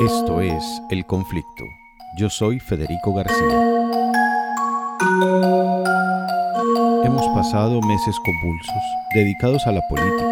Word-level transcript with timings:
Esto 0.00 0.40
es 0.40 0.80
El 0.90 1.04
Conflicto. 1.06 1.64
Yo 2.16 2.30
soy 2.30 2.60
Federico 2.60 3.12
García. 3.14 3.80
Hemos 7.02 7.26
pasado 7.34 7.80
meses 7.80 8.16
convulsos, 8.24 8.82
dedicados 9.12 9.66
a 9.66 9.72
la 9.72 9.80
política, 9.88 10.24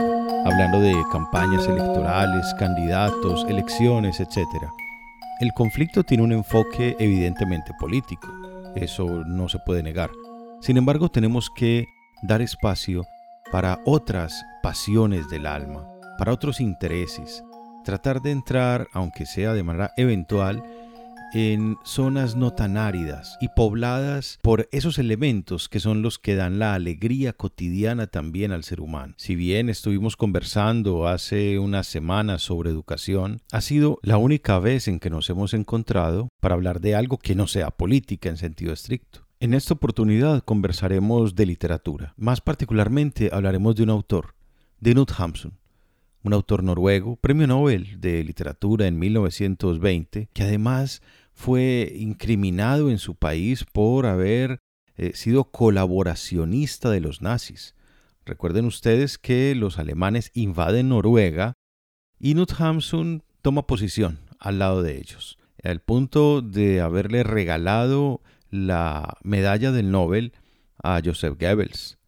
hablando 0.45 0.80
de 0.80 0.95
campañas 1.11 1.66
electorales, 1.66 2.47
candidatos, 2.61 3.45
elecciones, 3.48 4.21
etc. 4.21 4.39
El 5.41 5.52
conflicto 5.52 6.05
tiene 6.05 6.23
un 6.23 6.33
enfoque 6.33 6.95
evidentemente 7.01 7.73
político, 7.80 8.29
eso 8.77 9.25
no 9.27 9.48
se 9.48 9.59
puede 9.59 9.83
negar. 9.83 10.11
Sin 10.61 10.77
embargo, 10.77 11.09
tenemos 11.09 11.51
que 11.51 11.87
dar 12.23 12.41
espacio 12.41 13.05
para 13.51 13.80
otras 13.85 14.45
pasiones 14.62 15.28
del 15.28 15.45
alma, 15.45 15.84
para 16.19 16.33
otros 16.33 16.61
intereses, 16.61 17.42
tratar 17.87 18.21
de 18.21 18.33
entrar, 18.33 18.89
aunque 18.93 19.27
sea 19.27 19.55
de 19.55 19.63
manera 19.63 19.93
eventual, 19.97 20.65
en 21.33 21.77
zonas 21.85 22.35
no 22.35 22.53
tan 22.53 22.77
áridas 22.77 23.39
y 23.41 23.49
pobladas 23.49 24.41
por 24.43 24.69
esos 24.73 24.99
elementos 24.99 25.69
que 25.69 25.79
son 25.79 26.03
los 26.03 26.19
que 26.19 26.35
dan 26.35 26.59
la 26.59 26.75
alegría 26.75 27.33
cotidiana 27.33 28.09
también 28.09 28.51
al 28.51 28.65
ser 28.65 28.81
humano. 28.81 29.15
Si 29.19 29.37
bien 29.37 29.69
estuvimos 29.69 30.17
conversando 30.17 31.07
hace 31.07 31.61
unas 31.61 31.87
semanas 31.87 32.43
sobre 32.43 32.71
educación, 32.71 33.41
ha 33.53 33.61
sido 33.61 34.01
la 34.03 34.19
única 34.19 34.59
vez 34.59 34.89
en 34.89 34.98
que 34.98 35.11
nos 35.11 35.31
hemos 35.31 35.55
encontrado 35.55 36.29
para 36.41 36.57
hablar 36.57 36.81
de 36.81 36.97
algo 36.97 37.19
que 37.19 37.37
no 37.37 37.47
sea 37.47 37.71
política 37.71 38.29
en 38.29 38.37
sentido 38.37 38.73
estricto. 38.73 39.21
En 39.39 39.55
esta 39.55 39.75
oportunidad 39.75 40.43
conversaremos 40.43 41.37
de 41.37 41.47
literatura. 41.47 42.15
Más 42.17 42.41
particularmente 42.41 43.31
hablaremos 43.33 43.77
de 43.77 43.84
un 43.84 43.91
autor, 43.91 44.34
de 44.81 44.93
Knut 44.93 45.12
Hamsun, 45.17 45.53
un 46.27 46.33
autor 46.33 46.65
noruego, 46.65 47.17
premio 47.17 47.47
Nobel 47.47 48.00
de 48.00 48.25
literatura 48.25 48.89
en 48.89 48.98
1920, 48.98 50.28
que 50.33 50.42
además 50.42 51.00
fue 51.33 51.92
incriminado 51.97 52.91
en 52.91 52.98
su 52.98 53.14
país 53.14 53.64
por 53.64 54.06
haber 54.06 54.59
eh, 54.97 55.12
sido 55.15 55.45
colaboracionista 55.45 56.91
de 56.91 57.00
los 57.00 57.23
nazis. 57.23 57.77
Recuerden 58.25 58.65
ustedes 58.65 59.19
que 59.19 59.55
los 59.55 59.78
alemanes 59.78 60.33
invaden 60.34 60.89
Noruega 60.89 61.53
y 62.19 62.34
Knut 62.34 62.53
Hamsun 62.59 63.22
toma 63.41 63.69
posición 63.69 64.19
al 64.41 64.59
lado 64.59 64.83
de 64.83 64.98
ellos, 64.98 65.39
al 65.62 65.81
punto 65.81 66.43
de 66.43 66.81
haberle 66.81 67.22
regalado 67.22 68.20
la 68.50 69.17
medalla 69.22 69.70
del 69.70 69.93
Nobel 69.93 70.33
a 70.83 71.00
Joseph 71.05 71.39
Goebbels. 71.39 71.98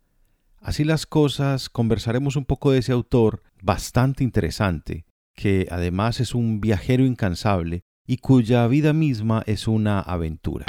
Así 0.61 0.83
las 0.83 1.07
cosas, 1.07 1.69
conversaremos 1.69 2.35
un 2.35 2.45
poco 2.45 2.73
de 2.73 2.79
ese 2.79 2.91
autor 2.91 3.42
bastante 3.62 4.25
interesante, 4.25 5.05
que 5.34 5.67
además 5.70 6.20
es 6.20 6.34
un 6.34 6.61
viajero 6.61 7.05
incansable 7.05 7.83
y 8.06 8.19
cuya 8.19 8.67
vida 8.67 8.92
misma 8.92 9.42
es 9.47 9.69
una 9.69 10.01
aventura. 10.01 10.67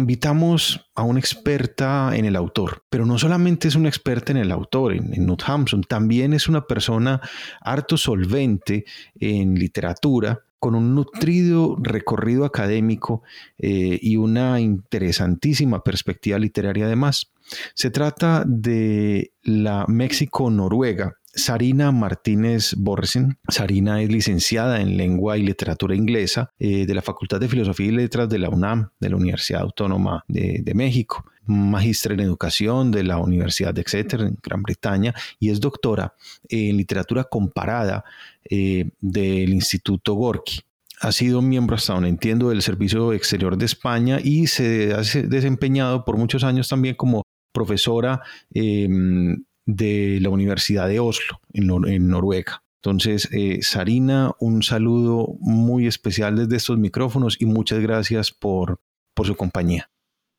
Invitamos 0.00 0.90
a 0.94 1.02
una 1.02 1.20
experta 1.20 2.16
en 2.16 2.24
el 2.24 2.36
autor, 2.36 2.82
pero 2.90 3.06
no 3.06 3.18
solamente 3.18 3.68
es 3.68 3.76
una 3.76 3.88
experta 3.88 4.32
en 4.32 4.38
el 4.38 4.50
autor, 4.50 4.92
en, 4.92 5.14
en 5.14 5.36
Hampson, 5.46 5.82
también 5.82 6.32
es 6.32 6.48
una 6.48 6.66
persona 6.66 7.20
harto 7.60 7.96
solvente 7.96 8.84
en 9.18 9.54
literatura, 9.54 10.40
con 10.60 10.74
un 10.74 10.94
nutrido 10.94 11.76
recorrido 11.80 12.44
académico 12.44 13.22
eh, 13.58 13.98
y 14.00 14.16
una 14.16 14.60
interesantísima 14.60 15.82
perspectiva 15.82 16.38
literaria 16.38 16.84
además. 16.84 17.32
Se 17.74 17.90
trata 17.90 18.44
de 18.46 19.32
la 19.42 19.86
México-Noruega, 19.88 21.16
Sarina 21.34 21.92
Martínez 21.92 22.74
Borresen. 22.76 23.38
Sarina 23.48 24.02
es 24.02 24.10
licenciada 24.10 24.80
en 24.80 24.96
Lengua 24.96 25.38
y 25.38 25.42
Literatura 25.42 25.94
Inglesa 25.94 26.52
eh, 26.58 26.86
de 26.86 26.94
la 26.94 27.02
Facultad 27.02 27.40
de 27.40 27.48
Filosofía 27.48 27.86
y 27.86 27.92
Letras 27.92 28.28
de 28.28 28.38
la 28.38 28.48
UNAM, 28.48 28.90
de 28.98 29.10
la 29.10 29.16
Universidad 29.16 29.62
Autónoma 29.62 30.24
de, 30.28 30.72
México, 30.74 31.24
magistra 31.46 32.14
en 32.14 32.20
Educación 32.20 32.90
de 32.90 33.04
la 33.04 33.18
Universidad 33.18 33.74
de 33.74 33.80
Exeter, 33.80 34.20
en 34.20 34.38
Gran 34.42 34.62
Bretaña, 34.62 35.14
y 35.38 35.50
es 35.50 35.60
doctora 35.60 36.14
en 36.48 36.76
Literatura 36.76 37.24
Comparada 37.24 38.04
eh, 38.48 38.90
del 39.00 39.52
Instituto 39.52 40.14
Gorky 40.14 40.60
ha 41.00 41.12
sido 41.12 41.40
miembro 41.40 41.76
hasta 41.76 41.94
donde 41.94 42.10
entiendo 42.10 42.50
del 42.50 42.60
Servicio 42.60 43.14
Exterior 43.14 43.56
de 43.56 43.64
España 43.64 44.18
y 44.22 44.48
se 44.48 44.92
ha 44.92 44.98
desempeñado 44.98 46.04
por 46.04 46.18
muchos 46.18 46.44
años 46.44 46.68
también 46.68 46.94
como 46.94 47.22
profesora 47.52 48.20
em, 48.52 49.44
de 49.76 50.18
la 50.20 50.30
Universidad 50.30 50.88
de 50.88 51.00
Oslo, 51.00 51.40
en, 51.52 52.08
Noruega. 52.08 52.62
Entonces, 52.82 53.28
eh, 53.32 53.58
Sarina, 53.62 54.32
un 54.40 54.62
saludo 54.62 55.34
muy 55.40 55.86
especial 55.86 56.36
desde 56.36 56.56
estos 56.56 56.78
micrófonos 56.78 57.36
y 57.40 57.46
muchas 57.46 57.80
gracias 57.80 58.30
por, 58.30 58.80
por 59.14 59.26
su 59.26 59.36
compañía. 59.36 59.90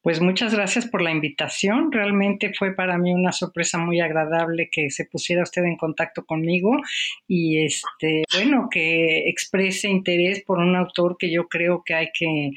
Pues 0.02 0.20
muchas 0.20 0.56
gracias 0.56 0.88
por 0.88 1.04
la 1.04 1.12
invitación. 1.12 1.92
Realmente 1.92 2.52
fue 2.58 2.74
para 2.74 2.98
mí 2.98 3.14
una 3.14 3.32
sorpresa 3.32 3.78
muy 3.78 4.00
agradable 4.00 4.68
que 4.72 4.90
se 4.90 5.06
pusiera 5.06 5.44
usted 5.44 5.64
en 5.64 5.78
contacto 5.78 6.26
conmigo 6.26 6.72
y 7.28 7.64
este, 7.64 8.24
bueno, 8.34 8.68
que 8.72 9.30
exprese 9.30 9.90
interés 9.90 10.44
por 10.44 10.58
un 10.58 10.76
autor 10.76 11.18
que 11.20 11.32
yo 11.32 11.48
creo 11.48 11.84
que 11.86 11.94
hay 11.94 12.08
que, 12.18 12.50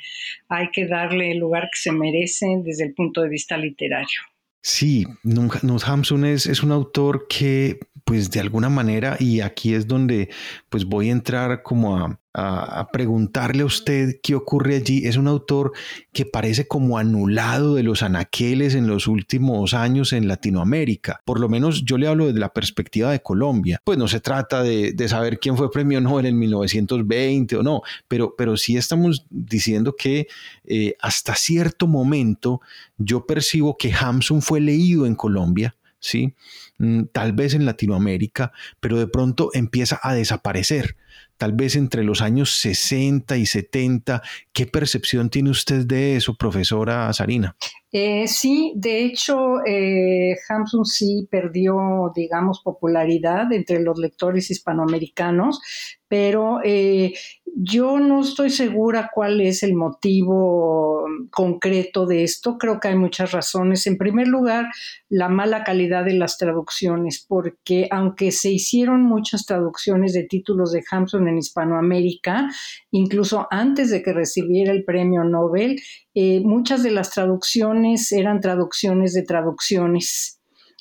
hay 0.49 0.71
que 0.71 0.87
darle 0.87 1.33
el 1.33 1.39
lugar 1.39 1.65
que 1.65 1.79
se 1.79 1.93
merece 1.93 2.47
desde 2.65 2.85
el 2.85 2.95
punto 2.95 3.21
de 3.21 3.29
vista 3.29 3.59
literario. 3.59 4.23
Sí, 4.67 5.07
Knut 5.23 5.85
Hamsun 5.85 6.25
es, 6.25 6.47
es 6.47 6.63
un 6.63 6.73
autor 6.73 7.27
que 7.29 7.81
pues 8.05 8.31
de 8.31 8.41
alguna 8.41 8.71
manera, 8.71 9.19
y 9.21 9.43
aquí 9.43 9.75
es 9.75 9.87
donde 9.87 10.31
pues 10.71 10.87
voy 10.87 11.11
a 11.11 11.13
entrar 11.13 11.63
como 11.63 11.99
a, 11.99 12.19
a, 12.35 12.89
preguntarle 12.93 13.63
a 13.63 13.67
usted 13.67 14.19
qué 14.23 14.35
ocurre 14.35 14.77
allí. 14.77 15.07
Es 15.07 15.17
un 15.17 15.29
autor 15.29 15.73
que 16.13 16.27
parece 16.27 16.67
como 16.67 16.99
anulado 16.99 17.77
de 17.77 17.85
los 17.85 18.03
anaqueles 18.03 18.75
en 18.75 18.89
los 18.89 19.07
últimos 19.07 19.73
años 19.73 20.13
en 20.13 20.27
Latinoamérica. 20.27 21.21
Por 21.25 21.39
lo 21.39 21.49
menos 21.49 21.85
yo 21.85 21.97
le 21.97 22.09
hablo 22.09 22.27
desde 22.27 22.41
la 22.41 22.53
perspectiva 22.53 23.13
de 23.13 23.23
Colombia. 23.23 23.81
Pues 23.85 23.99
no 23.99 24.09
se 24.09 24.21
trata 24.21 24.63
de, 24.63 24.95
saber 25.09 25.39
quién 25.39 25.57
fue 25.57 25.71
premio 25.71 26.01
Nobel 26.01 26.27
en 26.27 26.39
1920 26.39 27.57
o 27.57 27.63
no, 27.63 27.83
pero, 28.09 28.35
pero 28.37 28.57
sí 28.57 28.77
estamos 28.77 29.27
diciendo 29.31 29.95
que 29.97 30.27
eh, 30.65 30.95
hasta 31.01 31.35
cierto 31.35 31.87
momento 31.87 32.61
yo 32.97 33.27
percibo 33.27 33.77
que 33.77 33.93
Hamsun 33.93 34.43
fue 34.43 34.61
leído 34.61 35.07
en 35.07 35.15
Colombia, 35.15 35.77
¿sí? 36.01 36.35
Mm, 36.79 37.05
tal 37.13 37.33
vez 37.35 37.55
en 37.55 37.67
Latinoamérica, 37.67 38.53
pero 38.81 38.99
de 38.99 39.07
pronto 39.07 39.51
empieza 39.53 40.01
a 40.03 40.15
desaparecer 40.15 40.97
tal 41.37 41.53
vez 41.53 41.77
entre 41.77 42.05
los 42.05 42.21
años 42.21 42.51
60 42.59 43.37
y 43.37 43.47
70. 43.47 44.23
¿Qué 44.53 44.67
percepción 44.67 45.31
tiene 45.31 45.51
usted 45.51 45.87
de 45.87 46.17
eso, 46.17 46.37
profesora 46.37 47.13
Sarina? 47.13 47.57
Eh, 47.97 48.27
sí, 48.27 48.73
de 48.75 49.05
hecho, 49.05 49.65
eh, 49.65 50.35
sí 50.83 51.29
perdió, 51.31 52.11
digamos, 52.13 52.61
popularidad 52.61 53.53
entre 53.53 53.79
los 53.81 54.01
lectores 54.01 54.51
hispanoamericanos, 54.51 55.61
pero 56.09 56.59
eh, 56.65 57.15
yo 57.57 58.01
no 58.01 58.21
estoy 58.23 58.51
segura 58.51 59.11
cuál 59.15 59.41
es 59.41 59.63
el 59.63 59.75
motivo 59.75 61.05
concreto 61.31 62.05
de 62.07 62.25
esto. 62.25 62.59
Creo 62.59 62.81
que 62.81 62.89
hay 62.89 62.97
muchas 62.97 63.31
razones. 63.31 63.87
En 63.87 63.97
primer 63.97 64.27
lugar, 64.27 64.67
la 65.09 65.29
mala 65.29 65.63
calidad 65.63 66.05
de 66.05 66.15
las 66.15 66.37
traducciones, 66.37 67.25
porque 67.29 67.87
aunque 67.93 68.33
se 68.33 68.51
hicieron 68.51 69.03
muchas 69.03 69.47
traducciones 69.47 70.15
de 70.15 70.25
títulos 70.25 70.73
de 70.73 70.83
Hamsun 70.91 71.29
en 71.29 71.39
Hispanoamérica, 71.39 72.49
incluso 72.91 73.47
antes 73.53 73.91
de 73.91 74.03
que 74.03 74.13
recibiera 74.13 74.73
el 74.73 74.85
premio 74.85 75.23
Nobel, 75.23 75.81
eh, 76.17 76.41
muchas 76.41 76.83
de 76.83 76.93
las 76.93 77.11
traducciones 77.11 77.84
eran 78.13 78.41
traducciones 78.41 79.13
de 79.15 79.23
traducciones. 79.23 80.41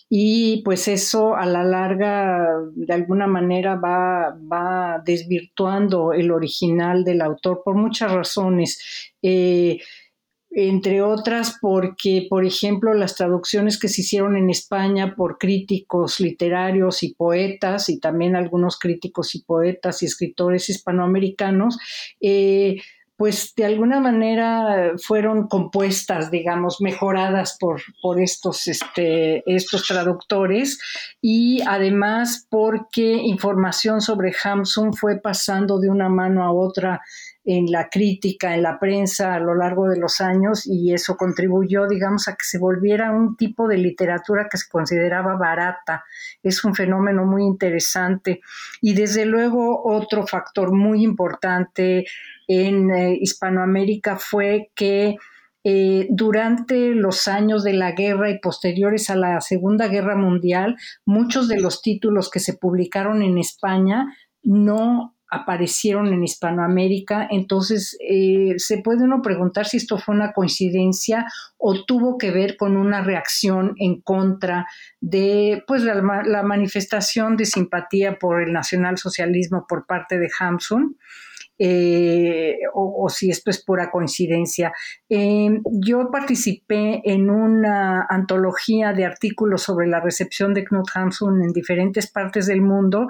Y 0.10 0.62
pues 0.64 0.88
eso 0.88 1.36
a 1.36 1.46
la 1.46 1.64
larga 1.64 2.48
de 2.76 2.94
alguna 2.94 3.26
manera 3.26 3.76
va, 3.76 4.38
va 4.52 5.02
desvirtuando 5.04 6.14
el 6.14 6.32
original 6.32 7.04
del 7.04 7.22
autor 7.22 7.62
por 7.66 7.76
muchas 7.76 8.12
razones. 8.12 9.12
Eh, 9.24 9.80
entre 10.56 11.02
otras 11.02 11.58
porque, 11.60 12.28
por 12.30 12.46
ejemplo, 12.46 12.94
las 12.94 13.16
traducciones 13.16 13.80
que 13.80 13.88
se 13.88 14.02
hicieron 14.02 14.38
en 14.38 14.52
España 14.52 15.16
por 15.16 15.40
críticos 15.40 16.20
literarios 16.20 17.02
y 17.02 17.16
poetas, 17.16 17.90
y 17.90 18.00
también 18.00 18.36
algunos 18.36 18.78
críticos 18.78 19.34
y 19.34 19.42
poetas 19.44 20.04
y 20.04 20.06
escritores 20.06 20.70
hispanoamericanos, 20.70 21.80
eh, 22.22 22.78
pues 23.16 23.54
de 23.56 23.66
alguna 23.66 24.00
manera 24.00 24.94
fueron 25.02 25.48
compuestas, 25.48 26.32
digamos, 26.32 26.82
mejoradas 26.82 27.58
por, 27.60 27.82
por 28.02 28.20
estos, 28.20 28.68
este, 28.68 29.44
estos 29.46 29.86
traductores 29.88 30.80
y 31.22 31.62
además 31.68 32.48
porque 32.50 33.14
información 33.14 34.02
sobre 34.02 34.34
Hamsun 34.44 34.94
fue 34.94 35.20
pasando 35.22 35.80
de 35.80 35.90
una 35.90 36.10
mano 36.10 36.44
a 36.44 36.52
otra 36.52 37.02
en 37.46 37.72
la 37.72 37.90
crítica, 37.90 38.56
en 38.56 38.64
la 38.64 38.80
prensa 38.80 39.36
a 39.36 39.40
lo 39.40 39.54
largo 39.54 39.90
de 39.90 40.00
los 40.00 40.22
años 40.22 40.66
y 40.66 40.94
eso 40.94 41.18
contribuyó, 41.18 41.88
digamos, 41.88 42.28
a 42.28 42.36
que 42.36 42.46
se 42.46 42.58
volviera 42.58 43.12
un 43.12 43.36
tipo 43.36 43.68
de 43.68 43.78
literatura 43.78 44.48
que 44.50 44.58
se 44.58 44.70
consideraba 44.70 45.36
barata. 45.36 46.06
Es 46.42 46.64
un 46.64 46.74
fenómeno 46.74 47.26
muy 47.26 47.44
interesante 47.44 48.40
y 48.82 48.94
desde 48.94 49.26
luego 49.26 49.84
otro 49.84 50.26
factor 50.26 50.72
muy 50.72 51.04
importante 51.04 52.06
en 52.48 52.92
eh, 52.92 53.18
Hispanoamérica 53.20 54.18
fue 54.18 54.72
que 54.76 55.18
eh, 55.64 56.08
durante 56.10 56.90
los 56.90 57.28
años 57.28 57.64
de 57.64 57.74
la 57.74 57.94
guerra 57.94 58.30
y 58.30 58.40
posteriores 58.40 59.10
a 59.10 59.16
la 59.16 59.40
Segunda 59.40 59.88
Guerra 59.88 60.16
Mundial, 60.16 60.76
muchos 61.06 61.48
de 61.48 61.62
los 61.62 61.82
títulos 61.82 62.30
que 62.30 62.40
se 62.40 62.58
publicaron 62.58 63.22
en 63.24 63.38
España 63.38 64.14
no 64.42 65.16
aparecieron 65.34 66.14
en 66.14 66.24
Hispanoamérica. 66.24 67.28
Entonces, 67.32 67.98
eh, 68.08 68.54
se 68.58 68.80
puede 68.80 69.04
uno 69.04 69.22
preguntar 69.22 69.66
si 69.66 69.78
esto 69.78 69.98
fue 69.98 70.14
una 70.14 70.32
coincidencia 70.32 71.26
o 71.58 71.86
tuvo 71.86 72.18
que 72.18 72.32
ver 72.32 72.56
con 72.56 72.78
una 72.78 73.02
reacción 73.02 73.74
en 73.78 74.02
contra 74.02 74.68
de 75.02 75.64
pues, 75.66 75.84
la, 75.84 76.44
manifestación 76.44 77.36
de 77.36 77.46
simpatía 77.46 78.20
por 78.20 78.44
el 78.44 78.54
nacionalsocialismo 78.54 79.66
por 79.68 79.88
parte 79.88 80.20
de 80.20 80.30
Hamsun. 80.40 80.98
Eh, 81.66 82.58
o, 82.74 83.08
si 83.08 83.30
esto 83.30 83.50
es 83.50 83.64
pura 83.64 83.90
coincidencia. 83.90 84.74
Eh, 85.08 85.62
yo 85.72 86.10
participé 86.12 87.02
en 87.06 87.30
una 87.30 88.06
antología 88.10 88.92
de 88.92 89.06
artículos 89.06 89.62
sobre 89.62 89.88
la 89.88 90.02
recepción 90.02 90.54
de 90.54 90.66
Knut 90.66 90.90
Hamsun 90.94 91.42
en 91.42 91.54
diferentes 91.54 92.12
partes 92.12 92.48
del 92.48 92.62
mundo 92.62 93.08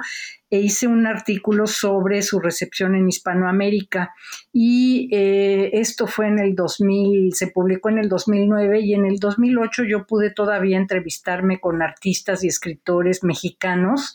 e 0.51 0.59
hice 0.59 0.85
un 0.85 1.07
artículo 1.07 1.65
sobre 1.65 2.21
su 2.21 2.39
recepción 2.39 2.93
en 2.93 3.09
Hispanoamérica 3.09 4.13
y 4.51 5.09
eh, 5.11 5.71
esto 5.73 6.05
fue 6.05 6.27
en 6.27 6.37
el 6.37 6.53
2000, 6.53 7.33
se 7.33 7.47
publicó 7.47 7.89
en 7.89 7.97
el 7.97 8.07
2009 8.07 8.81
y 8.81 8.93
en 8.93 9.07
el 9.07 9.17
2008 9.17 9.85
yo 9.85 10.05
pude 10.05 10.29
todavía 10.29 10.77
entrevistarme 10.77 11.59
con 11.59 11.81
artistas 11.81 12.43
y 12.43 12.49
escritores 12.49 13.23
mexicanos 13.23 14.13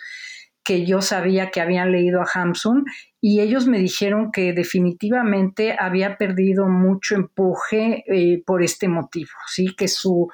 que 0.69 0.85
yo 0.85 1.00
sabía 1.00 1.50
que 1.50 1.62
habían 1.62 1.93
leído 1.93 2.20
a 2.20 2.29
Hamsun 2.31 2.85
y 3.23 3.41
ellos 3.41 3.67
me 3.67 3.79
dijeron 3.79 4.31
que 4.31 4.53
definitivamente 4.53 5.75
había 5.79 6.19
perdido 6.19 6.69
mucho 6.69 7.15
empuje 7.15 8.05
eh, 8.06 8.43
por 8.44 8.62
este 8.62 8.87
motivo, 8.87 9.31
sí, 9.47 9.75
que 9.75 9.88
su 9.88 10.29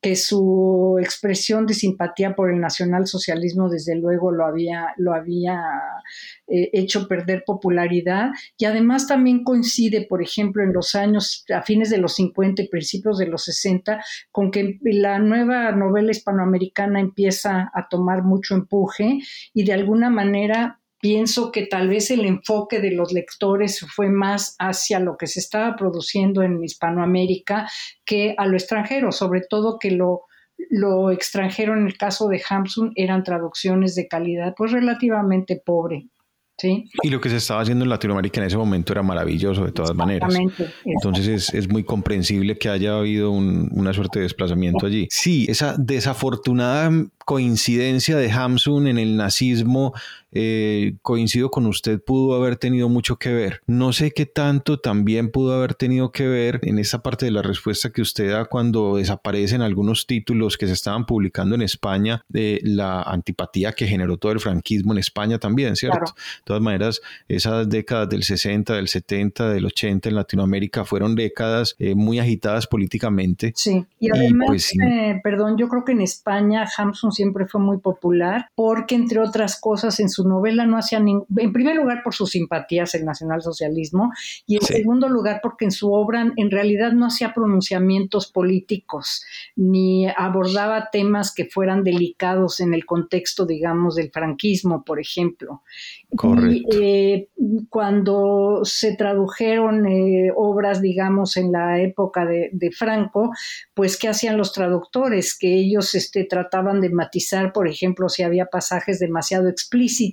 que 0.00 0.14
su 0.14 0.96
expresión 1.00 1.66
de 1.66 1.74
simpatía 1.74 2.36
por 2.36 2.50
el 2.50 2.60
nacionalsocialismo 2.60 3.68
desde 3.68 3.96
luego 3.96 4.30
lo 4.30 4.46
había, 4.46 4.94
lo 4.96 5.12
había 5.12 5.60
eh, 6.46 6.70
hecho 6.72 7.08
perder 7.08 7.42
popularidad. 7.44 8.30
Y 8.56 8.66
además 8.66 9.08
también 9.08 9.42
coincide, 9.42 10.06
por 10.08 10.22
ejemplo, 10.22 10.62
en 10.62 10.72
los 10.72 10.94
años, 10.94 11.44
a 11.52 11.62
fines 11.62 11.90
de 11.90 11.98
los 11.98 12.14
50 12.14 12.62
y 12.62 12.68
principios 12.68 13.18
de 13.18 13.26
los 13.26 13.44
60, 13.44 14.02
con 14.30 14.50
que 14.52 14.78
la 14.82 15.18
nueva 15.18 15.72
novela 15.72 16.12
hispanoamericana 16.12 17.00
empieza 17.00 17.70
a 17.74 17.88
tomar 17.88 18.22
mucho 18.22 18.54
empuje 18.54 19.18
y 19.52 19.64
de 19.64 19.72
alguna 19.72 20.10
manera 20.10 20.80
pienso 21.00 21.52
que 21.52 21.66
tal 21.66 21.88
vez 21.88 22.10
el 22.10 22.24
enfoque 22.24 22.80
de 22.80 22.92
los 22.92 23.12
lectores 23.12 23.84
fue 23.94 24.08
más 24.08 24.56
hacia 24.58 25.00
lo 25.00 25.16
que 25.16 25.26
se 25.26 25.40
estaba 25.40 25.76
produciendo 25.76 26.42
en 26.42 26.62
Hispanoamérica 26.62 27.68
que 28.04 28.34
a 28.36 28.46
lo 28.46 28.56
extranjero, 28.56 29.12
sobre 29.12 29.42
todo 29.48 29.78
que 29.78 29.90
lo, 29.90 30.22
lo 30.70 31.10
extranjero 31.10 31.74
en 31.74 31.86
el 31.86 31.96
caso 31.96 32.28
de 32.28 32.42
Hamsun 32.48 32.92
eran 32.96 33.22
traducciones 33.22 33.94
de 33.94 34.08
calidad 34.08 34.54
pues 34.56 34.72
relativamente 34.72 35.60
pobre. 35.64 36.08
Y 36.60 37.10
lo 37.10 37.20
que 37.20 37.30
se 37.30 37.36
estaba 37.36 37.60
haciendo 37.60 37.84
en 37.84 37.90
Latinoamérica 37.90 38.40
en 38.40 38.48
ese 38.48 38.56
momento 38.56 38.92
era 38.92 39.02
maravilloso 39.02 39.64
de 39.64 39.70
todas 39.70 39.94
maneras. 39.94 40.34
Entonces 40.84 41.28
es, 41.28 41.54
es, 41.54 41.68
muy 41.68 41.84
comprensible 41.84 42.58
que 42.58 42.68
haya 42.68 42.98
habido 42.98 43.30
una 43.30 43.92
suerte 43.92 44.18
de 44.18 44.24
desplazamiento 44.24 44.86
allí. 44.86 45.06
Sí, 45.08 45.46
esa 45.48 45.76
desafortunada 45.78 46.90
coincidencia 47.24 48.16
de 48.16 48.30
Hamsun 48.30 48.88
en 48.88 48.98
el 48.98 49.16
nazismo, 49.16 49.92
eh, 50.32 50.96
coincido 51.02 51.50
con 51.50 51.66
usted, 51.66 52.00
pudo 52.02 52.34
haber 52.34 52.56
tenido 52.56 52.88
mucho 52.88 53.16
que 53.16 53.32
ver. 53.32 53.62
No 53.66 53.92
sé 53.92 54.12
qué 54.12 54.26
tanto 54.26 54.78
también 54.78 55.30
pudo 55.30 55.54
haber 55.54 55.74
tenido 55.74 56.12
que 56.12 56.26
ver 56.26 56.60
en 56.62 56.78
esa 56.78 57.02
parte 57.02 57.24
de 57.24 57.32
la 57.32 57.42
respuesta 57.42 57.90
que 57.90 58.02
usted 58.02 58.30
da 58.30 58.44
cuando 58.44 58.96
desaparecen 58.96 59.62
algunos 59.62 60.06
títulos 60.06 60.56
que 60.56 60.66
se 60.66 60.72
estaban 60.72 61.06
publicando 61.06 61.54
en 61.54 61.62
España 61.62 62.22
de 62.28 62.60
la 62.62 63.02
antipatía 63.02 63.72
que 63.72 63.86
generó 63.86 64.16
todo 64.18 64.32
el 64.32 64.40
franquismo 64.40 64.92
en 64.92 64.98
España 64.98 65.38
también, 65.38 65.76
¿cierto? 65.76 66.14
De 66.14 66.42
todas 66.44 66.62
maneras, 66.62 67.00
esas 67.28 67.68
décadas 67.68 68.08
del 68.08 68.22
60, 68.22 68.74
del 68.74 68.88
70, 68.88 69.50
del 69.50 69.66
80 69.66 70.08
en 70.08 70.14
Latinoamérica 70.14 70.84
fueron 70.84 71.14
décadas 71.14 71.74
eh, 71.78 71.94
muy 71.94 72.18
agitadas 72.18 72.66
políticamente. 72.66 73.52
Sí, 73.54 73.84
y 73.98 74.10
además, 74.10 74.46
pues 74.46 74.72
eh, 74.80 75.20
perdón, 75.22 75.56
yo 75.56 75.68
creo 75.68 75.84
que 75.84 75.92
en 75.92 76.02
España 76.02 76.66
Hamsun 76.76 77.12
siempre 77.12 77.46
fue 77.46 77.60
muy 77.60 77.78
popular 77.78 78.50
porque, 78.54 78.94
entre 78.94 79.20
otras 79.20 79.60
cosas, 79.60 79.98
en 80.00 80.08
su 80.08 80.17
novela 80.24 80.66
no 80.66 80.78
hacía 80.78 81.00
ningún, 81.00 81.26
en 81.36 81.52
primer 81.52 81.76
lugar 81.76 82.02
por 82.02 82.14
sus 82.14 82.30
simpatías 82.30 82.94
el 82.94 83.04
nacionalsocialismo 83.04 84.10
y 84.46 84.56
en 84.56 84.62
segundo 84.62 85.08
lugar 85.08 85.40
porque 85.42 85.64
en 85.64 85.70
su 85.70 85.92
obra 85.92 86.32
en 86.36 86.50
realidad 86.50 86.92
no 86.92 87.06
hacía 87.06 87.34
pronunciamientos 87.34 88.30
políticos 88.30 89.24
ni 89.56 90.06
abordaba 90.08 90.90
temas 90.90 91.34
que 91.34 91.44
fueran 91.44 91.84
delicados 91.84 92.60
en 92.60 92.74
el 92.74 92.86
contexto, 92.86 93.46
digamos, 93.46 93.96
del 93.96 94.10
franquismo, 94.10 94.84
por 94.84 95.00
ejemplo. 95.00 95.62
Correcto. 96.16 96.76
Y, 96.78 96.82
eh, 96.82 97.28
cuando 97.68 98.60
se 98.64 98.96
tradujeron 98.96 99.86
eh, 99.86 100.32
obras, 100.34 100.80
digamos, 100.80 101.36
en 101.36 101.52
la 101.52 101.80
época 101.80 102.24
de, 102.24 102.50
de, 102.52 102.70
Franco, 102.70 103.30
pues, 103.74 103.98
¿qué 103.98 104.08
hacían 104.08 104.36
los 104.36 104.52
traductores? 104.52 105.36
Que 105.38 105.54
ellos 105.54 105.94
este, 105.94 106.24
trataban 106.24 106.80
de 106.80 106.90
matizar, 106.90 107.52
por 107.52 107.68
ejemplo, 107.68 108.08
si 108.08 108.22
había 108.22 108.46
pasajes 108.46 108.98
demasiado 108.98 109.48
explícitos 109.48 110.07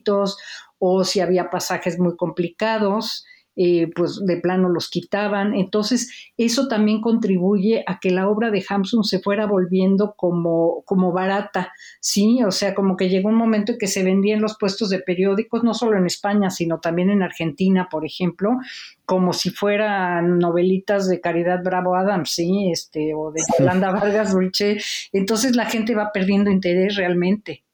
o 0.79 1.03
si 1.03 1.19
había 1.19 1.49
pasajes 1.49 1.99
muy 1.99 2.15
complicados. 2.15 3.25
Eh, 3.57 3.89
pues 3.95 4.19
de 4.25 4.35
plano 4.35 4.67
los 4.67 4.89
quitaban. 4.89 5.55
Entonces, 5.55 6.11
eso 6.35 6.67
también 6.67 6.99
contribuye 6.99 7.85
a 7.87 7.99
que 8.01 8.11
la 8.11 8.27
obra 8.27 8.51
de 8.51 8.61
Hamsun 8.67 9.05
se 9.05 9.19
fuera 9.19 9.45
volviendo 9.45 10.13
como, 10.17 10.83
como 10.83 11.13
barata, 11.13 11.71
¿sí? 12.01 12.43
O 12.43 12.51
sea, 12.51 12.75
como 12.75 12.97
que 12.97 13.07
llegó 13.07 13.29
un 13.29 13.35
momento 13.35 13.71
en 13.71 13.77
que 13.77 13.87
se 13.87 14.03
vendía 14.03 14.35
en 14.35 14.41
los 14.41 14.57
puestos 14.57 14.89
de 14.89 14.99
periódicos, 14.99 15.63
no 15.63 15.73
solo 15.73 15.97
en 15.97 16.05
España, 16.05 16.49
sino 16.49 16.81
también 16.81 17.09
en 17.09 17.23
Argentina, 17.23 17.87
por 17.89 18.05
ejemplo, 18.05 18.57
como 19.05 19.31
si 19.31 19.51
fueran 19.51 20.37
novelitas 20.37 21.07
de 21.07 21.21
Caridad 21.21 21.63
Bravo 21.63 21.95
Adams, 21.95 22.31
¿sí? 22.31 22.69
Este, 22.73 23.13
o 23.15 23.31
de 23.31 23.41
Yolanda 23.59 23.91
Vargas 23.91 24.33
Dulce. 24.33 24.81
Entonces 25.13 25.55
la 25.55 25.65
gente 25.65 25.95
va 25.95 26.11
perdiendo 26.13 26.51
interés 26.51 26.97
realmente. 26.97 27.64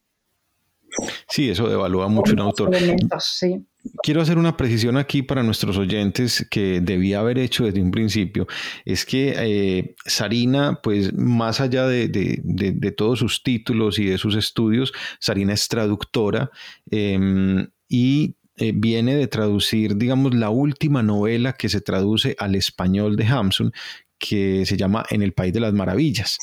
Sí, 1.28 1.50
eso 1.50 1.68
devalúa 1.68 2.08
mucho 2.08 2.32
un 2.32 2.40
autor. 2.40 2.70
sí. 3.20 3.64
Quiero 4.04 4.20
hacer 4.20 4.38
una 4.38 4.56
precisión 4.56 4.96
aquí 4.96 5.22
para 5.22 5.42
nuestros 5.42 5.76
oyentes 5.76 6.46
que 6.50 6.80
debía 6.80 7.18
haber 7.18 7.38
hecho 7.38 7.64
desde 7.64 7.82
un 7.82 7.90
principio. 7.90 8.46
Es 8.84 9.04
que 9.04 9.34
eh, 9.36 9.96
Sarina, 10.06 10.78
pues 10.82 11.12
más 11.14 11.60
allá 11.60 11.88
de, 11.88 12.94
todos 12.96 13.18
sus 13.18 13.42
títulos 13.42 13.98
y 13.98 14.04
de 14.04 14.18
sus 14.18 14.36
estudios, 14.36 14.92
Sarina 15.18 15.54
es 15.54 15.66
traductora 15.66 16.50
em, 16.90 17.66
y 17.88 18.36
eh, 18.56 18.72
viene 18.74 19.16
de 19.16 19.26
traducir, 19.26 19.96
digamos, 19.96 20.34
la 20.34 20.50
última 20.50 21.02
novela 21.02 21.54
que 21.54 21.68
se 21.68 21.80
traduce 21.80 22.36
al 22.38 22.54
español 22.54 23.16
de 23.16 23.26
Hamsun, 23.26 23.72
que 24.22 24.64
se 24.66 24.76
llama 24.76 25.04
En 25.10 25.20
el 25.20 25.32
País 25.32 25.52
de 25.52 25.58
las 25.58 25.72
Maravillas, 25.72 26.38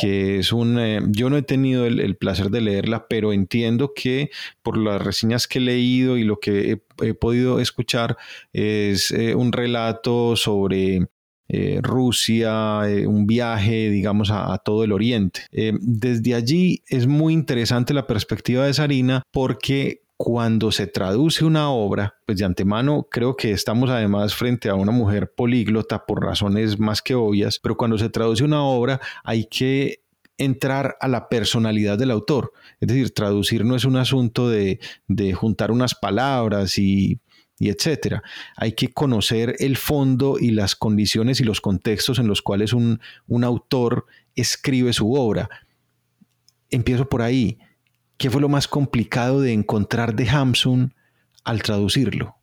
que 0.00 0.38
es 0.38 0.50
un, 0.50 0.78
eh, 0.78 1.00
yo 1.08 1.28
no 1.28 1.36
he 1.36 1.42
tenido 1.42 1.84
el, 1.84 2.16
placer 2.16 2.48
de 2.48 2.62
leerla, 2.62 3.06
pero 3.06 3.34
entiendo 3.34 3.92
que 3.94 4.30
por 4.62 4.78
las 4.78 5.02
reseñas 5.02 5.46
que 5.46 5.58
he 5.58 5.62
leído 5.62 6.16
y 6.16 6.24
lo 6.24 6.40
que 6.40 6.80
he, 7.02 7.14
podido 7.14 7.60
escuchar 7.60 8.16
es 8.54 9.10
eh, 9.10 9.34
un 9.34 9.52
relato 9.52 10.36
sobre 10.36 11.06
eh, 11.48 11.80
Rusia, 11.82 12.80
un 13.06 13.26
viaje, 13.26 13.90
digamos, 13.90 14.30
a, 14.30 14.54
a 14.54 14.58
todo 14.58 14.84
el 14.84 14.92
Oriente. 14.92 15.42
desde 15.50 16.34
allí 16.34 16.82
es 16.88 17.06
muy 17.06 17.34
interesante 17.34 17.92
la 17.92 18.06
perspectiva 18.06 18.64
de 18.64 18.72
Sarina 18.72 19.22
porque 19.30 20.00
cuando 20.18 20.72
se 20.72 20.88
traduce 20.88 21.44
una 21.44 21.70
obra, 21.70 22.16
pues 22.26 22.38
de 22.38 22.44
antemano 22.44 23.06
creo 23.08 23.36
que 23.36 23.52
estamos 23.52 23.88
además 23.88 24.34
frente 24.34 24.68
a 24.68 24.74
una 24.74 24.90
mujer 24.90 25.32
políglota 25.32 26.04
por 26.06 26.24
razones 26.24 26.76
más 26.80 27.00
que 27.00 27.14
obvias, 27.14 27.60
pero 27.60 27.76
cuando 27.76 27.96
se 27.98 28.10
traduce 28.10 28.42
una 28.42 28.64
obra 28.64 29.00
hay 29.22 29.44
que 29.44 30.02
entrar 30.36 30.96
a 31.00 31.06
la 31.06 31.28
personalidad 31.28 31.98
del 31.98 32.10
autor. 32.10 32.52
Es 32.80 32.88
decir, 32.88 33.14
traducir 33.14 33.64
no 33.64 33.76
es 33.76 33.84
un 33.84 33.94
asunto 33.94 34.48
de, 34.48 34.80
juntar 35.34 35.70
unas 35.70 35.94
palabras 35.94 36.78
y, 36.78 37.20
y 37.60 37.68
etcétera. 37.68 38.24
Hay 38.56 38.72
que 38.72 38.88
conocer 38.92 39.54
el 39.60 39.76
fondo 39.76 40.36
y 40.40 40.50
las 40.50 40.74
condiciones 40.74 41.40
y 41.40 41.44
los 41.44 41.60
contextos 41.60 42.18
en 42.18 42.26
los 42.26 42.42
cuales 42.42 42.72
un, 42.72 43.00
un 43.28 43.44
autor 43.44 44.06
escribe 44.34 44.92
su 44.92 45.14
obra. 45.14 45.48
Empiezo 46.70 47.08
por 47.08 47.22
ahí 47.22 47.56
¿Qué 48.18 48.30
fue 48.30 48.40
lo 48.40 48.48
más 48.48 48.66
complicado 48.66 49.40
de 49.40 49.52
encontrar 49.52 50.16
de 50.16 50.28
Hamsun 50.28 50.92
al 51.44 51.62
traducirlo? 51.62 52.34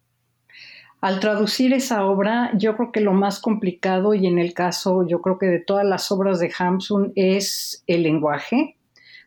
Al 1.02 1.20
traducir 1.20 1.74
esa 1.74 2.06
obra, 2.06 2.52
yo 2.58 2.78
creo 2.78 2.94
que 2.94 3.02
lo 3.02 3.12
más 3.12 3.42
complicado 3.42 4.14
y 4.14 4.26
en 4.26 4.40
el 4.40 4.54
caso, 4.54 5.06
yo 5.06 5.22
creo 5.22 5.38
que 5.38 5.48
de 5.48 5.60
todas 5.60 5.86
las 5.86 6.10
obras 6.14 6.40
de 6.40 6.50
Hamsun 6.58 7.12
es 7.16 7.84
el 7.88 8.04
lenguaje, 8.04 8.78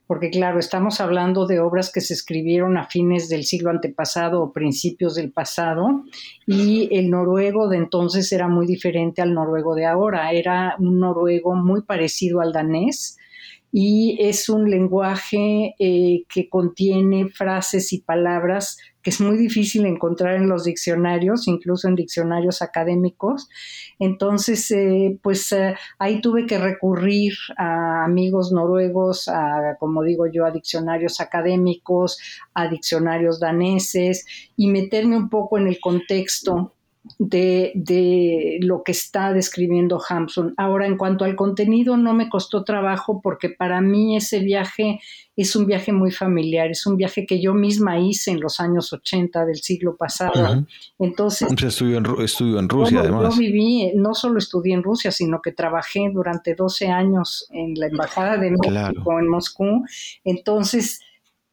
porque 0.06 0.30
claro, 0.30 0.58
estamos 0.58 1.02
hablando 1.02 1.46
de 1.46 1.60
obras 1.60 1.92
que 1.92 2.00
se 2.00 2.14
escribieron 2.14 2.78
a 2.78 2.86
fines 2.86 3.28
del 3.28 3.44
siglo 3.44 3.68
antepasado 3.68 4.42
o 4.42 4.54
principios 4.54 5.16
del 5.16 5.30
pasado, 5.30 6.02
y 6.46 6.88
el 6.96 7.10
noruego 7.10 7.68
de 7.68 7.76
entonces 7.76 8.32
era 8.32 8.48
muy 8.48 8.66
diferente 8.66 9.20
al 9.20 9.34
noruego 9.34 9.74
de 9.74 9.84
ahora, 9.84 10.32
era 10.32 10.76
un 10.78 10.98
noruego 10.98 11.54
muy 11.54 11.82
parecido 11.82 12.40
al 12.40 12.54
danés, 12.54 13.17
y 13.70 14.16
es 14.20 14.48
un 14.48 14.70
lenguaje 14.70 15.75
eh, 15.78 16.25
que 16.28 16.48
contiene 16.48 17.28
frases 17.28 17.92
y 17.92 18.00
palabras 18.00 18.78
que 19.02 19.10
es 19.10 19.20
muy 19.20 19.37
difícil 19.37 19.87
encontrar 19.87 20.34
en 20.37 20.48
los 20.48 20.64
diccionarios, 20.64 21.46
incluso 21.46 21.87
en 21.87 21.94
diccionarios 21.94 22.62
académicos. 22.62 23.48
Entonces, 23.98 24.70
eh, 24.70 25.18
pues 25.22 25.52
eh, 25.52 25.76
ahí 25.98 26.20
tuve 26.20 26.46
que 26.46 26.58
recurrir 26.58 27.34
a 27.56 28.04
amigos 28.04 28.52
noruegos, 28.52 29.28
a, 29.28 29.76
como 29.78 30.02
digo 30.02 30.26
yo, 30.26 30.44
a 30.44 30.50
diccionarios 30.50 31.20
académicos, 31.20 32.18
a 32.54 32.68
diccionarios 32.68 33.38
daneses 33.38 34.25
y 34.56 34.68
meterme 34.68 35.16
un 35.16 35.28
poco 35.28 35.58
en 35.58 35.68
el 35.68 35.78
contexto 35.78 36.75
de, 37.18 38.58
lo 38.60 38.82
que 38.82 38.92
está 38.92 39.32
describiendo 39.32 40.00
Hampson. 40.06 40.54
Ahora, 40.56 40.86
en 40.86 40.96
cuanto 40.96 41.24
al 41.24 41.36
contenido, 41.36 41.96
no 41.96 42.14
me 42.14 42.28
costó 42.28 42.64
trabajo 42.64 43.20
porque 43.22 43.48
para 43.48 43.80
mí 43.80 44.16
ese 44.16 44.40
viaje 44.40 45.00
es 45.36 45.54
un 45.54 45.66
viaje 45.66 45.92
muy 45.92 46.10
familiar, 46.10 46.68
es 46.70 46.84
un 46.86 46.96
viaje 46.96 47.24
que 47.24 47.40
yo 47.40 47.54
misma 47.54 48.00
hice 48.00 48.32
en 48.32 48.40
los 48.40 48.58
años 48.58 48.92
80 48.92 49.46
del 49.46 49.58
siglo 49.58 49.96
pasado. 49.96 50.64
Entonces, 50.98 51.48
estudió 51.62 51.98
en, 51.98 52.06
en 52.06 52.68
Rusia, 52.68 53.00
además. 53.00 53.34
Yo 53.34 53.38
viví, 53.38 53.92
no 53.94 54.14
solo 54.14 54.38
estudié 54.38 54.74
en 54.74 54.82
Rusia, 54.82 55.12
sino 55.12 55.40
que 55.40 55.52
trabajé 55.52 56.10
durante 56.12 56.54
12 56.54 56.88
años 56.88 57.46
en 57.50 57.74
la 57.74 57.86
Embajada 57.86 58.36
de 58.36 58.50
México 58.50 59.18
en 59.18 59.28
Moscú. 59.28 59.84
Entonces, 60.24 61.00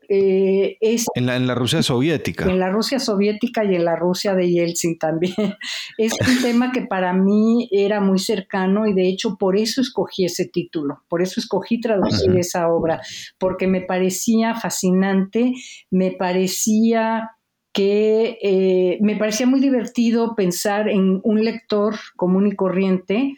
eh, 0.09 0.77
en, 1.15 1.47
la, 1.47 1.55
Rusia 1.55 1.81
soviética. 1.81 2.45
En 2.45 2.59
la 2.59 2.69
Rusia 2.69 2.99
soviética 2.99 3.63
y 3.63 3.75
en 3.75 3.85
la 3.85 3.95
Rusia 3.95 4.35
de 4.35 4.49
Yeltsin 4.49 4.97
también. 4.97 5.33
Es 5.97 6.13
un 6.13 6.41
tema 6.41 6.71
que 6.71 6.81
para 6.81 7.13
mí 7.13 7.69
era 7.71 8.01
muy 8.01 8.19
cercano 8.19 8.85
y 8.85 8.93
de 8.93 9.07
hecho 9.07 9.37
por 9.37 9.57
eso 9.57 9.81
escogí 9.81 10.25
ese 10.25 10.45
título, 10.47 11.03
por 11.07 11.21
eso 11.21 11.39
escogí 11.39 11.79
traducir 11.79 12.35
esa 12.37 12.67
obra, 12.67 13.01
porque 13.37 13.67
me 13.67 13.81
parecía 13.81 14.55
fascinante, 14.55 15.53
me 15.89 16.11
parecía 16.11 17.31
que 17.71 18.37
eh, 18.41 18.97
me 19.01 19.17
parecía 19.17 19.45
muy 19.45 19.59
divertido 19.59 20.35
pensar 20.35 20.87
en 20.87 21.19
un 21.23 21.43
lector 21.43 21.95
común 22.15 22.47
y 22.47 22.55
corriente 22.55 23.35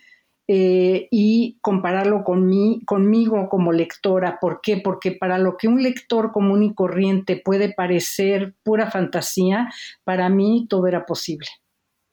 eh, 0.50 1.10
y 1.12 1.58
compararlo 1.62 2.24
con 2.24 2.48
mí, 2.48 2.82
conmigo 2.86 3.50
como 3.50 3.74
lectora. 3.74 4.38
¿Por 4.40 4.62
qué? 4.62 4.78
Porque 4.78 5.12
para 5.12 5.38
lo 5.38 5.58
que 5.58 5.68
un 5.68 5.84
lector 5.84 6.32
común 6.32 6.64
y 6.64 6.74
corriente 6.74 7.42
puede 7.44 7.74
parecer 7.74 8.56
pura 8.64 8.90
fantasía, 8.90 9.68
para 10.06 10.30
mí 10.30 10.66
todo 10.70 10.88
era 10.88 11.06
posible. 11.06 11.48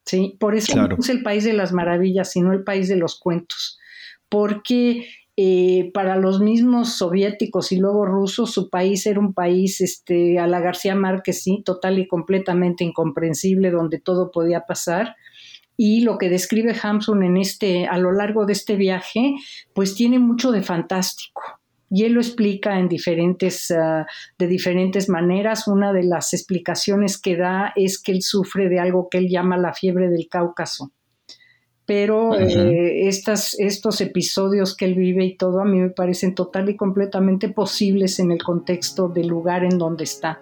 ¿sí? 0.05 0.37
Por 0.41 0.57
eso 0.57 0.75
no 0.75 0.97
es 0.99 1.09
el 1.09 1.23
país 1.23 1.45
de 1.45 1.53
las 1.53 1.73
maravillas, 1.73 2.33
sino 2.33 2.53
el 2.53 2.65
país 2.65 2.89
de 2.89 2.97
los 2.97 3.21
cuentos. 3.21 3.79
Porque 4.29 5.07
eh, 5.37 5.91
para 5.95 6.17
los 6.17 6.41
mismos 6.41 6.97
soviéticos 6.97 7.71
y 7.71 7.77
luego 7.77 8.05
rusos, 8.05 8.53
su 8.53 8.69
país 8.69 9.07
era 9.07 9.21
un 9.21 9.33
país, 9.33 9.81
este, 9.81 10.41
a 10.41 10.47
la 10.49 10.61
García 10.61 10.97
Márquez, 10.97 11.43
sí, 11.43 11.63
total 11.65 12.01
y 12.01 12.09
completamente 12.09 12.83
incomprensible, 12.83 13.71
donde 13.71 14.01
todo 14.01 14.31
podía 14.33 14.63
pasar 14.67 15.15
y 15.77 16.03
lo 16.03 16.19
que 16.19 16.29
describe 16.29 16.75
Hampson 16.81 17.23
en 17.23 17.37
este, 17.37 17.87
a 17.87 17.99
lo 17.99 18.13
largo 18.13 18.47
de 18.47 18.53
este 18.53 18.77
viaje, 18.77 19.35
pues 19.73 19.95
tiene 19.95 20.19
mucho 20.19 20.53
de 20.53 20.63
fantástico. 20.63 21.43
Y 21.91 22.05
él 22.05 22.13
lo 22.13 22.21
explica 22.21 22.79
en 22.79 22.89
diferentes, 22.89 23.71
ah, 23.71 24.07
de 24.39 24.47
diferentes 24.47 25.09
maneras. 25.09 25.69
Una 25.69 25.93
de 25.93 26.05
las 26.05 26.33
explicaciones 26.33 27.19
que 27.21 27.37
da 27.37 27.73
es 27.77 28.01
que 28.01 28.13
él 28.13 28.23
sufre 28.23 28.69
de 28.69 28.81
algo 28.81 29.09
que 29.09 29.19
él 29.19 29.29
llama 29.29 29.57
la 29.57 29.75
fiebre 29.75 30.09
del 30.09 30.29
Cáucaso. 30.29 30.93
Pero 31.87 32.39
eh, 32.39 33.09
estas, 33.09 33.59
estos 33.59 34.01
episodios 34.01 34.75
que 34.75 34.87
él 34.87 34.95
vive 34.95 35.25
y 35.25 35.37
todo 35.37 35.61
a 35.61 35.67
mí 35.67 35.79
me 35.79 35.91
parecen 35.91 36.35
total 36.35 36.71
y 36.71 36.77
completamente 36.77 37.51
posibles 37.51 38.19
en 38.21 38.33
el 38.33 38.43
contexto 38.43 39.09
del 39.09 39.27
lugar 39.29 39.65
en 39.65 39.77
donde 39.77 40.05
está. 40.05 40.39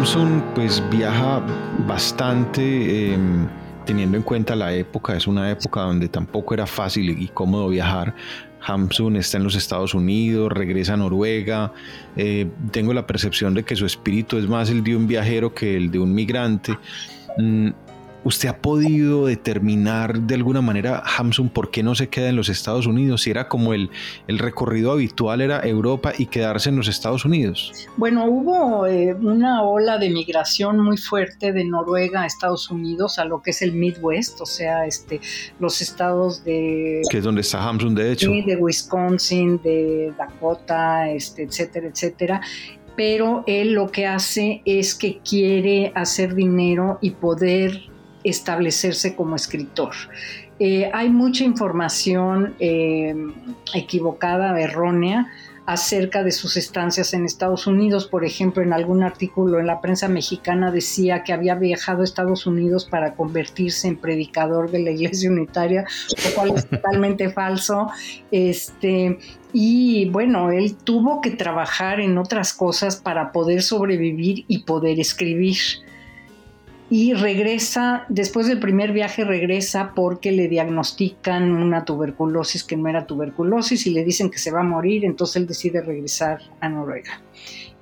Samsung 0.00 0.40
pues 0.54 0.82
viaja 0.88 1.42
bastante 1.86 3.12
em, 3.12 3.46
teniendo 3.84 4.16
en 4.16 4.22
cuenta 4.22 4.56
la 4.56 4.72
época, 4.72 5.14
es 5.14 5.26
una 5.26 5.50
época 5.50 5.82
donde 5.82 6.08
tampoco 6.08 6.54
era 6.54 6.66
fácil 6.66 7.10
y 7.20 7.28
cómodo 7.28 7.68
viajar. 7.68 8.14
Hamsun 8.62 9.16
está 9.16 9.36
en 9.36 9.44
los 9.44 9.56
Estados 9.56 9.92
Unidos, 9.92 10.50
regresa 10.52 10.94
a 10.94 10.96
Noruega. 10.96 11.74
Eh, 12.16 12.48
tengo 12.70 12.94
la 12.94 13.06
percepción 13.06 13.52
de 13.52 13.62
que 13.62 13.76
su 13.76 13.84
espíritu 13.84 14.38
es 14.38 14.48
más 14.48 14.70
el 14.70 14.82
de 14.82 14.96
un 14.96 15.06
viajero 15.06 15.52
que 15.52 15.76
el 15.76 15.90
de 15.90 15.98
un 15.98 16.14
migrante. 16.14 16.78
Mm, 17.36 17.68
¿Usted 18.22 18.48
ha 18.48 18.58
podido 18.58 19.26
determinar 19.26 20.20
de 20.20 20.34
alguna 20.34 20.60
manera, 20.60 21.02
Hamsun, 21.16 21.48
por 21.48 21.70
qué 21.70 21.82
no 21.82 21.94
se 21.94 22.08
queda 22.08 22.28
en 22.28 22.36
los 22.36 22.48
Estados 22.48 22.86
Unidos? 22.86 23.22
Si 23.22 23.30
era 23.30 23.48
como 23.48 23.72
el, 23.72 23.90
el 24.28 24.38
recorrido 24.38 24.92
habitual 24.92 25.40
era 25.40 25.60
Europa 25.60 26.12
y 26.16 26.26
quedarse 26.26 26.68
en 26.68 26.76
los 26.76 26.88
Estados 26.88 27.24
Unidos. 27.24 27.88
Bueno, 27.96 28.26
hubo 28.26 28.86
eh, 28.86 29.14
una 29.14 29.62
ola 29.62 29.98
de 29.98 30.10
migración 30.10 30.78
muy 30.78 30.98
fuerte 30.98 31.52
de 31.52 31.64
Noruega 31.64 32.22
a 32.22 32.26
Estados 32.26 32.70
Unidos, 32.70 33.18
a 33.18 33.24
lo 33.24 33.40
que 33.40 33.50
es 33.50 33.62
el 33.62 33.72
Midwest, 33.72 34.40
o 34.40 34.46
sea, 34.46 34.86
este, 34.86 35.20
los 35.58 35.80
estados 35.80 36.44
de... 36.44 37.00
Que 37.10 37.18
es 37.18 37.24
donde 37.24 37.40
está 37.40 37.66
Hamsun, 37.66 37.94
de 37.94 38.12
hecho. 38.12 38.30
de 38.30 38.56
Wisconsin, 38.56 39.60
de 39.62 40.12
Dakota, 40.18 41.10
este, 41.10 41.44
etcétera, 41.44 41.88
etcétera 41.88 42.40
pero 42.96 43.44
él 43.46 43.72
lo 43.72 43.90
que 43.90 44.06
hace 44.06 44.60
es 44.66 44.94
que 44.94 45.20
quiere 45.20 45.90
hacer 45.94 46.34
dinero 46.34 46.98
y 47.00 47.12
poder 47.12 47.89
establecerse 48.24 49.14
como 49.14 49.36
escritor. 49.36 49.92
Eh, 50.58 50.90
hay 50.92 51.08
mucha 51.08 51.44
información 51.44 52.54
eh, 52.58 53.14
equivocada, 53.72 54.60
errónea, 54.60 55.28
acerca 55.70 56.24
de 56.24 56.32
sus 56.32 56.56
estancias 56.56 57.14
en 57.14 57.24
Estados 57.24 57.66
Unidos. 57.68 58.06
Por 58.08 58.24
ejemplo, 58.24 58.62
en 58.62 58.72
algún 58.72 59.02
artículo 59.04 59.60
en 59.60 59.66
la 59.68 59.80
prensa 59.80 60.08
mexicana 60.08 60.72
decía 60.72 61.22
que 61.22 61.32
había 61.32 61.54
viajado 61.54 62.00
a 62.00 62.04
Estados 62.04 62.46
Unidos 62.46 62.86
para 62.86 63.14
convertirse 63.14 63.86
en 63.86 63.96
predicador 63.96 64.70
de 64.70 64.80
la 64.80 64.90
Iglesia 64.90 65.30
Unitaria, 65.30 65.84
lo 66.24 66.34
cual 66.34 66.56
es 66.56 66.66
totalmente 66.70 67.30
falso. 67.30 67.88
Este, 68.32 69.18
y 69.52 70.08
bueno, 70.10 70.50
él 70.50 70.74
tuvo 70.74 71.20
que 71.20 71.30
trabajar 71.30 72.00
en 72.00 72.18
otras 72.18 72.52
cosas 72.52 72.96
para 72.96 73.30
poder 73.30 73.62
sobrevivir 73.62 74.44
y 74.48 74.64
poder 74.64 74.98
escribir 74.98 75.56
y 76.90 77.14
regresa, 77.14 78.04
después 78.08 78.48
del 78.48 78.58
primer 78.58 78.92
viaje 78.92 79.24
regresa 79.24 79.92
porque 79.94 80.32
le 80.32 80.48
diagnostican 80.48 81.52
una 81.52 81.84
tuberculosis 81.84 82.64
que 82.64 82.76
no 82.76 82.88
era 82.88 83.06
tuberculosis 83.06 83.86
y 83.86 83.90
le 83.90 84.04
dicen 84.04 84.28
que 84.28 84.38
se 84.38 84.50
va 84.50 84.60
a 84.60 84.64
morir, 84.64 85.04
entonces 85.04 85.36
él 85.36 85.46
decide 85.46 85.82
regresar 85.82 86.40
a 86.58 86.68
Noruega. 86.68 87.22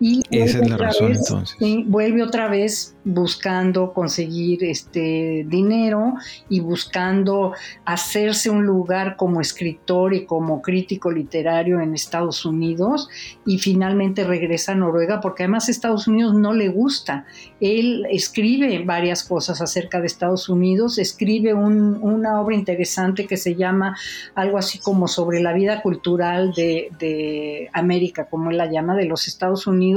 Y 0.01 0.23
Esa 0.31 0.61
es 0.61 0.71
la 0.71 0.77
razón 0.77 1.13
entonces. 1.13 1.57
vuelve 1.87 2.23
otra 2.23 2.49
vez 2.49 2.95
buscando 3.05 3.93
conseguir 3.93 4.63
este 4.63 5.45
dinero 5.49 6.15
y 6.49 6.61
buscando 6.61 7.53
hacerse 7.85 8.49
un 8.49 8.65
lugar 8.65 9.17
como 9.17 9.41
escritor 9.41 10.15
y 10.15 10.25
como 10.25 10.63
crítico 10.63 11.11
literario 11.11 11.81
en 11.81 11.95
Estados 11.95 12.45
Unidos 12.45 13.09
y 13.45 13.59
finalmente 13.59 14.23
regresa 14.23 14.73
a 14.73 14.75
Noruega 14.77 15.21
porque 15.21 15.45
además 15.45 15.69
Estados 15.69 16.07
Unidos 16.07 16.35
no 16.35 16.53
le 16.53 16.69
gusta. 16.69 17.25
Él 17.61 18.07
escribe 18.11 18.85
varias 18.85 19.25
cosas 19.25 19.61
acerca 19.61 20.01
de 20.01 20.07
Estados 20.07 20.49
Unidos, 20.49 20.99
escribe 20.99 21.55
una 21.55 22.41
obra 22.41 22.55
interesante 22.55 23.27
que 23.27 23.37
se 23.37 23.57
llama 23.57 23.97
algo 24.37 24.59
así 24.59 24.79
como 24.79 25.09
sobre 25.09 25.41
la 25.41 25.53
vida 25.55 25.83
cultural 25.83 26.53
de, 26.53 26.91
de 27.01 27.69
América, 27.73 28.27
como 28.27 28.51
él 28.51 28.59
la 28.59 28.71
llama, 28.71 28.95
de 28.95 29.07
los 29.07 29.27
Estados 29.27 29.67
Unidos 29.67 29.88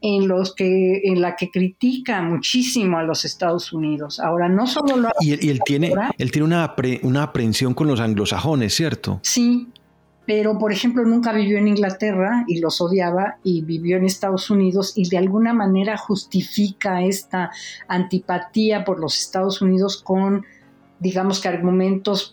en 0.00 0.28
los 0.28 0.54
que 0.54 1.00
en 1.04 1.20
la 1.20 1.34
que 1.36 1.50
critica 1.50 2.20
muchísimo 2.22 2.98
a 2.98 3.02
los 3.02 3.24
Estados 3.24 3.72
Unidos. 3.72 4.20
Ahora 4.20 4.48
no 4.48 4.66
solo 4.66 4.96
lo 4.96 5.08
y, 5.20 5.46
y 5.46 5.50
él 5.50 5.60
tiene 5.64 5.92
él 6.18 6.30
tiene 6.30 6.46
una, 6.46 6.74
una 7.02 7.22
aprehensión 7.22 7.74
con 7.74 7.86
los 7.86 8.00
anglosajones, 8.00 8.74
¿cierto? 8.74 9.20
Sí, 9.22 9.68
pero 10.26 10.58
por 10.58 10.72
ejemplo 10.72 11.04
nunca 11.04 11.32
vivió 11.32 11.58
en 11.58 11.68
Inglaterra 11.68 12.44
y 12.46 12.60
los 12.60 12.80
odiaba 12.80 13.36
y 13.42 13.62
vivió 13.62 13.96
en 13.96 14.04
Estados 14.04 14.50
Unidos 14.50 14.92
y 14.96 15.08
de 15.08 15.18
alguna 15.18 15.52
manera 15.52 15.96
justifica 15.96 17.02
esta 17.02 17.50
antipatía 17.88 18.84
por 18.84 19.00
los 19.00 19.18
Estados 19.18 19.60
Unidos 19.62 20.02
con 20.02 20.44
digamos 20.98 21.40
que 21.40 21.48
argumentos 21.48 22.32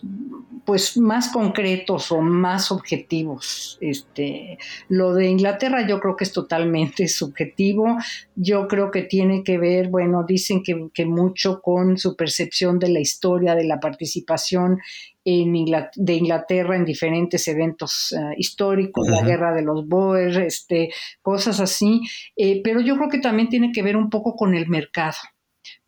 pues 0.64 0.96
más 0.96 1.28
concretos 1.30 2.12
o 2.12 2.20
más 2.20 2.70
objetivos. 2.70 3.78
Este, 3.80 4.58
lo 4.88 5.14
de 5.14 5.26
Inglaterra 5.26 5.86
yo 5.86 6.00
creo 6.00 6.16
que 6.16 6.24
es 6.24 6.32
totalmente 6.32 7.08
subjetivo. 7.08 7.96
Yo 8.34 8.68
creo 8.68 8.90
que 8.90 9.02
tiene 9.02 9.42
que 9.42 9.58
ver, 9.58 9.88
bueno, 9.88 10.24
dicen 10.26 10.62
que, 10.62 10.88
que 10.94 11.06
mucho 11.06 11.60
con 11.60 11.98
su 11.98 12.16
percepción 12.16 12.78
de 12.78 12.90
la 12.90 13.00
historia, 13.00 13.54
de 13.54 13.64
la 13.64 13.80
participación 13.80 14.78
en 15.24 15.52
de 15.94 16.14
Inglaterra 16.14 16.76
en 16.76 16.84
diferentes 16.84 17.46
eventos 17.46 18.12
eh, 18.12 18.34
históricos, 18.36 19.08
la 19.08 19.22
guerra 19.22 19.54
de 19.54 19.62
los 19.62 19.86
Boers, 19.86 20.36
este, 20.36 20.90
cosas 21.20 21.60
así. 21.60 22.00
Eh, 22.36 22.60
pero 22.64 22.80
yo 22.80 22.96
creo 22.96 23.08
que 23.08 23.18
también 23.18 23.48
tiene 23.48 23.70
que 23.72 23.82
ver 23.82 23.96
un 23.96 24.10
poco 24.10 24.34
con 24.34 24.54
el 24.54 24.68
mercado 24.68 25.14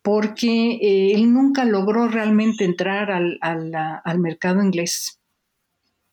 porque 0.05 0.77
eh, 0.83 1.15
él 1.15 1.33
nunca 1.33 1.65
logró 1.65 2.07
realmente 2.07 2.63
entrar 2.63 3.09
al, 3.09 3.39
al, 3.41 4.19
mercado 4.19 4.61
inglés. 4.61 5.19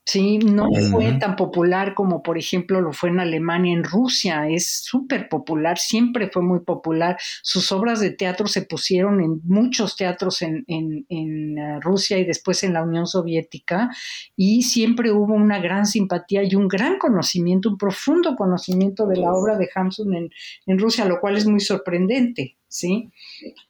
Sí, 0.07 0.39
no 0.39 0.69
fue 0.91 1.13
tan 1.19 1.37
popular 1.37 1.93
como 1.93 2.23
por 2.23 2.39
ejemplo 2.39 2.81
lo 2.81 2.93
fue 2.95 3.11
en 3.11 3.21
Alemania, 3.21 3.75
en 3.75 3.85
Rusia, 3.85 4.49
es 4.49 4.83
súper 4.83 5.29
popular, 5.29 5.79
siempre 5.79 6.31
fue 6.33 6.43
muy 6.43 6.61
popular. 6.61 7.19
Sus 7.43 7.71
obras 7.71 8.01
de 8.01 8.11
teatro 8.11 8.47
se 8.47 8.63
pusieron 8.63 9.21
en 9.21 9.43
muchos 9.45 9.95
teatros 9.95 10.41
en, 10.41 10.65
en, 10.69 11.05
en 11.11 11.59
uh, 11.59 11.81
Rusia 11.83 12.19
y 12.19 12.25
después 12.25 12.65
en 12.65 12.73
la 12.73 12.83
Unión 12.83 13.07
Soviética 13.07 13.91
y 14.35 14.63
siempre 14.63 15.13
hubo 15.13 15.35
una 15.35 15.61
gran 15.61 15.85
simpatía 15.85 16.43
y 16.45 16.55
un 16.55 16.67
gran 16.67 16.99
conocimiento, 16.99 17.69
un 17.69 17.77
profundo 17.77 18.37
conocimiento 18.37 19.07
de 19.07 19.19
la 19.19 19.35
obra 19.35 19.59
de 19.59 19.69
Hamsun 19.75 20.15
en, 20.15 20.31
en 20.65 20.79
Rusia, 20.79 21.05
lo 21.05 21.21
cual 21.21 21.37
es 21.37 21.47
muy 21.47 21.61
sorprendente. 21.61 22.57
¿Sí? 22.73 23.11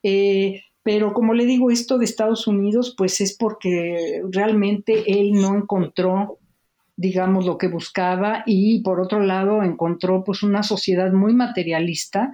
Eh, 0.02 0.62
pero 0.82 1.12
como 1.12 1.35
le 1.35 1.44
digo, 1.44 1.71
esto 1.71 1.99
de 1.99 2.04
Estados 2.04 2.47
Unidos, 2.47 2.94
pues 2.97 3.21
es 3.21 3.37
porque 3.37 4.23
realmente 4.30 5.04
él 5.06 5.32
no 5.32 5.56
encontró, 5.56 6.38
digamos, 6.97 7.44
lo 7.44 7.59
que 7.59 7.68
buscaba 7.68 8.42
y 8.47 8.82
por 8.82 9.00
otro 9.00 9.21
lado 9.21 9.62
encontró 9.62 10.25
pues 10.25 10.42
una 10.42 10.62
sociedad 10.62 11.12
muy 11.12 11.35
materialista 11.35 12.32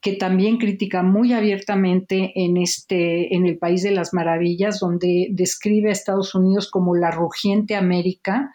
que 0.00 0.12
también 0.12 0.58
critica 0.58 1.02
muy 1.02 1.32
abiertamente 1.32 2.32
en 2.36 2.56
este 2.56 3.34
en 3.34 3.46
el 3.46 3.58
país 3.58 3.82
de 3.82 3.90
las 3.90 4.14
maravillas 4.14 4.78
donde 4.78 5.26
describe 5.32 5.88
a 5.88 5.92
Estados 5.92 6.36
Unidos 6.36 6.70
como 6.70 6.94
la 6.94 7.10
rugiente 7.10 7.74
América, 7.74 8.52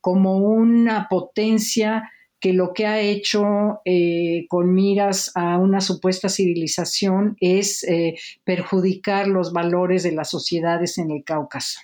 como 0.00 0.38
una 0.38 1.06
potencia 1.10 2.10
que 2.46 2.52
lo 2.52 2.72
que 2.72 2.86
ha 2.86 3.00
hecho 3.00 3.80
eh, 3.84 4.46
con 4.48 4.72
miras 4.72 5.32
a 5.34 5.58
una 5.58 5.80
supuesta 5.80 6.28
civilización 6.28 7.36
es 7.40 7.82
eh, 7.82 8.14
perjudicar 8.44 9.26
los 9.26 9.52
valores 9.52 10.04
de 10.04 10.12
las 10.12 10.30
sociedades 10.30 10.96
en 10.98 11.10
el 11.10 11.24
Cáucaso. 11.24 11.80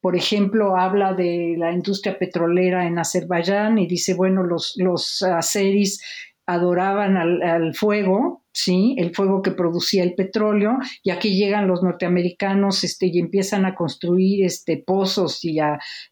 Por 0.00 0.16
ejemplo, 0.16 0.78
habla 0.78 1.12
de 1.12 1.56
la 1.58 1.72
industria 1.72 2.18
petrolera 2.18 2.86
en 2.86 2.98
Azerbaiyán 2.98 3.76
y 3.76 3.86
dice, 3.86 4.14
bueno, 4.14 4.44
los, 4.44 4.72
los 4.78 5.22
azeris 5.22 6.02
adoraban 6.46 7.18
al, 7.18 7.74
fuego, 7.74 8.41
¿sí? 8.52 8.94
El 8.98 9.14
fuego 9.14 9.42
que 9.42 9.52
producía 9.52 10.02
el 10.02 10.14
petróleo, 10.14 10.78
y 11.02 11.10
aquí 11.10 11.36
llegan 11.36 11.66
los 11.66 11.82
norteamericanos 11.82 12.84
este, 12.84 13.06
y 13.06 13.18
empiezan 13.18 13.64
a 13.64 13.74
construir 13.74 14.44
este, 14.44 14.76
pozos 14.76 15.40
y, 15.44 15.58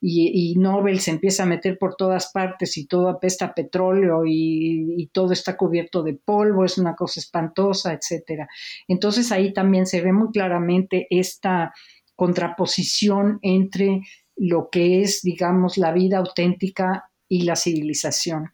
y, 0.00 0.54
Nobel 0.56 1.00
se 1.00 1.12
empieza 1.12 1.42
a 1.42 1.46
meter 1.46 1.78
por 1.78 1.96
todas 1.96 2.30
partes 2.32 2.76
y 2.76 2.86
todo 2.86 3.08
apesta 3.08 3.54
petróleo 3.54 4.24
y, 4.26 4.94
y, 4.96 5.06
todo 5.08 5.32
está 5.32 5.56
cubierto 5.56 6.02
de 6.02 6.14
polvo, 6.14 6.64
es 6.64 6.78
una 6.78 6.94
cosa 6.94 7.20
espantosa, 7.20 7.92
etcétera. 7.92 8.48
Entonces 8.88 9.32
ahí 9.32 9.52
también 9.52 9.86
se 9.86 10.00
ve 10.00 10.12
muy 10.12 10.30
claramente 10.32 11.06
esta 11.10 11.72
contraposición 12.16 13.38
entre 13.42 14.00
lo 14.36 14.68
que 14.70 15.02
es, 15.02 15.22
digamos, 15.22 15.76
la 15.76 15.92
vida 15.92 16.18
auténtica 16.18 17.10
y 17.28 17.42
la 17.42 17.56
civilización. 17.56 18.52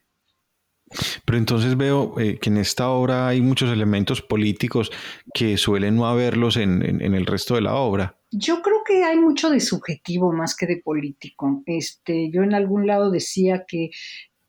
Pero 1.25 1.39
entonces 1.39 1.77
veo 1.77 2.19
eh, 2.19 2.39
que 2.39 2.51
en 2.51 2.59
esta 2.59 2.91
obra 2.91 3.27
hay 3.27 3.41
muchos 3.41 3.71
elementos 3.71 4.23
políticos 4.23 4.93
que 5.35 5.57
suelen 5.57 5.97
no 5.97 6.07
haberlos 6.07 6.57
en, 6.57 6.83
el 6.83 7.27
resto 7.27 7.55
de 7.57 7.63
la 7.63 7.75
obra. 7.75 8.19
Yo 8.31 8.63
creo 8.63 8.83
que 8.87 9.05
hay 9.05 9.17
mucho 9.17 9.51
de 9.51 9.61
subjetivo 9.61 10.33
más 10.33 10.57
que 10.57 10.67
de 10.67 10.81
político. 10.83 11.63
Este, 11.67 12.31
yo 12.31 12.43
en 12.43 12.55
algún 12.55 12.87
lado 12.87 13.11
decía 13.11 13.65
que 13.67 13.91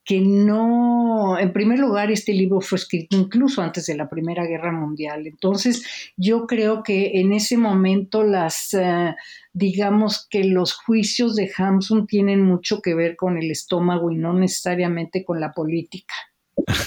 que 0.08 0.22
no, 0.22 1.38
en 1.38 1.52
primer 1.52 1.80
lugar, 1.80 2.10
este 2.12 2.32
libro 2.32 2.62
fue 2.62 2.78
escrito 2.78 3.18
incluso 3.18 3.62
antes 3.62 3.88
de 3.88 3.98
la 3.98 4.10
Primera 4.10 4.46
Guerra 4.46 4.72
Mundial. 4.72 5.28
Entonces, 5.28 5.86
yo 6.16 6.48
creo 6.48 6.82
que 6.82 7.20
en 7.20 7.34
ese 7.34 7.58
momento 7.58 8.24
las, 8.24 8.74
eh, 8.74 9.14
digamos 9.52 10.26
que 10.30 10.46
los 10.46 10.76
juicios 10.76 11.36
de 11.36 11.52
Hamsun 11.58 12.08
tienen 12.08 12.42
mucho 12.42 12.82
que 12.82 12.96
ver 12.96 13.18
con 13.18 13.38
el 13.38 13.52
estómago 13.52 14.10
y 14.10 14.16
no 14.16 14.32
necesariamente 14.32 15.26
con 15.26 15.42
la 15.42 15.52
política. 15.52 16.14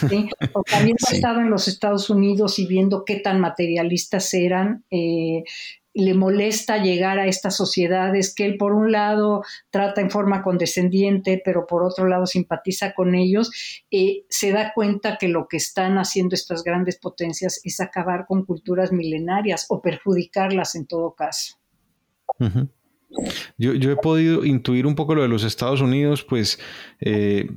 ¿sí? 0.08 0.30
Porque 0.54 0.74
habiendo 0.74 1.06
estado 1.12 1.40
en 1.40 1.50
los 1.50 1.68
Estados 1.68 2.08
Unidos 2.08 2.58
y 2.58 2.66
viendo 2.66 3.04
qué 3.04 3.16
tan 3.16 3.38
materialistas 3.38 4.32
eran, 4.32 4.82
eh, 4.90 5.44
le 5.92 6.14
molesta 6.14 6.78
llegar 6.78 7.18
a 7.18 7.26
estas 7.26 7.56
sociedades 7.56 8.34
que 8.34 8.46
él 8.46 8.56
por 8.56 8.72
un 8.72 8.92
lado 8.92 9.42
trata 9.70 10.00
en 10.00 10.10
forma 10.10 10.42
condescendiente, 10.42 11.40
pero 11.44 11.66
por 11.66 11.82
otro 11.82 12.06
lado 12.06 12.26
simpatiza 12.26 12.94
con 12.94 13.14
ellos, 13.14 13.50
eh, 13.90 14.24
se 14.28 14.52
da 14.52 14.72
cuenta 14.72 15.18
que 15.18 15.28
lo 15.28 15.48
que 15.48 15.56
están 15.56 15.98
haciendo 15.98 16.34
estas 16.34 16.62
grandes 16.62 16.96
potencias 16.98 17.60
es 17.64 17.80
acabar 17.80 18.26
con 18.26 18.44
culturas 18.44 18.92
milenarias 18.92 19.66
o 19.68 19.82
perjudicarlas 19.82 20.74
en 20.74 20.86
todo 20.86 21.14
caso. 21.14 21.56
yo, 23.58 23.72
he 23.72 23.96
podido 23.96 24.44
intuir 24.44 24.86
un 24.86 24.94
poco 24.94 25.14
lo 25.14 25.22
de 25.22 25.28
los 25.28 25.42
Estados 25.42 25.80
Unidos, 25.80 26.22
pues 26.22 26.60
eh, 27.00 27.48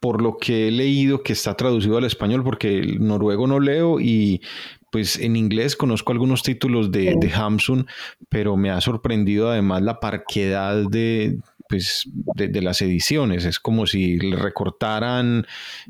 por 0.00 0.22
lo 0.22 0.36
que 0.36 0.68
he 0.68 0.70
leído 0.70 1.22
que 1.22 1.32
está 1.32 1.56
traducido 1.56 1.96
al 1.96 2.04
español, 2.04 2.44
porque 2.44 2.78
el 2.78 3.04
noruego 3.04 3.46
no 3.46 3.58
leo 3.58 3.98
y 3.98 4.40
pues 4.90 5.18
en 5.18 5.36
inglés 5.36 5.76
conozco 5.76 6.12
algunos 6.12 6.42
títulos 6.42 6.90
de, 6.90 7.16
de 7.18 7.32
Hamsun, 7.32 7.86
pero 8.28 8.56
me 8.56 8.70
ha 8.70 8.80
sorprendido 8.80 9.50
además 9.50 9.82
la 9.82 10.00
parquedad 10.00 10.88
de, 10.88 11.38
pues, 11.68 12.08
de, 12.12 12.62
las 12.62 12.80
ediciones. 12.82 13.44
Es 13.44 13.58
como 13.58 13.86
si 13.86 14.18
le 14.18 14.36
recortaran, 14.36 15.46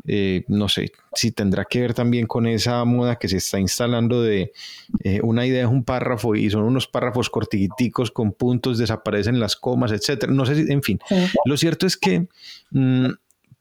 eh, 0.07 0.45
no 0.49 0.69
sé, 0.69 0.93
si 1.15 1.33
tendrá 1.33 1.65
que 1.65 1.81
ver 1.81 1.95
también 1.95 2.27
con 2.27 2.47
esa 2.47 2.85
moda 2.85 3.17
que 3.17 3.29
se 3.29 3.39
está 3.39 3.59
instalando 3.59 4.23
de 4.23 4.53
eh, 5.05 5.21
una 5.23 5.47
idea 5.47 5.65
es 5.65 5.71
un 5.71 5.85
párrafo 5.85 6.35
y 6.35 6.51
son 6.51 6.65
unos 6.65 6.87
párrafos 6.87 7.31
cortiticos 7.31 8.11
con 8.11 8.33
puntos, 8.33 8.79
desaparecen 8.79 9.39
las 9.39 9.57
comas, 9.57 9.93
etcétera. 9.93 10.33
No 10.33 10.47
sé 10.47 10.65
si, 10.65 10.73
en 10.73 10.83
fin. 10.83 10.99
Lo 11.45 11.57
cierto 11.57 11.87
es 11.87 11.97
que 11.97 12.27
mm, 12.71 13.09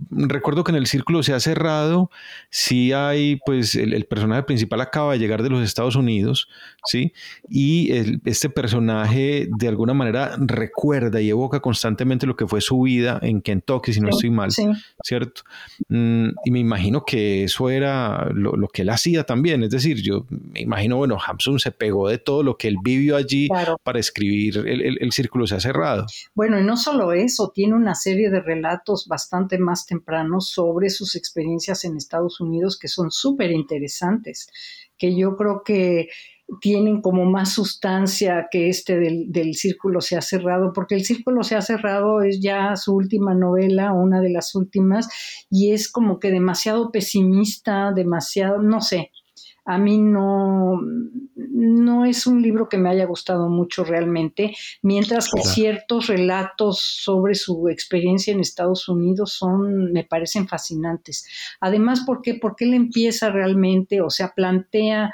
recuerdo 0.09 0.63
que 0.63 0.71
en 0.71 0.77
el 0.77 0.87
círculo 0.87 1.23
se 1.23 1.33
ha 1.33 1.39
cerrado, 1.39 2.09
sí 2.49 2.91
hay, 2.91 3.39
pues 3.45 3.75
el, 3.75 4.05
personaje 4.05 4.43
principal 4.43 4.81
acaba 4.81 5.13
de 5.13 5.19
llegar 5.19 5.41
de 5.41 5.49
los 5.49 5.63
Estados 5.63 5.95
Unidos, 5.95 6.49
¿sí? 6.85 7.13
Y 7.49 7.91
este 8.25 8.49
personaje 8.49 9.47
de 9.57 9.67
alguna 9.67 9.93
manera 9.93 10.35
recuerda 10.37 11.21
y 11.21 11.29
evoca 11.29 11.61
constantemente 11.61 12.27
lo 12.27 12.35
que 12.35 12.47
fue 12.47 12.61
su 12.61 12.81
vida 12.81 13.19
en 13.21 13.41
Kentucky, 13.41 13.93
si 13.93 14.01
no 14.01 14.09
estoy 14.09 14.31
mal, 14.31 14.51
¿cierto? 15.03 15.41
Mm, 15.87 16.29
y 16.43 16.51
me 16.51 16.59
imagino 16.59 17.03
que 17.05 17.45
eso 17.45 17.69
era 17.69 18.29
lo, 18.33 18.67
que 18.67 18.81
él 18.81 18.89
hacía 18.89 19.23
también, 19.23 19.63
es 19.63 19.69
decir, 19.69 20.01
yo 20.01 20.25
me 20.29 20.61
imagino, 20.61 20.97
bueno, 20.97 21.17
Hamsun 21.25 21.59
se 21.59 21.71
pegó 21.71 22.09
de 22.09 22.17
todo 22.17 22.43
lo 22.43 22.57
que 22.57 22.67
él 22.67 22.77
vivió 22.83 23.15
allí 23.15 23.47
para 23.83 23.99
escribir 23.99 24.57
el, 24.57 24.97
el 24.99 25.11
círculo 25.11 25.47
se 25.47 25.55
ha 25.55 25.59
cerrado. 25.59 26.05
Bueno, 26.33 26.59
y 26.59 26.63
no 26.63 26.75
solo 26.75 27.13
eso, 27.13 27.51
tiene 27.53 27.75
una 27.75 27.95
serie 27.95 28.29
de 28.29 28.41
relatos 28.41 29.07
bastante 29.07 29.57
más 29.57 29.85
temprano 29.95 30.41
sobre 30.41 30.89
sus 30.89 31.15
experiencias 31.15 31.85
en 31.85 31.95
Estados 31.95 32.39
Unidos 32.41 32.77
que 32.77 32.87
son 32.87 33.11
súper 33.11 33.51
interesantes, 33.51 34.47
que 34.97 35.15
yo 35.15 35.35
creo 35.35 35.63
que 35.63 36.09
tienen 36.61 37.01
como 37.01 37.25
más 37.25 37.53
sustancia 37.53 38.47
que 38.51 38.69
este 38.69 38.99
del, 38.99 39.31
del, 39.31 39.55
Círculo 39.55 39.99
se 40.01 40.15
ha 40.15 40.21
cerrado, 40.21 40.73
porque 40.73 40.93
el 40.95 41.03
Círculo 41.03 41.43
se 41.43 41.55
ha 41.55 41.61
cerrado 41.61 42.21
es 42.21 42.39
ya 42.39 42.75
su 42.75 42.93
última 42.93 43.33
novela, 43.33 43.93
una 43.93 44.21
de 44.21 44.29
las 44.29 44.53
últimas, 44.53 45.07
y 45.49 45.71
es 45.71 45.91
como 45.91 46.19
que 46.19 46.29
demasiado 46.29 46.91
pesimista, 46.91 47.91
demasiado, 47.93 48.61
no 48.61 48.81
sé, 48.81 49.11
a 49.65 49.79
mí 49.79 49.97
no, 49.97 50.79
no 51.35 52.05
es 52.05 52.27
un 52.27 52.41
libro 52.41 52.69
que 52.69 52.77
me 52.77 52.89
haya 52.89 53.05
gustado 53.05 53.49
mucho 53.49 53.83
realmente, 53.83 54.55
mientras 54.83 55.29
que 55.31 55.41
ciertos 55.41 56.07
relatos 56.07 56.79
sobre 56.79 57.33
su 57.33 57.67
experiencia 57.67 58.31
en 58.31 58.39
Estados 58.39 58.87
Unidos 58.87 59.33
son, 59.33 59.91
me 59.91 60.03
parecen 60.03 60.47
fascinantes. 60.47 61.27
Además, 61.59 62.01
¿por 62.05 62.21
qué? 62.21 62.35
Porque 62.35 62.65
él 62.65 62.75
empieza 62.75 63.31
realmente, 63.31 64.01
o 64.01 64.11
sea, 64.11 64.33
plantea 64.35 65.11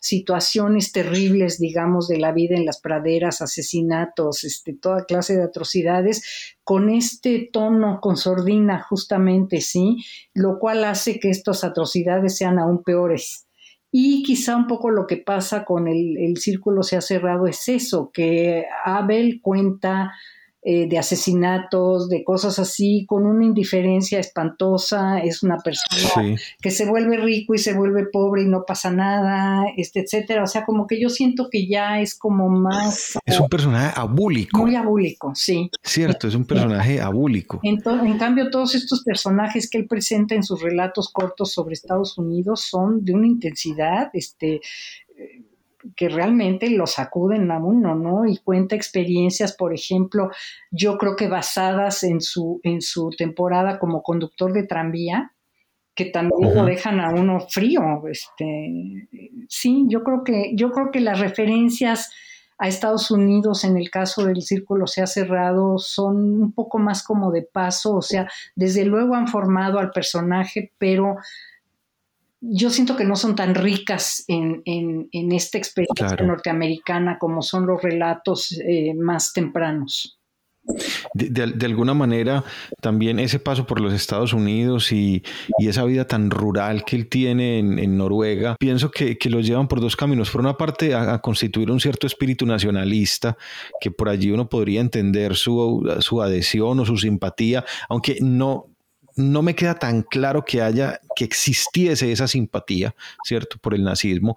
situaciones 0.00 0.92
terribles, 0.92 1.58
digamos, 1.58 2.08
de 2.08 2.18
la 2.18 2.32
vida 2.32 2.56
en 2.56 2.66
las 2.66 2.78
praderas, 2.78 3.40
asesinatos, 3.40 4.44
este, 4.44 4.74
toda 4.74 5.06
clase 5.06 5.34
de 5.34 5.44
atrocidades, 5.44 6.56
con 6.62 6.90
este 6.90 7.48
tono, 7.50 8.00
con 8.02 8.18
sordina, 8.18 8.82
justamente, 8.82 9.62
sí, 9.62 10.04
lo 10.34 10.58
cual 10.58 10.84
hace 10.84 11.18
que 11.18 11.30
estas 11.30 11.64
atrocidades 11.64 12.36
sean 12.36 12.58
aún 12.58 12.82
peores 12.82 13.43
Y 13.96 14.24
quizá 14.24 14.56
un 14.56 14.66
poco 14.66 14.90
lo 14.90 15.06
que 15.06 15.18
pasa 15.18 15.64
con 15.64 15.86
el, 15.86 16.16
el 16.18 16.36
círculo 16.38 16.82
se 16.82 16.96
ha 16.96 17.00
cerrado 17.00 17.46
es 17.46 17.68
eso, 17.68 18.10
que 18.12 18.66
Abel 18.84 19.38
cuenta 19.40 20.10
eh, 20.66 20.88
de 20.88 20.96
asesinatos, 20.96 22.08
de 22.08 22.24
cosas 22.24 22.58
así, 22.58 23.04
con 23.06 23.26
una 23.26 23.44
indiferencia 23.44 24.18
espantosa, 24.18 25.18
es 25.18 25.42
una 25.42 25.58
persona 25.58 26.38
que 26.58 26.70
se 26.70 26.86
vuelve 26.88 27.18
rico 27.18 27.54
y 27.54 27.58
se 27.58 27.74
vuelve 27.74 28.06
pobre 28.06 28.44
y 28.44 28.46
no 28.46 28.64
pasa 28.66 28.90
nada, 28.90 29.66
este, 29.76 30.00
etcétera. 30.00 30.42
O 30.42 30.46
sea, 30.46 30.64
como 30.64 30.86
que 30.86 30.98
yo 30.98 31.10
siento 31.10 31.50
que 31.50 31.66
ya 31.66 32.00
es 32.00 32.18
como 32.18 32.48
más... 32.48 33.18
Es 33.26 33.38
un 33.38 33.50
personaje 33.50 33.92
abúlico. 33.94 34.62
Muy 34.62 34.74
abúlico, 34.74 35.32
sí. 35.34 35.70
Cierto, 35.82 36.28
es 36.28 36.34
un 36.34 36.46
personaje 36.46 36.98
abúlico. 36.98 37.60
En, 37.62 37.82
en 38.06 38.16
cambio, 38.16 38.48
todos 38.48 38.74
estos 38.74 39.02
personajes 39.04 39.68
que 39.68 39.76
él 39.76 39.86
presenta 39.86 40.34
en 40.34 40.42
sus 40.42 40.62
relatos 40.62 41.10
cortos 41.12 41.52
sobre 41.52 41.74
Estados 41.74 42.16
Unidos 42.16 42.62
son 42.62 43.04
de 43.04 43.12
una 43.12 43.26
intensidad, 43.26 44.08
este 44.14 44.62
que 45.96 46.08
realmente 46.08 46.70
lo 46.70 46.86
sacuden 46.86 47.50
a 47.50 47.58
uno, 47.58 47.94
¿no? 47.94 48.26
Y 48.26 48.38
cuenta 48.38 48.76
experiencias, 48.76 49.54
por 49.56 49.74
ejemplo, 49.74 50.30
yo 50.70 50.98
creo 50.98 51.16
que 51.16 51.28
basadas 51.28 52.02
en 52.02 52.20
su, 52.20 52.60
en 52.62 52.80
su 52.80 53.10
temporada 53.10 53.78
como 53.78 54.02
conductor 54.02 54.52
de 54.52 54.66
tranvía, 54.66 55.32
que 55.94 56.06
también 56.06 56.54
lo 56.54 56.64
dejan 56.64 57.00
a 57.00 57.10
uno 57.10 57.40
frío. 57.40 57.82
Este, 58.10 59.08
sí, 59.48 59.84
yo 59.88 60.02
creo 60.02 60.24
que, 60.24 60.52
yo 60.56 60.70
creo 60.72 60.90
que 60.90 61.00
las 61.00 61.20
referencias 61.20 62.12
a 62.58 62.68
Estados 62.68 63.10
Unidos 63.10 63.64
en 63.64 63.76
el 63.76 63.90
caso 63.90 64.24
del 64.24 64.42
círculo 64.42 64.86
se 64.86 65.02
ha 65.02 65.06
cerrado 65.06 65.78
son 65.78 66.40
un 66.40 66.52
poco 66.52 66.78
más 66.78 67.02
como 67.02 67.32
de 67.32 67.42
paso, 67.42 67.96
o 67.96 68.02
sea, 68.02 68.28
desde 68.54 68.84
luego 68.84 69.14
han 69.14 69.28
formado 69.28 69.78
al 69.78 69.90
personaje, 69.90 70.72
pero 70.78 71.16
yo 72.50 72.70
siento 72.70 72.96
que 72.96 73.04
no 73.04 73.16
son 73.16 73.34
tan 73.34 73.54
ricas 73.54 74.24
en, 74.28 74.62
esta 75.12 75.58
experiencia 75.58 76.16
norteamericana 76.24 77.18
como 77.18 77.42
son 77.42 77.66
los 77.66 77.82
relatos 77.82 78.52
eh, 78.52 78.94
más 78.94 79.32
tempranos. 79.32 80.18
De, 81.12 81.66
alguna 81.66 81.92
manera, 81.92 82.42
también 82.80 83.18
ese 83.18 83.38
paso 83.38 83.66
por 83.66 83.80
los 83.80 83.92
Estados 83.92 84.32
Unidos 84.32 84.92
y, 84.92 85.22
esa 85.58 85.84
vida 85.84 86.06
tan 86.06 86.30
rural 86.30 86.84
que 86.84 86.96
él 86.96 87.08
tiene 87.08 87.58
en, 87.58 87.96
Noruega, 87.98 88.56
pienso 88.58 88.90
que, 88.90 89.18
que, 89.18 89.28
los 89.28 89.46
llevan 89.46 89.68
por 89.68 89.80
dos 89.80 89.94
caminos. 89.94 90.30
Por 90.30 90.40
una 90.40 90.56
parte, 90.56 90.94
a, 90.94 91.18
constituir 91.20 91.70
un 91.70 91.80
cierto 91.80 92.06
espíritu 92.06 92.46
nacionalista, 92.46 93.36
que 93.78 93.90
por 93.90 94.08
allí 94.08 94.30
uno 94.30 94.48
podría 94.48 94.80
entender 94.80 95.36
su, 95.36 95.96
su 96.00 96.22
adhesión 96.22 96.80
o 96.80 96.86
su 96.86 96.96
simpatía, 96.96 97.64
aunque 97.88 98.16
no, 98.22 98.73
no 99.16 99.42
me 99.42 99.54
queda 99.54 99.74
tan 99.74 100.02
claro 100.02 100.44
que 100.44 100.62
haya, 100.62 101.00
que 101.16 101.24
existiese 101.24 102.12
esa 102.12 102.28
simpatía, 102.28 102.94
¿cierto?, 103.24 103.58
por 103.58 103.74
el 103.74 103.84
nazismo, 103.84 104.36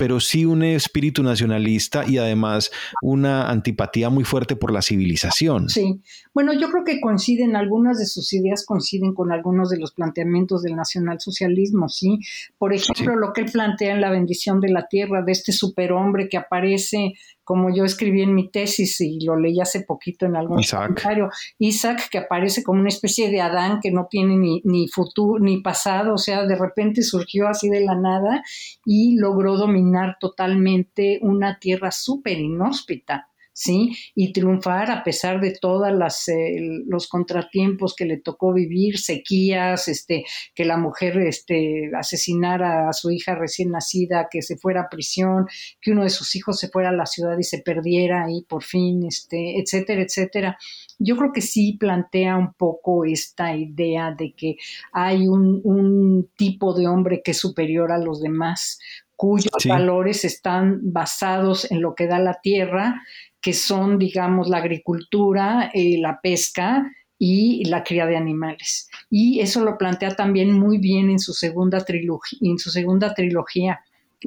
pero 0.00 0.18
sí 0.18 0.46
un 0.46 0.62
espíritu 0.62 1.22
nacionalista 1.22 2.08
y 2.08 2.16
además 2.16 2.70
una 3.02 3.50
antipatía 3.50 4.08
muy 4.08 4.24
fuerte 4.24 4.56
por 4.56 4.72
la 4.72 4.80
civilización. 4.80 5.68
Sí, 5.68 6.00
bueno, 6.32 6.54
yo 6.54 6.70
creo 6.70 6.84
que 6.84 7.02
coinciden, 7.02 7.54
algunas 7.54 7.98
de 7.98 8.06
sus 8.06 8.32
ideas 8.32 8.64
coinciden 8.64 9.12
con 9.12 9.30
algunos 9.30 9.68
de 9.68 9.78
los 9.78 9.92
planteamientos 9.92 10.62
del 10.62 10.74
nacionalsocialismo, 10.74 11.90
¿sí? 11.90 12.18
Por 12.56 12.72
ejemplo, 12.72 13.14
lo 13.14 13.34
que 13.34 13.42
él 13.42 13.50
plantea 13.52 13.92
en 13.92 14.00
La 14.00 14.10
bendición 14.10 14.58
de 14.62 14.70
la 14.70 14.88
tierra, 14.88 15.20
de 15.22 15.32
este 15.32 15.52
superhombre 15.52 16.30
que 16.30 16.38
aparece 16.38 17.12
como 17.44 17.74
yo 17.74 17.84
escribí 17.84 18.22
en 18.22 18.34
mi 18.34 18.50
tesis 18.50 19.00
y 19.00 19.24
lo 19.24 19.36
leí 19.36 19.60
hace 19.60 19.82
poquito 19.82 20.26
en 20.26 20.36
algún 20.36 20.62
comentario, 20.62 21.30
Isaac 21.58 22.08
que 22.10 22.18
aparece 22.18 22.62
como 22.62 22.80
una 22.80 22.88
especie 22.88 23.30
de 23.30 23.40
Adán 23.40 23.80
que 23.82 23.90
no 23.90 24.06
tiene 24.10 24.36
ni, 24.36 24.60
ni 24.64 24.88
futuro 24.88 25.42
ni 25.42 25.60
pasado, 25.60 26.14
o 26.14 26.18
sea, 26.18 26.46
de 26.46 26.56
repente 26.56 27.02
surgió 27.02 27.48
así 27.48 27.68
de 27.68 27.80
la 27.80 27.96
nada 27.96 28.42
y 28.84 29.16
logró 29.18 29.56
dominar 29.56 30.16
totalmente 30.20 31.18
una 31.22 31.58
tierra 31.58 31.90
súper 31.90 32.38
inhóspita. 32.38 33.29
¿Sí? 33.52 33.92
Y 34.14 34.32
triunfar 34.32 34.90
a 34.90 35.02
pesar 35.02 35.40
de 35.40 35.52
todos 35.60 35.88
eh, 36.28 36.56
los 36.86 37.08
contratiempos 37.08 37.94
que 37.94 38.04
le 38.04 38.18
tocó 38.18 38.52
vivir, 38.52 38.98
sequías, 38.98 39.88
este, 39.88 40.24
que 40.54 40.64
la 40.64 40.76
mujer 40.76 41.18
este, 41.18 41.90
asesinara 41.98 42.88
a 42.88 42.92
su 42.92 43.10
hija 43.10 43.34
recién 43.34 43.70
nacida, 43.70 44.28
que 44.30 44.42
se 44.42 44.56
fuera 44.56 44.82
a 44.82 44.88
prisión, 44.88 45.46
que 45.80 45.92
uno 45.92 46.04
de 46.04 46.10
sus 46.10 46.34
hijos 46.36 46.58
se 46.58 46.68
fuera 46.68 46.90
a 46.90 46.94
la 46.94 47.06
ciudad 47.06 47.36
y 47.38 47.44
se 47.44 47.58
perdiera 47.58 48.26
y 48.30 48.44
por 48.44 48.62
fin, 48.62 49.06
este, 49.06 49.58
etcétera, 49.60 50.02
etcétera. 50.02 50.58
Yo 50.98 51.16
creo 51.16 51.32
que 51.32 51.40
sí 51.40 51.76
plantea 51.78 52.36
un 52.36 52.52
poco 52.54 53.04
esta 53.04 53.56
idea 53.56 54.14
de 54.16 54.34
que 54.34 54.56
hay 54.92 55.28
un, 55.28 56.28
tipo 56.36 56.74
de 56.74 56.86
hombre 56.86 57.22
que 57.24 57.32
es 57.32 57.38
superior 57.38 57.92
a 57.92 57.98
los 57.98 58.20
demás, 58.20 58.78
cuyos 59.20 59.66
valores 59.68 60.24
están 60.24 60.80
basados 60.82 61.70
en 61.70 61.82
lo 61.82 61.94
que 61.94 62.06
da 62.06 62.18
la 62.18 62.40
tierra 62.40 63.02
que 63.42 63.52
son, 63.52 63.98
digamos, 63.98 64.48
la 64.48 64.56
agricultura, 64.56 65.70
eh, 65.74 65.98
la 65.98 66.20
pesca 66.22 66.90
y 67.18 67.62
la 67.66 67.84
cría 67.84 68.06
de 68.06 68.16
animales. 68.16 68.88
Y 69.10 69.40
eso 69.40 69.62
lo 69.62 69.76
plantea 69.76 70.16
también 70.16 70.58
muy 70.58 70.78
bien 70.78 71.10
en 71.10 71.18
su 71.18 71.34
segunda 71.34 71.84
trilogía, 71.84 72.38
en 72.40 72.58
su 72.58 72.70
segunda 72.70 73.12
trilogía 73.12 73.80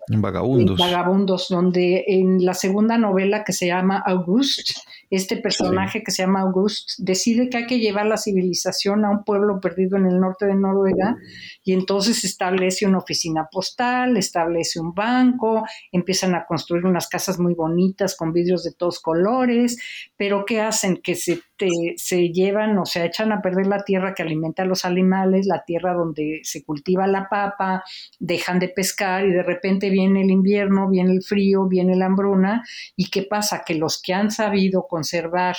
en 0.09 0.21
Vagabundos. 0.21 0.79
Vagabundos, 0.79 1.47
donde 1.49 2.03
en 2.07 2.43
la 2.45 2.53
segunda 2.53 2.97
novela 2.97 3.43
que 3.43 3.53
se 3.53 3.67
llama 3.67 4.03
August, 4.05 4.77
este 5.15 5.37
personaje 5.37 6.01
que 6.01 6.11
se 6.11 6.23
llama 6.23 6.41
August 6.41 6.93
decide 6.97 7.47
que 7.47 7.57
hay 7.57 7.67
que 7.67 7.79
llevar 7.79 8.07
la 8.07 8.17
civilización 8.17 9.05
a 9.05 9.11
un 9.11 9.23
pueblo 9.23 9.59
perdido 9.59 9.95
en 9.97 10.07
el 10.07 10.19
norte 10.19 10.47
de 10.47 10.55
Noruega 10.55 11.17
y 11.63 11.73
entonces 11.73 12.23
establece 12.23 12.87
una 12.87 12.97
oficina 12.97 13.47
postal, 13.51 14.17
establece 14.17 14.79
un 14.79 14.95
banco, 14.95 15.65
empiezan 15.91 16.33
a 16.33 16.45
construir 16.45 16.85
unas 16.85 17.07
casas 17.07 17.39
muy 17.39 17.53
bonitas 17.53 18.15
con 18.15 18.33
vidrios 18.33 18.63
de 18.63 18.73
todos 18.73 18.99
colores, 18.99 19.77
pero 20.17 20.45
¿qué 20.45 20.61
hacen? 20.61 20.97
Que 20.97 21.13
se, 21.13 21.41
se 21.97 22.29
llevan 22.29 22.77
o 22.77 22.85
se 22.85 23.05
echan 23.05 23.31
a 23.31 23.41
perder 23.41 23.67
la 23.67 23.83
tierra 23.83 24.13
que 24.13 24.23
alimenta 24.23 24.63
a 24.63 24.65
los 24.65 24.85
animales, 24.85 25.45
la 25.45 25.63
tierra 25.65 25.93
donde 25.93 26.41
se 26.43 26.63
cultiva 26.63 27.07
la 27.07 27.29
papa, 27.29 27.83
dejan 28.19 28.59
de 28.59 28.69
pescar 28.69 29.25
y 29.25 29.31
de 29.31 29.43
repente 29.43 29.89
viene 29.89 30.21
el 30.21 30.31
invierno, 30.31 30.89
viene 30.89 31.11
el 31.13 31.23
frío, 31.23 31.67
viene 31.67 31.95
la 31.95 32.05
hambruna 32.05 32.63
y 32.95 33.09
¿qué 33.09 33.23
pasa? 33.23 33.63
Que 33.65 33.75
los 33.75 34.01
que 34.01 34.13
han 34.13 34.31
sabido 34.31 34.87
conservar 34.87 35.55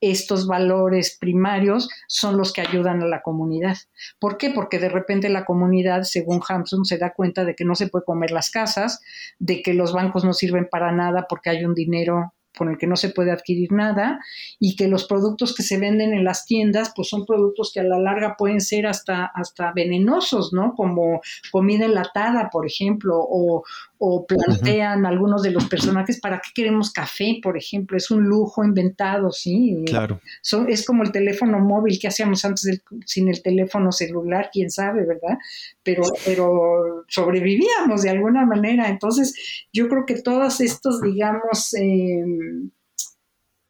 estos 0.00 0.46
valores 0.46 1.16
primarios 1.18 1.88
son 2.06 2.36
los 2.36 2.52
que 2.52 2.60
ayudan 2.60 3.02
a 3.02 3.06
la 3.06 3.22
comunidad. 3.22 3.76
¿Por 4.18 4.36
qué? 4.36 4.50
Porque 4.50 4.78
de 4.78 4.88
repente 4.88 5.28
la 5.28 5.44
comunidad, 5.44 6.02
según 6.02 6.42
Hampson, 6.46 6.84
se 6.84 6.98
da 6.98 7.12
cuenta 7.14 7.44
de 7.44 7.54
que 7.54 7.64
no 7.64 7.74
se 7.74 7.88
puede 7.88 8.04
comer 8.04 8.30
las 8.30 8.50
casas, 8.50 9.00
de 9.38 9.62
que 9.62 9.74
los 9.74 9.92
bancos 9.92 10.24
no 10.24 10.34
sirven 10.34 10.68
para 10.70 10.92
nada 10.92 11.26
porque 11.28 11.50
hay 11.50 11.64
un 11.64 11.74
dinero 11.74 12.34
con 12.56 12.68
el 12.68 12.78
que 12.78 12.86
no 12.86 12.96
se 12.96 13.10
puede 13.10 13.30
adquirir 13.30 13.72
nada 13.72 14.18
y 14.58 14.76
que 14.76 14.88
los 14.88 15.04
productos 15.04 15.54
que 15.54 15.62
se 15.62 15.78
venden 15.78 16.14
en 16.14 16.24
las 16.24 16.46
tiendas 16.46 16.92
pues 16.94 17.08
son 17.08 17.26
productos 17.26 17.70
que 17.72 17.80
a 17.80 17.84
la 17.84 17.98
larga 17.98 18.36
pueden 18.36 18.60
ser 18.60 18.86
hasta, 18.86 19.26
hasta 19.26 19.72
venenosos, 19.72 20.52
¿no? 20.52 20.74
Como 20.74 21.20
comida 21.52 21.86
enlatada, 21.86 22.48
por 22.50 22.66
ejemplo, 22.66 23.14
o, 23.18 23.64
o 23.98 24.26
plantean 24.26 25.06
algunos 25.06 25.42
de 25.42 25.50
los 25.50 25.66
personajes, 25.66 26.20
¿para 26.20 26.40
qué 26.40 26.50
queremos 26.54 26.92
café, 26.92 27.40
por 27.42 27.56
ejemplo? 27.56 27.96
Es 27.96 28.10
un 28.10 28.24
lujo 28.24 28.64
inventado, 28.64 29.30
¿sí? 29.30 29.84
Claro. 29.86 30.20
es 30.68 30.86
como 30.86 31.02
el 31.02 31.12
teléfono 31.12 31.58
móvil 31.60 31.98
que 31.98 32.08
hacíamos 32.08 32.44
antes 32.44 32.82
sin 33.04 33.28
el 33.28 33.42
teléfono 33.42 33.92
celular, 33.92 34.50
quién 34.52 34.70
sabe, 34.70 35.06
¿verdad? 35.06 35.38
Pero, 35.82 36.02
pero 36.24 37.04
sobrevivíamos 37.08 38.02
de 38.02 38.10
alguna 38.10 38.44
manera. 38.44 38.88
Entonces, 38.88 39.34
yo 39.72 39.88
creo 39.88 40.04
que 40.06 40.20
todos 40.20 40.60
estos, 40.60 41.00
digamos, 41.00 41.74
em, 41.74 42.45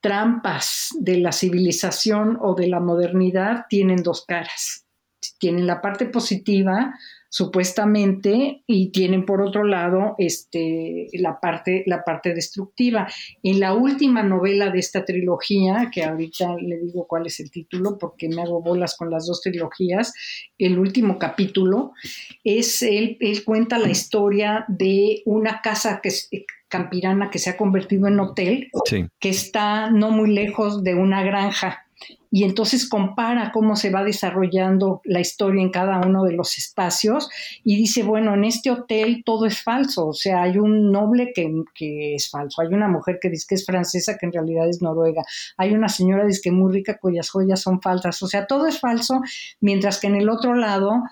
trampas 0.01 0.91
de 1.01 1.19
la 1.19 1.33
civilización 1.33 2.39
o 2.41 2.55
de 2.55 2.69
la 2.69 2.81
modernidad 2.81 3.67
tienen 3.69 4.03
dos 4.03 4.25
caras. 4.25 4.87
Tienen 5.39 5.67
la 5.67 5.81
parte 5.81 6.07
positiva, 6.07 6.95
supuestamente, 7.37 8.63
y 8.67 8.91
tienen 8.93 9.27
por 9.27 9.43
otro 9.43 9.63
lado 9.63 10.15
este, 10.17 11.09
la, 11.13 11.39
parte, 11.39 11.83
la 11.85 12.03
parte 12.03 12.33
destructiva. 12.33 13.09
En 13.43 13.61
la 13.61 13.75
última 13.75 14.23
novela 14.23 14.71
de 14.71 14.79
esta 14.79 15.05
trilogía, 15.05 15.91
que 15.93 16.03
ahorita 16.03 16.57
le 16.59 16.79
digo 16.79 17.07
cuál 17.07 17.27
es 17.27 17.39
el 17.41 17.51
título 17.51 17.99
porque 17.99 18.31
me 18.31 18.41
hago 18.41 18.63
bolas 18.63 18.97
con 18.97 19.11
las 19.11 19.27
dos 19.27 19.43
trilogías, 19.43 20.15
el 20.57 20.79
último 20.79 21.19
capítulo 21.19 21.93
es, 22.43 22.81
él, 22.81 23.19
él 23.21 23.45
cuenta 23.45 23.77
la 23.77 23.91
historia 23.91 24.65
de 24.69 25.21
una 25.27 25.61
casa 25.61 26.01
que 26.03 26.09
es, 26.09 26.31
campirana 26.69 27.31
que 27.31 27.39
se 27.39 27.51
ha 27.51 27.59
convertido 27.59 28.09
en 28.09 28.19
hotel, 28.19 28.71
que 29.21 29.29
está 29.29 29.91
no 29.91 30.11
muy 30.11 30.33
lejos 30.33 30.83
de 30.83 30.95
una 30.95 31.23
granja 31.23 31.86
y 32.31 32.45
entonces 32.45 32.89
compara 32.89 33.53
cómo 33.53 33.77
se 33.77 33.91
va 33.91 34.05
desarrollando 34.05 35.01
la 35.05 35.21
historia 35.21 35.63
en 35.63 35.71
cada 35.71 36.01
uno 36.01 36.25
de 36.25 36.33
los 36.33 36.59
espacios 36.59 37.29
y 37.65 37.77
dice, 37.77 38.03
bueno, 38.03 38.35
en 38.35 38.45
este 38.45 38.71
hotel 38.71 39.23
todo 39.25 39.47
es 39.47 39.63
falso, 39.63 40.09
o 40.09 40.13
sea, 40.13 40.43
hay 40.43 40.59
un 40.59 40.91
noble 40.91 41.33
que, 41.35 41.51
que 41.75 42.15
es 42.15 42.31
falso, 42.31 42.63
hay 42.63 42.69
una 42.69 42.89
mujer 42.89 43.19
que 43.21 43.31
dice 43.31 43.47
que 43.49 43.55
es 43.55 43.67
francesa 43.67 44.17
que 44.19 44.27
en 44.27 44.33
realidad 44.33 44.69
es 44.69 44.83
noruega, 44.83 45.23
hay 45.57 45.73
una 45.73 45.89
señora 45.89 46.23
que 46.23 46.29
dice 46.29 46.41
que 46.43 46.53
muy 46.53 46.73
rica 46.73 46.99
cuyas 46.99 47.31
joyas 47.31 47.61
son 47.61 47.81
falsas, 47.81 48.23
o 48.23 48.27
sea, 48.27 48.47
todo 48.47 48.67
es 48.67 48.81
falso, 48.81 49.21
mientras 49.61 50.01
que 50.01 50.09
en 50.09 50.17
el 50.17 50.29
otro 50.29 50.55
lado 50.55 51.03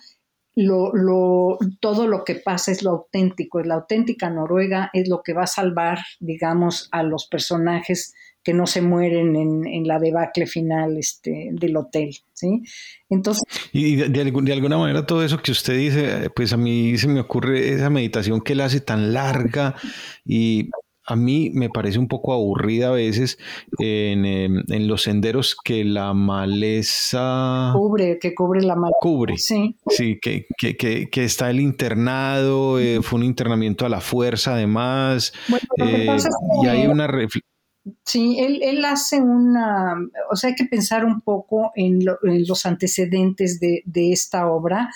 lo, 0.57 0.93
lo, 0.95 1.59
todo 1.81 2.07
lo 2.07 2.25
que 2.25 2.37
pasa 2.37 2.71
es 2.71 2.83
lo 2.83 2.91
auténtico, 2.91 3.61
es 3.61 3.67
la 3.67 3.75
auténtica 3.75 4.31
Noruega, 4.31 4.91
es 4.93 5.09
lo 5.09 5.23
que 5.23 5.33
va 5.33 5.45
a 5.45 5.49
salvar, 5.49 5.99
digamos, 6.21 6.89
a 6.93 7.03
los 7.03 7.27
personajes 7.27 8.15
que 8.45 8.55
no 8.55 8.67
se 8.67 8.83
mueren 8.83 9.35
en, 9.37 9.87
la 9.87 9.99
debacle 9.99 10.47
final 10.47 10.97
este, 10.97 11.51
del 11.53 11.77
hotel, 11.77 12.15
¿sí? 12.33 12.63
Entonces... 13.09 13.43
Y 13.73 13.97
de, 13.97 14.09
de, 14.09 14.53
alguna 14.53 14.79
manera 14.79 15.07
todo 15.07 15.25
eso 15.25 15.39
que 15.39 15.51
usted 15.51 15.77
dice, 15.77 16.31
pues 16.31 16.53
a 16.53 16.57
mí 16.57 16.97
se 16.99 17.09
me 17.09 17.21
ocurre 17.21 17.71
esa 17.71 17.91
meditación 17.91 18.41
que 18.41 18.53
él 18.53 18.61
hace 18.61 18.81
tan 18.81 19.13
larga 19.13 19.75
y 20.25 20.71
a 21.07 21.17
mí 21.17 21.51
me 21.53 21.69
parece 21.69 21.99
un 21.99 22.09
poco 22.09 22.33
aburrida 22.33 22.89
a 22.89 22.93
veces 22.93 23.39
en, 23.79 24.25
em, 24.25 24.63
los 24.87 25.03
senderos 25.03 25.57
que 25.63 25.85
la 25.85 26.15
maleza... 26.15 27.73
Cubre, 27.75 28.19
que 28.19 28.35
cubre 28.35 28.63
la 28.63 28.75
maleza. 28.75 28.97
Cubre. 29.01 29.37
Sí. 29.37 29.77
Sí, 29.89 30.19
que, 30.21 30.47
que, 30.59 31.25
está 31.25 31.51
el 31.51 31.61
internado, 31.61 32.79
eh, 32.79 33.01
fue 33.03 33.19
un 33.19 33.25
internamiento 33.25 33.85
a 33.85 33.89
la 33.89 34.01
fuerza 34.01 34.55
además. 34.55 35.33
Eh, 35.79 36.17
y 36.63 36.67
hay 36.67 36.87
una 36.87 37.07
Sí, 38.05 38.39
él, 38.39 38.61
él, 38.63 38.85
hace 38.85 39.21
una, 39.21 39.95
o 40.31 40.37
sea, 40.37 40.51
hay 40.51 40.57
que 40.57 40.65
pensar 40.65 41.05
un 41.05 41.21
poco 41.21 41.71
en, 41.75 42.01
en 42.23 42.47
los 42.47 42.65
antecedentes 42.65 43.61
de, 43.61 43.83
de, 43.85 44.11
esta 44.11 44.47
obra. 44.47 44.91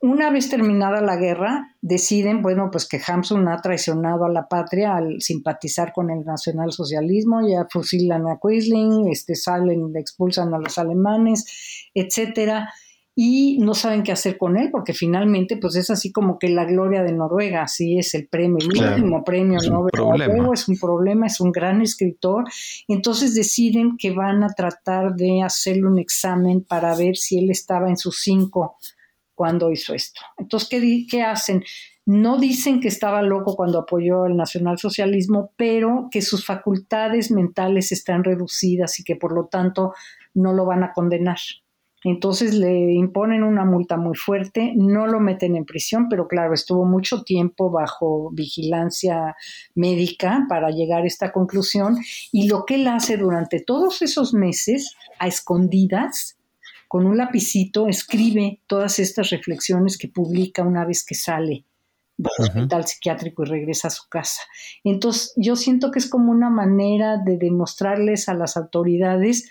Una 0.00 0.30
vez 0.30 0.48
terminada 0.48 1.02
la 1.02 1.16
guerra, 1.16 1.76
deciden, 1.82 2.40
bueno, 2.40 2.70
pues 2.70 2.86
que 2.88 3.00
Hamsun 3.04 3.46
ha 3.48 3.60
traicionado 3.60 4.24
a 4.24 4.30
la 4.30 4.48
patria 4.48 4.96
al 4.96 5.20
simpatizar 5.20 5.92
con 5.92 6.10
el 6.10 6.24
nacionalsocialismo, 6.24 7.46
ya 7.46 7.66
fusilan 7.68 8.26
a 8.26 8.38
Quisling, 8.40 9.08
este, 9.08 9.34
salen, 9.34 9.94
expulsan 9.96 10.54
a 10.54 10.58
los 10.58 10.78
alemanes, 10.78 11.90
etcétera, 11.92 12.72
y 13.20 13.58
no 13.58 13.74
saben 13.74 14.04
qué 14.04 14.12
hacer 14.12 14.38
con 14.38 14.56
él, 14.56 14.70
porque 14.70 14.94
finalmente, 14.94 15.56
pues 15.56 15.74
es 15.74 15.90
así 15.90 16.12
como 16.12 16.38
que 16.38 16.50
la 16.50 16.64
gloria 16.64 17.02
de 17.02 17.12
Noruega, 17.12 17.62
así 17.62 17.98
es 17.98 18.14
el 18.14 18.28
premio, 18.28 18.58
el 18.60 18.80
último 18.80 19.24
premio 19.24 19.58
Nobel, 19.68 20.52
es 20.54 20.68
un 20.68 20.78
problema, 20.78 21.26
es 21.26 21.40
un 21.40 21.50
gran 21.50 21.82
escritor, 21.82 22.44
entonces 22.86 23.34
deciden 23.34 23.96
que 23.98 24.12
van 24.12 24.44
a 24.44 24.50
tratar 24.50 25.16
de 25.16 25.42
hacerle 25.42 25.88
un 25.88 25.98
examen 25.98 26.62
para 26.62 26.94
ver 26.94 27.16
si 27.16 27.40
él 27.40 27.50
estaba 27.50 27.88
en 27.88 27.96
sus 27.96 28.20
cinco 28.20 28.76
cuando 29.34 29.72
hizo 29.72 29.94
esto. 29.94 30.20
Entonces, 30.36 30.68
¿qué, 30.68 31.06
¿qué, 31.10 31.22
hacen? 31.24 31.64
No 32.06 32.38
dicen 32.38 32.78
que 32.78 32.86
estaba 32.86 33.20
loco 33.22 33.56
cuando 33.56 33.80
apoyó 33.80 34.26
el 34.26 34.36
nacionalsocialismo, 34.36 35.50
pero 35.56 36.06
que 36.12 36.22
sus 36.22 36.46
facultades 36.46 37.32
mentales 37.32 37.90
están 37.90 38.22
reducidas 38.22 39.00
y 39.00 39.02
que 39.02 39.16
por 39.16 39.34
lo 39.34 39.46
tanto 39.46 39.92
no 40.34 40.52
lo 40.52 40.66
van 40.66 40.84
a 40.84 40.92
condenar. 40.92 41.38
Entonces 42.04 42.54
le 42.54 42.92
imponen 42.92 43.42
una 43.42 43.64
multa 43.64 43.96
muy 43.96 44.16
fuerte, 44.16 44.72
no 44.76 45.06
lo 45.06 45.18
meten 45.18 45.56
en 45.56 45.64
prisión, 45.64 46.08
pero 46.08 46.28
claro, 46.28 46.54
estuvo 46.54 46.84
mucho 46.84 47.22
tiempo 47.22 47.70
bajo 47.70 48.30
vigilancia 48.32 49.34
médica 49.74 50.46
para 50.48 50.70
llegar 50.70 51.02
a 51.02 51.06
esta 51.06 51.32
conclusión 51.32 51.96
y 52.30 52.48
lo 52.48 52.64
que 52.64 52.76
él 52.76 52.86
hace 52.86 53.16
durante 53.16 53.60
todos 53.60 54.02
esos 54.02 54.32
meses 54.32 54.94
a 55.18 55.26
escondidas 55.26 56.38
con 56.86 57.04
un 57.04 57.18
lapicito 57.18 57.88
escribe 57.88 58.60
todas 58.66 58.98
estas 58.98 59.30
reflexiones 59.30 59.98
que 59.98 60.08
publica 60.08 60.62
una 60.62 60.86
vez 60.86 61.04
que 61.04 61.14
sale 61.14 61.64
del 62.16 62.32
hospital 62.38 62.86
psiquiátrico 62.86 63.44
y 63.44 63.46
regresa 63.46 63.88
a 63.88 63.92
su 63.92 64.08
casa. 64.08 64.42
Entonces, 64.82 65.32
yo 65.36 65.54
siento 65.54 65.90
que 65.90 66.00
es 66.00 66.08
como 66.08 66.32
una 66.32 66.50
manera 66.50 67.18
de 67.18 67.38
demostrarles 67.38 68.28
a 68.28 68.34
las 68.34 68.56
autoridades 68.56 69.50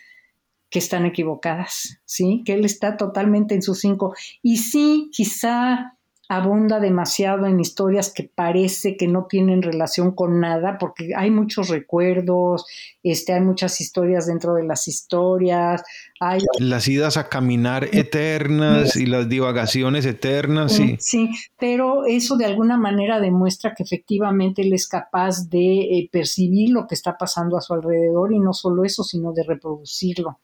que 0.70 0.80
están 0.80 1.06
equivocadas, 1.06 2.00
¿sí? 2.06 2.44
Que 2.46 2.54
él 2.54 2.66
está 2.66 2.98
totalmente 2.98 3.56
en 3.56 3.62
sus 3.62 3.80
cinco. 3.80 4.14
Y 4.42 4.58
sí, 4.58 5.10
quizá 5.12 5.97
abunda 6.30 6.80
demasiado 6.80 7.46
en 7.46 7.60
historias 7.60 8.12
que 8.13 8.24
parece 8.24 8.98
que 8.98 9.08
no 9.08 9.26
tienen 9.26 9.62
relación 9.62 10.12
con 10.12 10.40
nada, 10.40 10.78
porque 10.78 11.12
hay 11.16 11.32
muchos 11.32 11.70
recuerdos, 11.70 12.66
este, 13.04 13.34
hay 13.34 13.42
muchas 13.42 13.80
historias 13.80 14.28
dentro 14.28 14.54
de 14.54 14.66
las 14.66 14.88
historias. 14.88 15.84
Hay... 16.20 16.42
Las 16.60 16.88
idas 16.88 17.16
a 17.16 17.30
caminar 17.30 17.88
eternas 17.94 18.96
y 18.96 19.06
las 19.06 19.30
divagaciones 19.30 20.06
eternas, 20.06 20.74
sí. 20.74 20.98
Sí, 21.00 21.30
pero 21.58 22.06
eso 22.06 22.36
de 22.36 22.46
alguna 22.46 22.78
manera 22.78 23.20
demuestra 23.20 23.74
que 23.74 23.84
efectivamente 23.84 24.63
él 24.63 24.74
es 24.74 24.88
capaz 24.88 25.50
de 25.50 25.82
eh, 25.82 26.10
percibir 26.12 26.72
lo 26.72 26.88
que 26.88 26.96
está 26.96 27.18
pasando 27.18 27.58
a 27.58 27.62
su 27.62 27.74
alrededor 27.74 28.34
y 28.34 28.40
no 28.40 28.54
solo 28.54 28.84
eso, 28.84 29.04
sino 29.04 29.32
de 29.32 29.44
reproducirlo. 29.44 30.40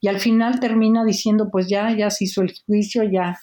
Y 0.00 0.08
al 0.08 0.18
final 0.18 0.58
termina 0.58 1.04
diciendo, 1.04 1.48
pues 1.50 1.68
ya, 1.68 1.96
ya 1.96 2.10
se 2.10 2.24
hizo 2.24 2.42
el 2.42 2.52
juicio, 2.66 3.04
ya 3.04 3.38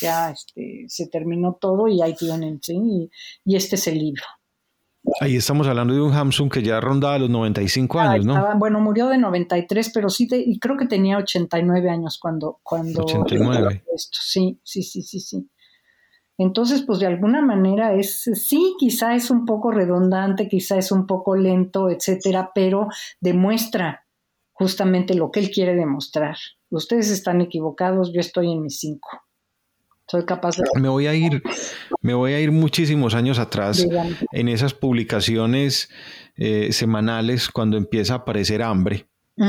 ya 0.00 0.30
este, 0.30 0.84
se 0.88 1.08
terminó 1.08 1.58
todo 1.60 1.88
y 1.88 2.02
ahí 2.02 2.14
tienen, 2.14 2.60
¿sí? 2.62 3.10
Y, 3.44 3.56
este 3.56 3.76
es 3.76 3.86
el 3.86 3.98
libro. 3.98 4.22
Ahí 5.20 5.36
estamos 5.36 5.66
hablando 5.66 5.94
de 5.94 6.00
un 6.00 6.12
Hamsun 6.12 6.48
que 6.48 6.62
ya 6.62 6.80
rondaba 6.80 7.18
los 7.18 7.28
95 7.28 7.98
años, 7.98 8.24
¿no? 8.24 8.56
bueno, 8.56 8.80
murió 8.80 9.08
de 9.08 9.18
93, 9.18 9.90
pero 9.92 10.08
sí, 10.08 10.28
y 10.30 10.58
creo 10.60 10.76
que 10.76 10.86
tenía 10.86 11.18
89 11.18 11.90
años 11.90 12.18
cuando... 12.20 12.60
cuando 12.62 13.02
89. 13.02 13.84
Esto. 13.94 14.18
Sí, 14.22 14.60
sí, 14.62 14.82
sí, 14.82 15.02
sí, 15.02 15.20
sí. 15.20 15.50
Entonces, 16.38 16.82
pues 16.82 16.98
de 16.98 17.06
alguna 17.06 17.42
manera 17.42 17.94
es, 17.94 18.22
sí, 18.22 18.74
quizá 18.78 19.14
es 19.14 19.30
un 19.30 19.44
poco 19.44 19.70
redundante, 19.70 20.48
quizá 20.48 20.76
es 20.76 20.90
un 20.90 21.06
poco 21.06 21.36
lento, 21.36 21.90
etcétera, 21.90 22.50
pero 22.54 22.88
demuestra 23.20 24.06
justamente 24.52 25.14
lo 25.14 25.30
que 25.30 25.40
él 25.40 25.50
quiere 25.50 25.74
demostrar. 25.74 26.36
Ustedes 26.70 27.10
están 27.10 27.40
equivocados, 27.40 28.12
yo 28.12 28.20
estoy 28.20 28.50
en 28.52 28.62
mis 28.62 28.78
cinco. 28.78 29.21
Soy 30.06 30.24
capaz 30.24 30.56
de... 30.56 30.64
Me 30.80 30.88
voy 30.88 31.06
a 31.06 31.14
ir, 31.14 31.42
me 32.00 32.14
voy 32.14 32.32
a 32.32 32.40
ir 32.40 32.52
muchísimos 32.52 33.14
años 33.14 33.38
atrás 33.38 33.86
en 34.32 34.48
esas 34.48 34.74
publicaciones 34.74 35.90
eh, 36.36 36.72
semanales 36.72 37.48
cuando 37.48 37.76
empieza 37.76 38.14
a 38.14 38.16
aparecer 38.18 38.62
hambre. 38.62 39.06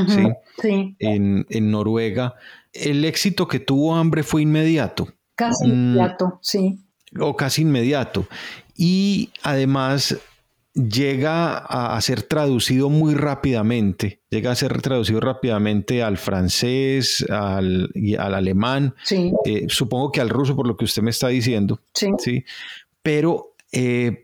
¿sí? 0.08 0.96
En, 1.00 1.72
Noruega. 1.72 2.36
El 2.72 3.06
éxito 3.06 3.48
que 3.48 3.60
tuvo 3.60 3.96
hambre 3.96 4.24
fue 4.24 4.42
inmediato. 4.42 5.08
Casi 5.36 5.68
mm, 5.68 5.72
inmediato, 5.72 6.40
sí. 6.42 6.80
O 7.20 7.36
casi 7.36 7.62
inmediato. 7.64 8.28
Y 8.76 9.30
además 9.44 10.18
llega 10.74 11.58
a, 11.58 12.02
ser 12.02 12.24
traducido 12.24 12.90
muy 12.90 13.14
rápidamente, 13.14 14.22
llega 14.30 14.52
a 14.52 14.56
ser 14.56 14.82
traducido 14.82 15.20
rápidamente 15.20 16.02
al 16.02 16.18
francés, 16.18 17.24
al, 17.30 17.92
al 18.18 18.34
alemán, 18.34 18.96
eh, 19.46 19.66
supongo 19.70 20.12
que 20.12 20.22
al 20.22 20.30
ruso 20.30 20.56
por 20.56 20.68
lo 20.68 20.76
que 20.76 20.86
usted 20.86 21.04
me 21.04 21.12
está 21.12 21.28
diciendo, 21.28 21.82
sí. 21.94 22.44
Pero 23.04 23.56
eh, 23.72 24.23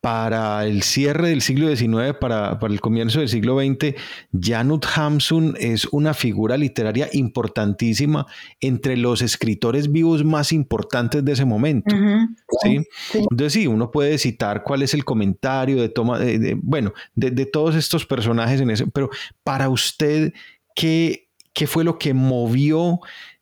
para 0.00 0.64
el 0.64 0.82
cierre 0.82 1.28
del 1.28 1.42
siglo 1.42 1.74
XIX, 1.74 2.16
para, 2.18 2.58
el 2.62 2.80
comienzo 2.80 3.20
del 3.20 3.28
siglo 3.28 3.58
XX, 3.58 3.94
Janut 4.32 4.86
Hamsun 4.94 5.56
es 5.58 5.86
una 5.86 6.14
figura 6.14 6.56
literaria 6.56 7.08
importantísima 7.12 8.26
entre 8.60 8.96
los 8.96 9.20
escritores 9.20 9.92
vivos 9.92 10.24
más 10.24 10.52
importantes 10.52 11.24
de 11.24 11.32
ese 11.32 11.44
momento. 11.44 11.94
¿sí? 12.62 12.80
Entonces 13.12 13.52
sí, 13.52 13.66
uno 13.66 13.90
puede 13.90 14.16
citar 14.16 14.62
cuál 14.62 14.82
es 14.82 14.94
el 14.94 15.04
comentario 15.04 15.80
de 15.82 15.90
toma, 15.90 16.18
de, 16.18 16.56
bueno, 16.62 16.92
de, 17.14 17.30
de, 17.30 17.46
todos 17.46 17.74
estos 17.74 18.06
personajes 18.06 18.60
en 18.60 18.70
ese, 18.70 18.86
pero 18.86 19.10
para 19.42 19.68
usted, 19.68 20.32
¿qué, 20.74 21.29
qué 21.60 21.66
fue 21.66 21.84
lo 21.84 21.98
que 21.98 22.14
movió 22.14 23.00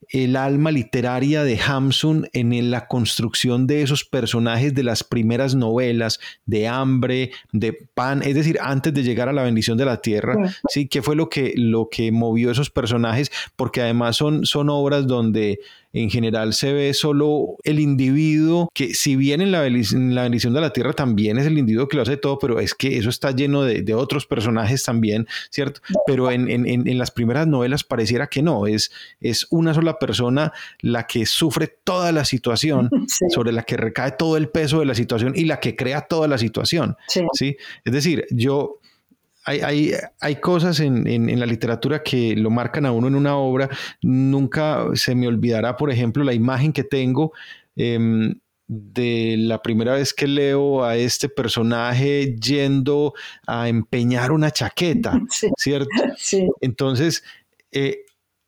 el 0.09 0.35
alma 0.35 0.71
literaria 0.71 1.45
de 1.45 1.57
Hamsun 1.57 2.27
en 2.33 2.69
la 2.69 2.85
construcción 2.85 3.65
de 3.65 3.81
esos 3.81 4.03
personajes 4.03 4.75
de 4.75 4.83
las 4.83 5.05
primeras 5.05 5.55
novelas 5.55 6.19
de 6.45 6.67
hambre, 6.67 7.31
de 7.53 7.71
pan, 7.93 8.21
es 8.21 8.35
decir, 8.35 8.57
antes 8.61 8.93
de 8.93 9.03
llegar 9.03 9.29
a 9.29 9.33
la 9.33 9.43
bendición 9.43 9.77
de 9.77 9.85
la 9.85 10.01
tierra, 10.01 10.35
sí, 10.67 10.89
qué 10.89 11.01
fue 11.01 11.15
lo 11.15 11.29
que 11.29 11.53
lo 11.55 11.87
que 11.89 12.11
movió 12.11 12.51
esos 12.51 12.69
personajes, 12.69 13.31
porque 13.55 13.79
además 13.79 14.17
son 14.17 14.45
son 14.45 14.69
obras 14.69 15.07
donde 15.07 15.61
en 15.93 16.09
general 16.09 16.53
se 16.53 16.73
ve 16.73 16.93
solo 16.93 17.57
el 17.63 17.79
individuo, 17.79 18.69
que 18.73 18.93
si 18.93 19.15
bien 19.15 19.41
en 19.41 19.51
la, 19.51 19.61
bendición 19.61 20.53
de 20.53 20.61
la 20.61 20.71
tierra 20.71 20.93
también 20.93 21.37
es 21.37 21.47
el 21.47 21.57
individuo 21.57 21.87
que 21.87 21.97
lo 21.97 22.03
hace 22.03 22.17
todo, 22.17 22.37
pero 22.37 22.59
es 22.59 22.75
que 22.75 22.97
eso 22.97 23.09
está 23.09 23.31
lleno 23.31 23.63
de, 23.63 23.89
otros 23.93 24.27
personajes 24.27 24.83
también, 24.83 25.27
¿cierto? 25.49 25.81
Pero 26.05 26.31
en, 26.31 26.97
las 26.97 27.11
primeras 27.11 27.47
novelas 27.47 27.83
pareciera 27.83 28.27
que 28.27 28.41
no, 28.41 28.67
es, 28.67 28.91
es 29.19 29.47
una 29.49 29.73
sola 29.73 29.97
persona 29.97 30.53
la 30.81 31.07
que 31.07 31.25
sufre 31.25 31.67
toda 31.83 32.11
la 32.11 32.23
situación, 32.23 32.89
sobre 33.29 33.51
la 33.51 33.63
que 33.63 33.77
recae 33.77 34.11
todo 34.11 34.37
el 34.37 34.49
peso 34.49 34.79
de 34.79 34.85
la 34.85 34.95
situación 34.95 35.33
y 35.35 35.45
la 35.45 35.59
que 35.59 35.75
crea 35.75 36.01
toda 36.01 36.27
la 36.27 36.37
situación, 36.37 36.97
¿sí? 37.33 37.57
Es 37.83 37.93
decir, 37.93 38.25
yo 38.29 38.79
hay, 39.49 39.93
hay, 40.19 40.35
cosas 40.37 40.79
en, 40.79 41.39
la 41.39 41.45
literatura 41.45 42.03
que 42.03 42.35
lo 42.35 42.49
marcan 42.49 42.85
a 42.85 42.91
uno 42.91 43.07
en 43.07 43.15
una 43.15 43.35
obra. 43.37 43.69
Nunca 44.01 44.85
se 44.93 45.15
me 45.15 45.27
olvidará, 45.27 45.75
por 45.75 45.91
ejemplo, 45.91 46.23
la 46.23 46.33
imagen 46.33 46.73
que 46.73 46.83
tengo 46.83 47.33
em, 47.75 48.35
de 48.67 49.35
la 49.37 49.61
primera 49.61 49.93
vez 49.93 50.13
que 50.13 50.27
leo 50.27 50.83
a 50.83 50.95
este 50.95 51.29
personaje 51.29 52.35
yendo 52.35 53.13
a 53.47 53.67
empeñar 53.69 54.31
una 54.31 54.51
chaqueta, 54.51 55.19
¿cierto? 55.57 55.89
Entonces, 56.61 57.23
eh, 57.71 58.05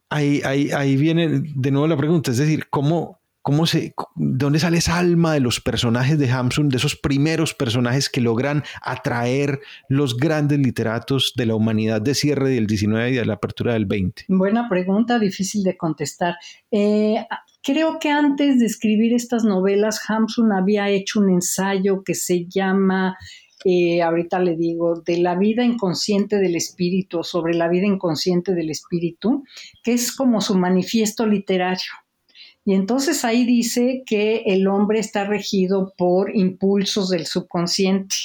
ahí, 0.09 0.41
ahí, 0.43 0.71
ahí 0.71 0.95
viene 0.97 1.41
de 1.43 1.71
nuevo 1.71 1.87
la 1.87 1.97
pregunta, 1.97 2.31
es 2.31 2.37
decir, 2.37 2.67
¿cómo, 2.69 3.20
cómo 3.41 3.65
se, 3.65 3.93
dónde 4.15 4.59
sale 4.59 4.77
esa 4.77 4.97
alma 4.97 5.33
de 5.33 5.39
los 5.39 5.59
personajes 5.59 6.17
de 6.19 6.29
Hamsun, 6.29 6.69
de 6.69 6.77
esos 6.77 6.95
primeros 6.95 7.53
personajes 7.53 8.09
que 8.09 8.21
logran 8.21 8.63
atraer 8.81 9.59
los 9.89 10.17
grandes 10.17 10.59
literatos 10.59 11.33
de 11.35 11.45
la 11.45 11.55
humanidad 11.55 12.01
de 12.01 12.15
cierre 12.15 12.49
del 12.49 12.67
19 12.67 13.11
y 13.11 13.15
de 13.15 13.25
la 13.25 13.33
apertura 13.33 13.73
del 13.73 13.85
20? 13.85 14.25
Buena 14.27 14.69
pregunta, 14.69 15.19
difícil 15.19 15.63
de 15.63 15.77
contestar. 15.77 16.35
Eh, 16.69 17.25
creo 17.63 17.99
que 17.99 18.09
antes 18.09 18.59
de 18.59 18.65
escribir 18.65 19.13
estas 19.13 19.43
novelas, 19.43 20.01
Hamsun 20.07 20.51
había 20.51 20.89
hecho 20.89 21.19
un 21.19 21.31
ensayo 21.31 22.03
que 22.03 22.15
se 22.15 22.45
llama 22.47 23.17
eh, 23.63 24.01
ahorita 24.01 24.39
le 24.39 24.55
digo, 24.55 25.01
de 25.05 25.17
la 25.17 25.35
vida 25.35 25.63
inconsciente 25.63 26.37
del 26.37 26.55
espíritu, 26.55 27.23
sobre 27.23 27.53
la 27.53 27.69
vida 27.69 27.85
inconsciente 27.85 28.55
del 28.55 28.71
espíritu, 28.71 29.43
que 29.83 29.93
es 29.93 30.11
como 30.11 30.41
su 30.41 30.57
manifiesto 30.57 31.27
literario. 31.27 31.91
Y 32.65 32.75
entonces 32.75 33.25
ahí 33.25 33.45
dice 33.45 34.03
que 34.05 34.43
el 34.45 34.67
hombre 34.67 34.99
está 34.99 35.23
regido 35.25 35.93
por 35.97 36.35
impulsos 36.35 37.09
del 37.09 37.25
subconsciente. 37.25 38.15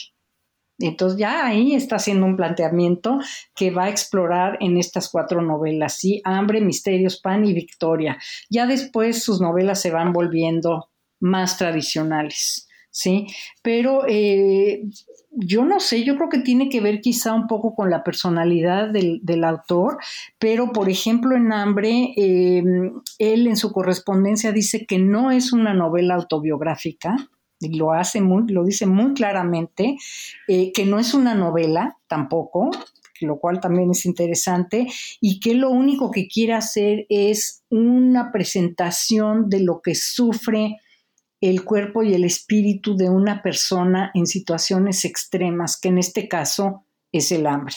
Entonces 0.78 1.18
ya 1.18 1.46
ahí 1.46 1.74
está 1.74 1.96
haciendo 1.96 2.26
un 2.26 2.36
planteamiento 2.36 3.18
que 3.54 3.70
va 3.70 3.84
a 3.84 3.88
explorar 3.88 4.58
en 4.60 4.76
estas 4.76 5.08
cuatro 5.08 5.40
novelas, 5.40 5.96
¿sí? 5.98 6.20
Hambre, 6.24 6.60
Misterios, 6.60 7.18
Pan 7.20 7.46
y 7.46 7.54
Victoria. 7.54 8.18
Ya 8.50 8.66
después 8.66 9.22
sus 9.22 9.40
novelas 9.40 9.80
se 9.80 9.90
van 9.90 10.12
volviendo 10.12 10.90
más 11.18 11.56
tradicionales, 11.56 12.65
¿sí? 12.96 13.26
Pero 13.60 14.04
eh, 14.08 14.84
yo 15.30 15.66
no 15.66 15.80
sé, 15.80 16.02
yo 16.02 16.16
creo 16.16 16.30
que 16.30 16.38
tiene 16.38 16.70
que 16.70 16.80
ver 16.80 17.02
quizá 17.02 17.34
un 17.34 17.46
poco 17.46 17.74
con 17.74 17.90
la 17.90 18.02
personalidad 18.02 18.88
del, 18.88 19.44
autor, 19.44 19.98
pero 20.38 20.72
por 20.72 20.88
ejemplo 20.88 21.36
en 21.36 21.52
Hambre, 21.52 22.14
em, 22.16 23.02
él 23.18 23.46
en 23.48 23.56
su 23.56 23.70
correspondencia 23.70 24.50
dice 24.50 24.86
que 24.86 24.98
no 24.98 25.30
es 25.30 25.52
una 25.52 25.74
novela 25.74 26.14
autobiográfica, 26.14 27.16
y 27.60 27.76
lo 27.76 27.92
hace 27.92 28.22
muy, 28.22 28.50
lo 28.50 28.64
dice 28.64 28.86
muy 28.86 29.12
claramente, 29.12 29.96
eh, 30.48 30.72
que 30.72 30.86
no 30.86 30.98
es 30.98 31.12
una 31.12 31.34
novela 31.34 31.98
tampoco, 32.06 32.70
lo 33.20 33.38
cual 33.38 33.60
también 33.60 33.90
es 33.90 34.06
interesante, 34.06 34.86
y 35.20 35.38
que 35.40 35.52
lo 35.54 35.68
único 35.68 36.10
que 36.10 36.28
quiere 36.28 36.54
hacer 36.54 37.04
es 37.10 37.62
una 37.68 38.32
presentación 38.32 39.50
de 39.50 39.60
lo 39.60 39.82
que 39.82 39.94
sufre 39.94 40.78
el 41.48 41.64
cuerpo 41.64 42.02
y 42.02 42.14
el 42.14 42.24
espíritu 42.24 42.96
de 42.96 43.08
una 43.08 43.42
persona 43.42 44.10
en 44.14 44.26
situaciones 44.26 45.04
extremas, 45.04 45.78
que 45.80 45.88
en 45.88 45.98
este 45.98 46.28
caso 46.28 46.86
es 47.12 47.32
el 47.32 47.46
hambre. 47.46 47.74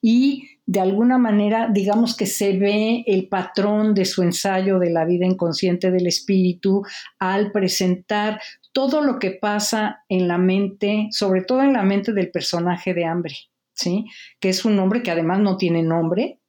Y 0.00 0.48
de 0.66 0.80
alguna 0.80 1.18
manera, 1.18 1.68
digamos 1.72 2.16
que 2.16 2.26
se 2.26 2.56
ve 2.58 3.04
el 3.06 3.28
patrón 3.28 3.94
de 3.94 4.04
su 4.04 4.22
ensayo 4.22 4.78
de 4.78 4.90
la 4.90 5.04
vida 5.04 5.26
inconsciente 5.26 5.90
del 5.90 6.06
espíritu 6.06 6.82
al 7.18 7.52
presentar 7.52 8.40
todo 8.72 9.02
lo 9.02 9.18
que 9.18 9.32
pasa 9.32 10.04
en 10.08 10.28
la 10.28 10.38
mente, 10.38 11.08
sobre 11.10 11.42
todo 11.42 11.62
en 11.62 11.72
la 11.72 11.82
mente 11.82 12.12
del 12.12 12.30
personaje 12.30 12.94
de 12.94 13.04
hambre, 13.04 13.34
¿sí? 13.74 14.06
Que 14.40 14.50
es 14.50 14.64
un 14.64 14.78
hombre 14.78 15.02
que 15.02 15.10
además 15.10 15.40
no 15.40 15.56
tiene 15.56 15.82
nombre 15.82 16.40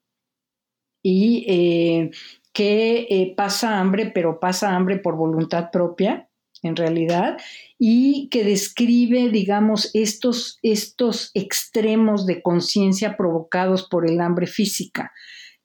y 1.02 1.46
eh, 1.48 2.12
que 2.54 3.08
eh, 3.10 3.34
pasa 3.36 3.80
hambre, 3.80 4.12
pero 4.14 4.40
pasa 4.40 4.76
hambre 4.76 5.00
por 5.00 5.18
voluntad 5.18 5.70
propia 5.72 6.30
en 6.63 6.76
realidad, 6.76 7.38
y 7.78 8.30
que 8.30 8.43
describe, 8.43 9.30
digamos, 9.30 9.91
estos, 9.93 10.60
estos 10.63 11.32
extremos 11.34 12.26
de 12.26 12.41
conciencia 12.41 13.17
provocados 13.17 13.88
por 13.88 14.10
el 14.10 14.21
hambre 14.21 14.47
física. 14.47 15.12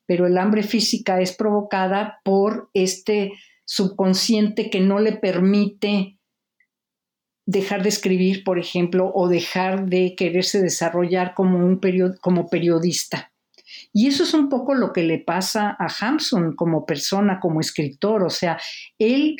Pero 0.06 0.26
el 0.26 0.38
hambre 0.38 0.62
física 0.62 1.20
es 1.20 1.32
provocada 1.32 2.20
por 2.24 2.70
este 2.74 3.32
subconsciente 3.64 4.70
que 4.70 4.80
no 4.80 4.98
le 4.98 5.12
permite 5.12 6.18
dejar 7.46 7.82
de 7.82 7.88
escribir, 7.88 8.44
por 8.44 8.58
ejemplo, 8.58 9.10
o 9.14 9.28
dejar 9.28 9.86
de 9.86 10.14
quererse 10.16 10.60
desarrollar 10.60 11.34
como, 11.34 11.58
un 11.58 11.80
como 12.20 12.48
periodista. 12.48 13.32
Y 13.92 14.06
eso 14.06 14.22
es 14.22 14.34
un 14.34 14.48
poco 14.48 14.74
lo 14.74 14.92
que 14.92 15.02
le 15.02 15.18
pasa 15.18 15.76
a 15.78 15.88
Hampson 16.00 16.54
como 16.54 16.84
persona, 16.84 17.40
como 17.40 17.60
escritor. 17.60 18.22
O 18.22 18.30
sea, 18.30 18.58
él 18.98 19.36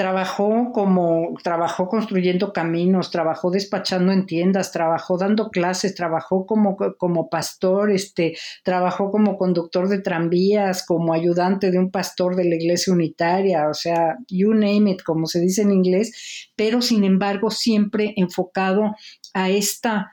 trabajó 0.00 0.72
como, 0.72 1.34
trabajó 1.44 1.86
construyendo 1.86 2.54
caminos, 2.54 3.10
trabajó 3.10 3.50
despachando 3.50 4.12
en 4.12 4.24
tiendas, 4.24 4.72
trabajó 4.72 5.18
dando 5.18 5.50
clases, 5.50 5.94
trabajó 5.94 6.46
como, 6.46 6.78
como 6.96 7.28
pastor, 7.28 7.90
este, 7.90 8.34
trabajó 8.64 9.10
como 9.10 9.36
conductor 9.36 9.90
de 9.90 10.00
tranvías, 10.00 10.86
como 10.86 11.12
ayudante 11.12 11.70
de 11.70 11.78
un 11.78 11.90
pastor 11.90 12.34
de 12.34 12.48
la 12.48 12.54
iglesia 12.54 12.94
unitaria, 12.94 13.68
o 13.68 13.74
sea, 13.74 14.16
you 14.26 14.54
name 14.54 14.90
it, 14.90 15.02
como 15.02 15.26
se 15.26 15.38
dice 15.38 15.60
en 15.60 15.72
inglés, 15.72 16.48
pero 16.56 16.80
sin 16.80 17.04
embargo 17.04 17.50
siempre 17.50 18.14
enfocado 18.16 18.94
a 19.34 19.50
esta, 19.50 20.12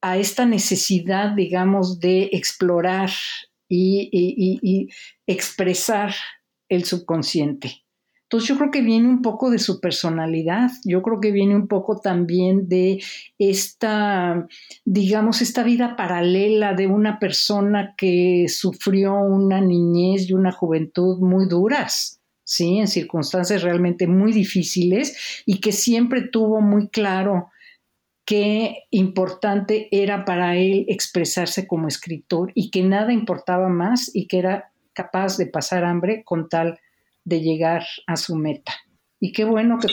a 0.00 0.16
esta 0.16 0.46
necesidad, 0.46 1.32
digamos, 1.32 2.00
de 2.00 2.30
explorar 2.32 3.10
y 3.68 4.88
expresar 5.26 6.14
el 6.70 6.86
subconsciente. 6.86 7.82
Entonces 8.30 8.48
yo 8.48 8.58
creo 8.58 8.70
que 8.70 8.82
viene 8.82 9.08
un 9.08 9.22
poco 9.22 9.50
de 9.50 9.58
su 9.58 9.80
personalidad, 9.80 10.70
yo 10.84 11.02
creo 11.02 11.20
que 11.20 11.32
viene 11.32 11.56
un 11.56 11.66
poco 11.66 11.98
también 11.98 12.68
de 12.68 13.02
esta, 13.40 14.46
digamos, 14.84 15.42
esta 15.42 15.64
vida 15.64 15.96
paralela 15.96 16.74
de 16.74 16.86
una 16.86 17.18
persona 17.18 17.94
que 17.96 18.46
sufrió 18.46 19.14
una 19.14 19.60
niñez 19.60 20.30
y 20.30 20.34
una 20.34 20.52
juventud 20.52 21.18
muy 21.18 21.48
duras. 21.48 22.20
¿sí? 22.44 22.78
en 22.78 22.88
circunstancias 22.88 23.62
realmente 23.62 24.08
muy 24.08 24.32
difíciles 24.32 25.42
y 25.46 25.60
que 25.60 25.70
siempre 25.70 26.22
tuvo 26.22 26.60
muy 26.60 26.88
claro 26.88 27.48
qué 28.24 28.84
importante 28.90 29.88
era 29.90 30.24
para 30.24 30.56
él 30.56 30.84
expresarse 30.88 31.68
como 31.68 31.86
escritor 31.86 32.50
y 32.56 32.70
que 32.70 32.82
nada 32.82 33.12
importaba 33.12 33.68
más 33.68 34.10
y 34.14 34.26
que 34.26 34.38
era 34.38 34.72
capaz 34.94 35.36
de 35.36 35.46
pasar 35.46 35.84
hambre 35.84 36.22
con 36.24 36.48
tal 36.48 36.78
de 37.24 37.40
llegar 37.40 37.84
a 38.06 38.16
su 38.16 38.36
meta. 38.36 38.72
Y 39.22 39.32
qué 39.32 39.44
bueno 39.44 39.78
que, 39.78 39.88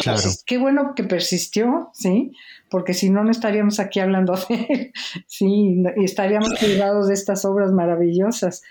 qué 0.46 0.58
bueno 0.58 0.94
que 0.96 1.04
persistió, 1.04 1.90
¿sí? 1.94 2.32
Porque 2.70 2.94
si 2.94 3.10
no, 3.10 3.26
no 3.26 3.32
estaríamos 3.32 3.80
aquí 3.80 4.00
hablando 4.00 4.36
de 4.50 4.66
él, 4.70 4.92
¿sí? 5.28 5.84
Y 5.98 6.04
estaríamos 6.06 6.54
privados 6.60 7.10
de 7.10 7.14
estas 7.14 7.44
obras 7.44 7.74
maravillosas. 7.74 8.62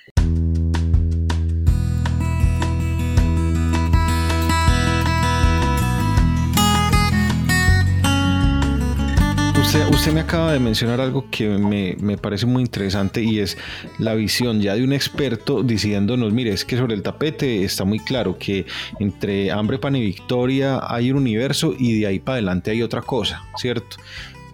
Usted, 9.97 10.13
me 10.13 10.21
acaba 10.21 10.53
de 10.53 10.61
mencionar 10.61 11.01
algo 11.01 11.25
que 11.31 11.49
me, 11.49 12.19
parece 12.19 12.45
muy 12.45 12.63
interesante 12.63 13.23
y 13.23 13.41
es 13.41 13.57
la 13.99 14.15
visión 14.15 14.61
ya 14.61 14.75
de 14.75 14.85
un 14.85 14.93
experto 14.93 15.63
diciéndonos, 15.63 16.35
mire, 16.35 16.51
es 16.53 16.67
que 16.67 16.77
sobre 16.77 16.95
el 16.95 17.03
tapete 17.03 17.65
está 17.65 17.85
muy 17.85 17.99
claro 17.99 18.39
que 18.39 18.67
entre 19.01 19.51
hambre, 19.51 19.79
pan 19.79 19.97
y 19.97 20.03
victoria 20.03 20.81
hay 20.87 21.11
un 21.11 21.17
universo 21.17 21.75
y 21.77 21.99
de 21.99 22.07
ahí 22.07 22.19
para 22.19 22.35
adelante 22.35 22.71
hay 22.71 22.83
otra 22.83 23.01
cosa, 23.01 23.43
¿cierto? 23.57 23.97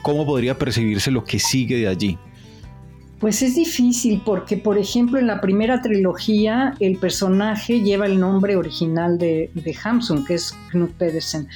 ¿Cómo 0.03 0.25
podría 0.25 0.57
percibirse 0.57 1.11
lo 1.11 1.25
que 1.25 1.41
sigue 1.41 1.77
de 1.77 1.89
allí? 1.89 2.19
Pues 3.23 3.41
es 3.41 3.55
difícil 3.55 4.21
porque, 4.25 4.57
por 4.57 4.79
ejemplo, 4.79 5.17
en 5.17 5.29
la 5.29 5.41
primera 5.41 5.81
trilogía 5.81 6.75
el 6.81 6.97
personaje 6.97 7.81
lleva 7.81 8.07
el 8.07 8.19
nombre 8.19 8.57
original 8.57 9.17
de, 9.17 9.49
de 9.55 9.77
Hamsun, 9.81 10.25
que 10.25 10.35
es 10.35 10.53
Knut 10.73 10.91
Pedersen. 10.95 11.47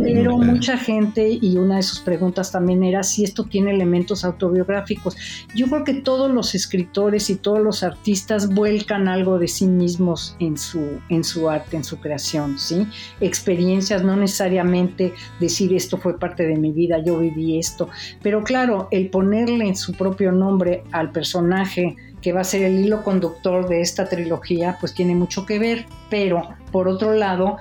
Pero 0.00 0.38
mucha 0.38 0.78
gente, 0.78 1.28
y 1.28 1.56
una 1.56 1.78
de 1.78 1.82
sus 1.82 1.98
preguntas 1.98 2.52
también 2.52 2.84
era 2.84 3.02
si 3.02 3.24
esto 3.24 3.42
tiene 3.42 3.72
elementos 3.72 4.24
autobiográficos. 4.24 5.16
Yo 5.56 5.66
creo 5.66 5.82
que 5.82 5.94
todos 5.94 6.30
los 6.30 6.54
escritores 6.54 7.28
y 7.28 7.34
todos 7.34 7.58
los 7.58 7.82
artistas 7.82 8.48
vuelcan 8.54 9.08
algo 9.08 9.40
de 9.40 9.48
sí 9.48 9.66
mismos 9.66 10.36
en 10.38 10.56
su, 10.56 11.00
en 11.08 11.24
su 11.24 11.50
arte, 11.50 11.76
en 11.76 11.82
su 11.82 11.98
creación, 11.98 12.56
¿sí? 12.56 12.86
Experiencias, 13.20 14.04
no 14.04 14.14
necesariamente 14.14 15.12
decir 15.40 15.74
esto 15.74 15.98
fue 15.98 16.20
parte 16.20 16.46
de 16.46 16.54
mi 16.54 16.70
vida, 16.70 17.02
yo 17.04 17.18
viví 17.18 17.58
esto. 17.58 17.88
Pero 18.22 18.44
claro, 18.44 18.86
el 18.92 19.10
ponerle 19.10 19.66
en 19.66 19.74
su 19.74 19.92
propio 19.92 20.30
nombre 20.30 20.84
al 20.92 21.15
personaje 21.16 21.96
que 22.20 22.34
va 22.34 22.42
a 22.42 22.44
ser 22.44 22.62
el 22.62 22.78
hilo 22.78 23.02
conductor 23.02 23.66
de 23.66 23.80
esta 23.80 24.06
trilogía, 24.06 24.76
pues 24.78 24.92
tiene 24.92 25.14
mucho 25.14 25.46
que 25.46 25.58
ver, 25.58 25.86
pero 26.10 26.42
por 26.70 26.88
otro 26.88 27.14
lado, 27.14 27.56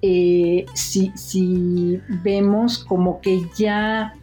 eh, 0.00 0.64
si, 0.72 1.12
si, 1.14 2.00
vemos 2.22 2.78
como 2.78 3.20
que 3.20 3.42
ya 3.58 4.14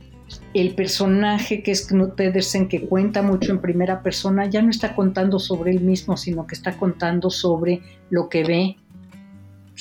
el 0.55 0.73
personaje 0.73 1.61
que 1.61 1.71
es 1.71 1.86
Knut 1.86 2.15
Pedersen, 2.15 2.67
que 2.67 2.88
cuenta 2.88 3.21
mucho 3.21 3.51
en 3.51 3.61
primera 3.61 4.01
persona, 4.01 4.49
ya 4.49 4.63
no 4.63 4.71
está 4.71 4.95
contando 4.95 5.38
sobre 5.38 5.71
él 5.71 5.82
mismo, 5.82 6.17
sino 6.17 6.47
que 6.47 6.55
está 6.55 6.71
contando 6.77 7.29
sobre 7.29 7.82
lo 8.09 8.29
que 8.29 8.43
ve, 8.43 8.77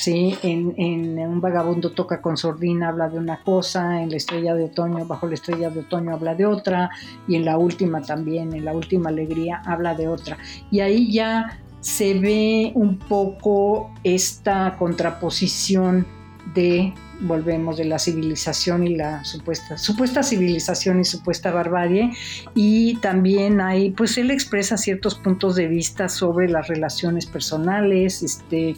¿sí? 0.01 0.35
En, 0.43 1.19
Un 1.19 1.41
vagabundo 1.43 1.91
toca 1.91 2.23
con 2.23 2.37
sordina 2.39 2.89
habla 2.89 3.09
de 3.11 3.19
una 3.19 3.43
cosa, 3.43 4.03
en 4.03 4.11
La 4.11 4.17
estrella 4.17 4.55
de 4.55 4.65
otoño, 4.65 5.05
bajo 5.05 5.27
la 5.27 5.35
estrella 5.35 5.69
de 5.69 5.81
otoño 5.81 6.15
habla 6.15 6.35
de 6.35 6.47
otra, 6.47 6.91
y 7.29 7.37
en 7.37 7.45
la 7.45 7.59
última 7.59 8.01
también, 8.01 8.55
en 8.55 8.65
la 8.65 8.73
última 8.73 9.11
alegría 9.11 9.63
habla 9.67 9.95
de 9.95 10.09
otra. 10.09 10.39
Y 10.71 10.81
ahí 10.81 11.13
ya 11.13 11.61
se 11.81 12.15
ve 12.15 12.73
un 12.75 12.99
poco 12.99 13.91
esta 14.03 14.77
contraposición 14.79 16.07
de, 16.55 16.95
volvemos, 17.21 17.77
de 17.77 17.85
la 17.85 17.99
civilización 17.99 18.87
y 18.87 18.97
la 18.97 19.23
supuesta, 19.25 19.77
supuesta 19.77 20.23
civilización 20.23 21.01
y 21.01 21.05
supuesta 21.05 21.51
barbarie. 21.51 22.11
Y 22.55 22.97
también 22.97 23.61
hay, 23.61 23.91
pues 23.91 24.17
él 24.17 24.31
expresa 24.31 24.79
ciertos 24.79 25.15
puntos 25.17 25.57
de 25.57 25.69
vista 25.69 26.09
sobre 26.09 26.49
las 26.49 26.69
relaciones 26.69 27.27
personales, 27.27 28.23
este, 28.23 28.77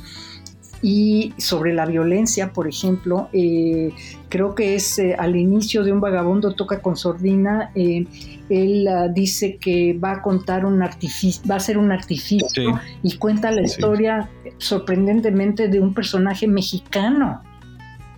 y 0.83 1.33
sobre 1.39 1.73
la 1.73 1.87
violencia, 1.87 2.53
por 2.53 2.69
ejemplo, 2.69 3.29
eh, 3.33 3.93
creo 4.29 4.55
que 4.55 4.75
es 4.75 4.99
eh, 4.99 5.15
al 5.17 5.37
inicio 5.37 5.85
de 5.85 5.93
un 5.93 6.01
vagabundo 6.01 6.55
toca 6.55 6.83
con 6.83 6.97
sordina, 6.97 7.71
eh, 7.77 8.05
él 8.49 8.89
ah, 8.89 9.09
dice 9.09 9.57
que 9.59 9.95
va 9.95 10.13
a 10.13 10.23
contar 10.23 10.67
un 10.67 10.83
artificio, 10.83 11.43
va 11.49 11.55
a 11.55 11.61
ser 11.61 11.79
un 11.79 11.93
artificio 11.93 12.81
y 13.03 13.17
cuenta 13.17 13.53
la 13.53 13.63
historia 13.63 14.29
sorprendentemente 14.59 15.69
de 15.69 15.79
un 15.81 15.95
personaje 15.95 16.49
mexicano 16.49 17.43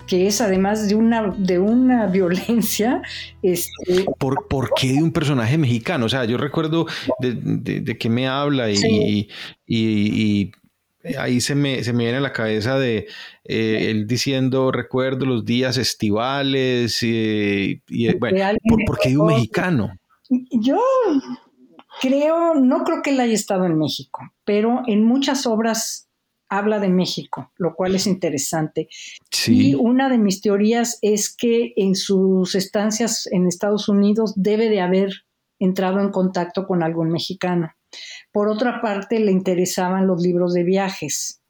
que 0.07 0.27
es 0.27 0.41
además 0.41 0.89
de 0.89 0.95
una, 0.95 1.35
de 1.37 1.59
una 1.59 2.07
violencia. 2.19 3.03
Este... 3.43 4.07
¿Por, 4.19 4.47
¿Por, 4.49 4.71
qué 4.75 4.93
de 4.93 5.03
un 5.03 5.13
personaje 5.13 5.59
mexicano? 5.59 6.07
O 6.07 6.09
sea, 6.09 6.25
yo 6.25 6.37
recuerdo 6.37 6.87
de, 7.21 7.33
de, 7.81 7.99
qué 7.99 8.09
me 8.09 8.29
habla 8.29 8.71
y, 8.71 9.29
y, 9.67 10.53
ahí 11.19 11.41
se 11.41 11.55
me, 11.55 11.83
se 11.85 11.93
me 11.93 12.05
viene 12.05 12.19
a 12.19 12.23
la 12.23 12.33
cabeza 12.33 12.79
de 12.79 13.07
eh, 13.45 13.91
él 13.91 14.07
diciendo, 14.07 14.73
recuerdo 14.73 15.27
los 15.27 15.45
días 15.45 15.77
estivales, 15.77 17.03
y, 17.03 17.81
bueno, 18.19 18.59
¿por, 18.87 18.99
qué 18.99 19.17
un 19.17 19.27
mexicano? 19.27 19.93
Yo 20.29 20.81
creo, 22.01 22.55
no 22.55 22.85
creo 22.85 23.03
que 23.03 23.11
él 23.11 23.21
haya 23.21 23.35
estado 23.35 23.67
en 23.67 23.79
México, 23.79 24.21
pero 24.45 24.83
en 24.87 25.05
muchas 25.05 25.47
obras 25.47 26.09
habla 26.49 26.79
de 26.79 26.89
México, 26.89 27.51
lo 27.57 27.75
cual 27.75 27.95
es 27.95 28.07
interesante. 28.07 28.89
Y 29.47 29.75
una 29.75 30.09
de 30.09 30.19
mis 30.19 30.41
teorías 30.41 30.99
es 31.03 31.35
que 31.35 31.73
en 31.77 31.95
sus 31.95 32.55
estancias 32.55 33.27
en 33.31 33.47
Estados 33.47 33.89
Unidos 33.89 34.35
debe 34.37 34.69
de 34.69 34.81
haber 34.81 35.25
entrado 35.59 36.01
en 36.01 36.11
contacto 36.11 36.67
con 36.67 36.83
algún 36.83 37.11
mexicano. 37.11 37.73
Por 38.33 38.49
otra 38.49 38.81
parte, 38.81 39.21
le 39.21 39.33
interesaban 39.33 40.07
los 40.07 40.23
libros 40.23 40.55
de 40.55 40.65
viajes. 40.65 41.41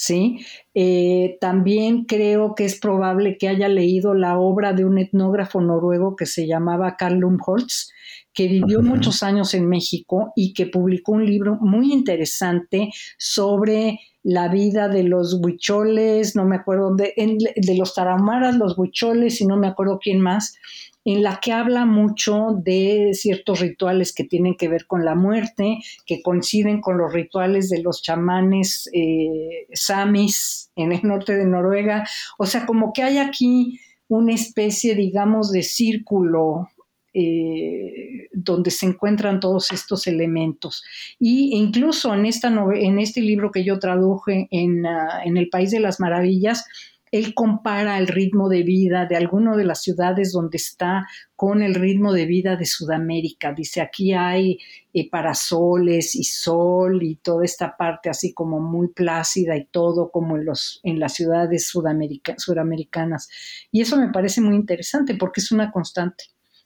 ¿sí? 0.00 0.38
Eh, 0.72 1.36
también 1.42 2.06
creo 2.06 2.54
que 2.54 2.64
es 2.64 2.80
probable 2.80 3.36
que 3.36 3.48
haya 3.48 3.68
leído 3.68 4.14
la 4.14 4.38
obra 4.38 4.72
de 4.72 4.86
un 4.86 4.96
etnógrafo 4.96 5.60
noruego 5.60 6.16
que 6.16 6.24
se 6.24 6.46
llamaba 6.46 6.96
Karl 6.96 7.18
Lumholtz, 7.18 7.92
que 8.32 8.48
vivió 8.48 8.80
muchos 8.80 9.22
años 9.22 9.52
en 9.52 9.68
México 9.68 10.32
y 10.34 10.54
que 10.54 10.64
publicó 10.64 11.12
un 11.12 11.26
libro 11.26 11.58
muy 11.60 11.92
interesante 11.92 12.88
sobre 13.18 14.00
la 14.22 14.48
vida 14.48 14.88
de 14.88 15.02
los 15.02 15.38
huicholes, 15.42 16.34
no 16.34 16.46
me 16.46 16.56
acuerdo, 16.56 16.94
de, 16.94 17.12
de 17.54 17.76
los 17.76 17.94
tarahumaras, 17.94 18.56
los 18.56 18.78
huicholes 18.78 19.42
y 19.42 19.46
no 19.46 19.58
me 19.58 19.68
acuerdo 19.68 19.98
quién 20.02 20.20
más, 20.20 20.56
en 21.04 21.22
la 21.22 21.40
que 21.40 21.52
habla 21.52 21.86
mucho 21.86 22.48
de 22.62 23.10
ciertos 23.14 23.60
rituales 23.60 24.12
que 24.12 24.24
tienen 24.24 24.56
que 24.56 24.68
ver 24.68 24.86
con 24.86 25.04
la 25.04 25.14
muerte, 25.14 25.78
que 26.04 26.22
coinciden 26.22 26.80
con 26.80 26.98
los 26.98 27.12
rituales 27.12 27.70
de 27.70 27.82
los 27.82 28.02
chamanes 28.02 28.88
eh, 28.92 29.66
samis 29.72 30.70
en 30.76 30.92
el 30.92 31.00
norte 31.02 31.34
de 31.34 31.46
Noruega. 31.46 32.06
O 32.38 32.46
sea, 32.46 32.66
como 32.66 32.92
que 32.92 33.02
hay 33.02 33.18
aquí 33.18 33.80
una 34.08 34.34
especie, 34.34 34.94
digamos, 34.94 35.52
de 35.52 35.62
círculo 35.62 36.68
eh, 37.12 38.28
donde 38.32 38.70
se 38.70 38.86
encuentran 38.86 39.40
todos 39.40 39.72
estos 39.72 40.06
elementos. 40.06 40.84
Y 41.18 41.56
incluso 41.56 42.14
en, 42.14 42.26
esta 42.26 42.54
en 42.74 42.98
este 42.98 43.20
libro 43.20 43.50
que 43.50 43.64
yo 43.64 43.78
traduje 43.78 44.48
en, 44.50 44.86
ah, 44.86 45.22
en 45.24 45.36
El 45.36 45.48
País 45.48 45.70
de 45.70 45.80
las 45.80 45.98
Maravillas, 45.98 46.66
él 47.10 47.34
compara 47.34 47.98
el 47.98 48.06
ritmo 48.06 48.48
de 48.48 48.62
vida 48.62 49.06
de 49.06 49.16
alguna 49.16 49.56
de 49.56 49.64
las 49.64 49.82
ciudades 49.82 50.32
donde 50.32 50.58
está 50.58 51.08
con 51.34 51.62
el 51.62 51.74
ritmo 51.74 52.12
de 52.12 52.26
vida 52.26 52.56
de 52.56 52.66
Sudamérica. 52.66 53.52
Dice, 53.52 53.80
aquí 53.80 54.12
hay 54.12 54.58
eh, 54.94 55.10
parasoles 55.10 56.14
y 56.14 56.22
sol 56.24 57.02
y 57.02 57.16
toda 57.16 57.44
esta 57.44 57.76
parte 57.76 58.10
así 58.10 58.32
como 58.32 58.60
muy 58.60 58.88
plácida 58.88 59.56
y 59.56 59.64
todo 59.66 60.10
como 60.10 60.36
en, 60.36 60.44
los, 60.44 60.80
en 60.84 61.00
las 61.00 61.14
ciudades 61.14 61.66
sudamericanas. 61.66 63.28
Y 63.72 63.80
eso 63.80 63.96
me 63.96 64.12
parece 64.12 64.40
muy 64.40 64.54
interesante 64.54 65.16
porque 65.16 65.40
es 65.40 65.50
una 65.50 65.72
constante. 65.72 66.24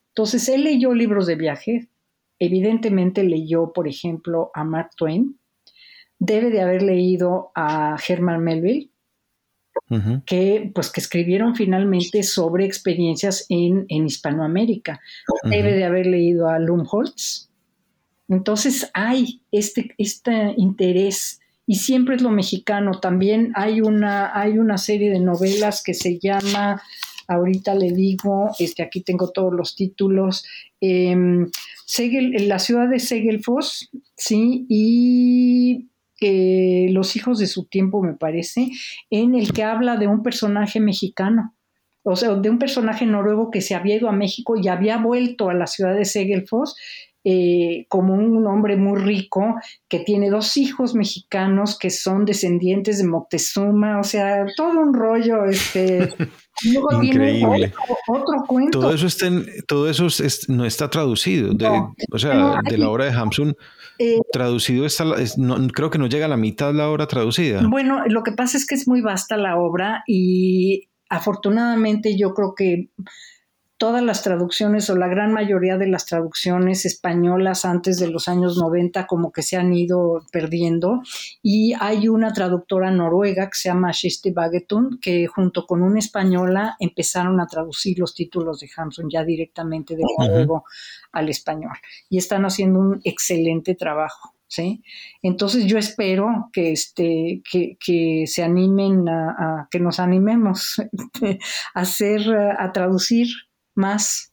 Entonces, 0.08 0.48
él 0.48 0.64
leyó 0.64 0.94
libros 0.94 1.26
de 1.26 1.34
viaje, 1.34 1.88
evidentemente 2.38 3.24
leyó, 3.24 3.72
por 3.72 3.88
ejemplo, 3.88 4.50
a 4.54 4.62
Mark 4.62 4.90
Twain, 4.96 5.40
debe 6.18 6.50
de 6.50 6.60
haber 6.60 6.82
leído 6.82 7.50
a 7.56 7.96
Herman 8.06 8.44
Melville, 8.44 8.90
que, 10.26 10.70
pues, 10.74 10.90
que 10.90 11.00
escribieron 11.00 11.54
finalmente 11.54 12.22
sobre 12.22 12.64
experiencias 12.64 13.46
en, 13.48 13.86
Hispanoamérica. 13.88 15.00
Debe 15.44 15.74
de 15.74 15.84
haber 15.84 16.06
leído 16.06 16.48
a 16.48 16.58
Lumholtz. 16.58 17.48
Entonces 18.28 18.90
hay 18.94 19.42
este, 19.52 19.94
este 19.98 20.54
interés 20.56 21.40
y 21.66 21.76
siempre 21.76 22.16
es 22.16 22.22
lo 22.22 22.30
mexicano. 22.30 23.00
También 23.00 23.52
hay 23.54 23.80
una, 23.80 24.38
hay 24.38 24.58
una 24.58 24.78
serie 24.78 25.10
de 25.10 25.20
novelas 25.20 25.82
que 25.82 25.94
se 25.94 26.18
llama, 26.18 26.82
ahorita 27.28 27.74
le 27.74 27.92
digo, 27.92 28.50
este, 28.58 28.82
aquí 28.82 29.02
tengo 29.02 29.30
todos 29.30 29.52
los 29.52 29.76
títulos, 29.76 30.44
eh, 30.80 31.16
la 31.96 32.58
ciudad 32.58 32.88
de 32.88 32.98
Segelfoss, 32.98 33.90
sí, 34.16 34.66
y 34.68 35.88
los 36.20 37.16
hijos 37.16 37.38
de 37.38 37.46
su 37.46 37.66
tiempo, 37.66 38.02
me 38.02 38.14
parece, 38.14 38.70
en 39.10 39.34
el 39.34 39.52
que 39.52 39.64
habla 39.64 39.96
de 39.96 40.06
un 40.06 40.22
personaje 40.22 40.80
mexicano, 40.80 41.54
o 42.02 42.16
sea, 42.16 42.34
de 42.34 42.50
un 42.50 42.58
personaje 42.58 43.06
noruego 43.06 43.50
que 43.50 43.60
se 43.60 43.74
había 43.74 43.96
ido 43.96 44.08
a 44.08 44.12
México 44.12 44.56
y 44.56 44.68
había 44.68 44.98
vuelto 44.98 45.48
a 45.48 45.54
la 45.54 45.66
ciudad 45.66 45.94
de 45.94 46.04
Segelfoss 46.04 46.76
eh, 47.26 47.86
como 47.88 48.12
un 48.12 48.46
hombre 48.46 48.76
muy 48.76 49.00
rico 49.00 49.54
que 49.88 50.00
tiene 50.00 50.28
dos 50.28 50.58
hijos 50.58 50.94
mexicanos 50.94 51.78
que 51.78 51.88
son 51.88 52.26
descendientes 52.26 52.98
de 52.98 53.04
Moctezuma, 53.04 53.98
o 53.98 54.04
sea, 54.04 54.44
todo 54.54 54.78
un 54.80 54.92
rollo, 54.92 55.46
este. 55.46 56.10
Increíble. 57.02 57.72
otro, 58.08 58.44
cuento. 58.46 58.78
Todo 58.78 58.94
eso, 58.94 59.06
está 59.06 59.30
todo 59.66 59.88
eso 59.88 60.06
no 60.48 60.66
está 60.66 60.90
traducido, 60.90 61.54
o 62.12 62.18
sea, 62.18 62.60
de 62.62 62.76
la 62.76 62.90
obra 62.90 63.06
de 63.06 63.12
Hamsun. 63.12 63.56
Eh, 63.98 64.18
traducido 64.32 64.86
está, 64.86 65.04
creo 65.72 65.90
que 65.90 65.98
no 65.98 66.06
llega 66.06 66.26
a 66.26 66.28
la 66.28 66.36
mitad 66.36 66.74
la 66.74 66.88
obra 66.88 67.06
traducida. 67.06 67.66
Bueno, 67.66 68.04
lo 68.06 68.22
que 68.22 68.32
pasa 68.32 68.56
es 68.56 68.66
que 68.66 68.74
es 68.74 68.88
muy 68.88 69.00
vasta 69.00 69.36
la 69.36 69.56
obra 69.56 70.02
y 70.06 70.88
afortunadamente 71.08 72.16
yo 72.18 72.34
creo 72.34 72.54
que 72.54 72.90
todas 73.76 74.02
las 74.02 74.22
traducciones 74.22 74.88
o 74.88 74.96
la 74.96 75.08
gran 75.08 75.32
mayoría 75.32 75.76
de 75.76 75.88
las 75.88 76.06
traducciones 76.06 76.84
españolas 76.84 77.64
antes 77.64 77.98
de 77.98 78.08
los 78.08 78.28
años 78.28 78.56
90 78.56 79.06
como 79.06 79.32
que 79.32 79.42
se 79.42 79.56
han 79.56 79.74
ido 79.74 80.24
perdiendo 80.30 81.02
y 81.42 81.74
hay 81.80 82.08
una 82.08 82.32
traductora 82.32 82.90
noruega 82.90 83.46
que 83.46 83.56
se 83.56 83.68
llama 83.68 83.90
Shiste 83.92 84.32
Bagetun 84.32 84.98
que 85.00 85.26
junto 85.26 85.66
con 85.66 85.82
una 85.82 85.98
española 85.98 86.76
empezaron 86.78 87.40
a 87.40 87.46
traducir 87.46 87.98
los 87.98 88.14
títulos 88.14 88.60
de 88.60 88.70
Hamsun 88.76 89.10
ya 89.10 89.24
directamente 89.24 89.96
de 89.96 90.04
noruego 90.18 90.64
al 91.12 91.28
español 91.28 91.76
y 92.08 92.18
están 92.18 92.44
haciendo 92.44 92.78
un 92.78 93.00
excelente 93.04 93.74
trabajo. 93.74 94.30
¿Sí? 94.46 94.84
Entonces 95.20 95.66
yo 95.66 95.78
espero 95.78 96.48
que, 96.52 96.70
este, 96.70 97.42
que, 97.50 98.24
se 98.26 98.42
animen 98.44 99.08
a, 99.08 99.66
que 99.68 99.80
nos 99.80 99.98
animemos 99.98 100.80
a 101.74 101.80
hacer, 101.80 102.20
a 102.32 102.70
traducir 102.70 103.26
más, 103.74 104.32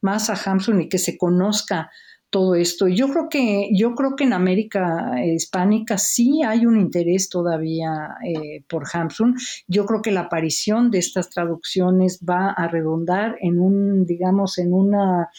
más 0.00 0.30
a 0.30 0.34
Hamsun 0.34 0.82
y 0.82 0.88
que 0.88 0.98
se 0.98 1.16
conozca 1.16 1.90
todo 2.30 2.54
esto. 2.54 2.88
Yo 2.88 3.08
creo 3.08 3.28
que, 3.30 3.70
yo 3.74 3.94
creo 3.94 4.14
que 4.14 4.24
en 4.24 4.32
América 4.32 5.12
hispánica 5.24 5.96
sí 5.96 6.42
hay 6.42 6.66
un 6.66 6.78
interés 6.78 7.28
todavía 7.28 8.16
eh, 8.26 8.64
por 8.68 8.84
Hamsun. 8.92 9.36
Yo 9.66 9.86
creo 9.86 10.02
que 10.02 10.10
la 10.10 10.22
aparición 10.22 10.90
de 10.90 10.98
estas 10.98 11.30
traducciones 11.30 12.20
va 12.28 12.50
a 12.50 12.68
redundar 12.68 13.36
en 13.40 13.58
un, 13.58 14.04
digamos, 14.04 14.58
en 14.58 14.74
una 14.74 15.30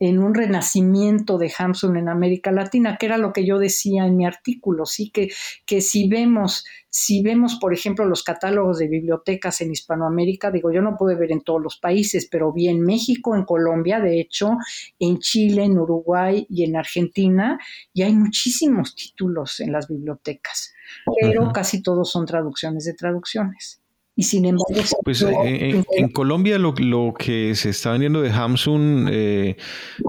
en 0.00 0.18
un 0.20 0.34
renacimiento 0.34 1.38
de 1.38 1.52
Hamsun 1.56 1.96
en 1.96 2.08
América 2.08 2.52
Latina, 2.52 2.96
que 2.98 3.06
era 3.06 3.18
lo 3.18 3.32
que 3.32 3.44
yo 3.44 3.58
decía 3.58 4.06
en 4.06 4.16
mi 4.16 4.24
artículo, 4.24 4.86
sí 4.86 5.10
que, 5.10 5.30
que 5.66 5.80
si 5.80 6.08
vemos, 6.08 6.64
si 6.88 7.22
vemos, 7.22 7.56
por 7.60 7.74
ejemplo, 7.74 8.04
los 8.04 8.22
catálogos 8.22 8.78
de 8.78 8.88
bibliotecas 8.88 9.60
en 9.60 9.72
Hispanoamérica, 9.72 10.50
digo, 10.50 10.72
yo 10.72 10.82
no 10.82 10.96
pude 10.96 11.16
ver 11.16 11.32
en 11.32 11.40
todos 11.40 11.60
los 11.60 11.78
países, 11.78 12.28
pero 12.30 12.52
vi 12.52 12.68
en 12.68 12.80
México, 12.80 13.34
en 13.34 13.44
Colombia, 13.44 14.00
de 14.00 14.20
hecho, 14.20 14.56
en 14.98 15.18
Chile, 15.18 15.64
en 15.64 15.78
Uruguay 15.78 16.46
y 16.48 16.64
en 16.64 16.76
Argentina, 16.76 17.58
y 17.92 18.02
hay 18.02 18.14
muchísimos 18.14 18.94
títulos 18.94 19.58
en 19.60 19.72
las 19.72 19.88
bibliotecas, 19.88 20.74
pero 21.20 21.52
casi 21.52 21.82
todos 21.82 22.10
son 22.10 22.24
traducciones 22.24 22.84
de 22.84 22.94
traducciones. 22.94 23.82
Y 24.18 24.24
sin 24.24 24.46
embargo... 24.46 24.82
Pues 25.04 25.22
eh, 25.22 25.84
en, 25.92 26.08
Colombia 26.08 26.58
lo, 26.58 26.74
que 27.14 27.54
se 27.54 27.70
está 27.70 27.92
vendiendo 27.92 28.20
de 28.20 28.32
Hamsun 28.32 29.08
eh, 29.12 29.56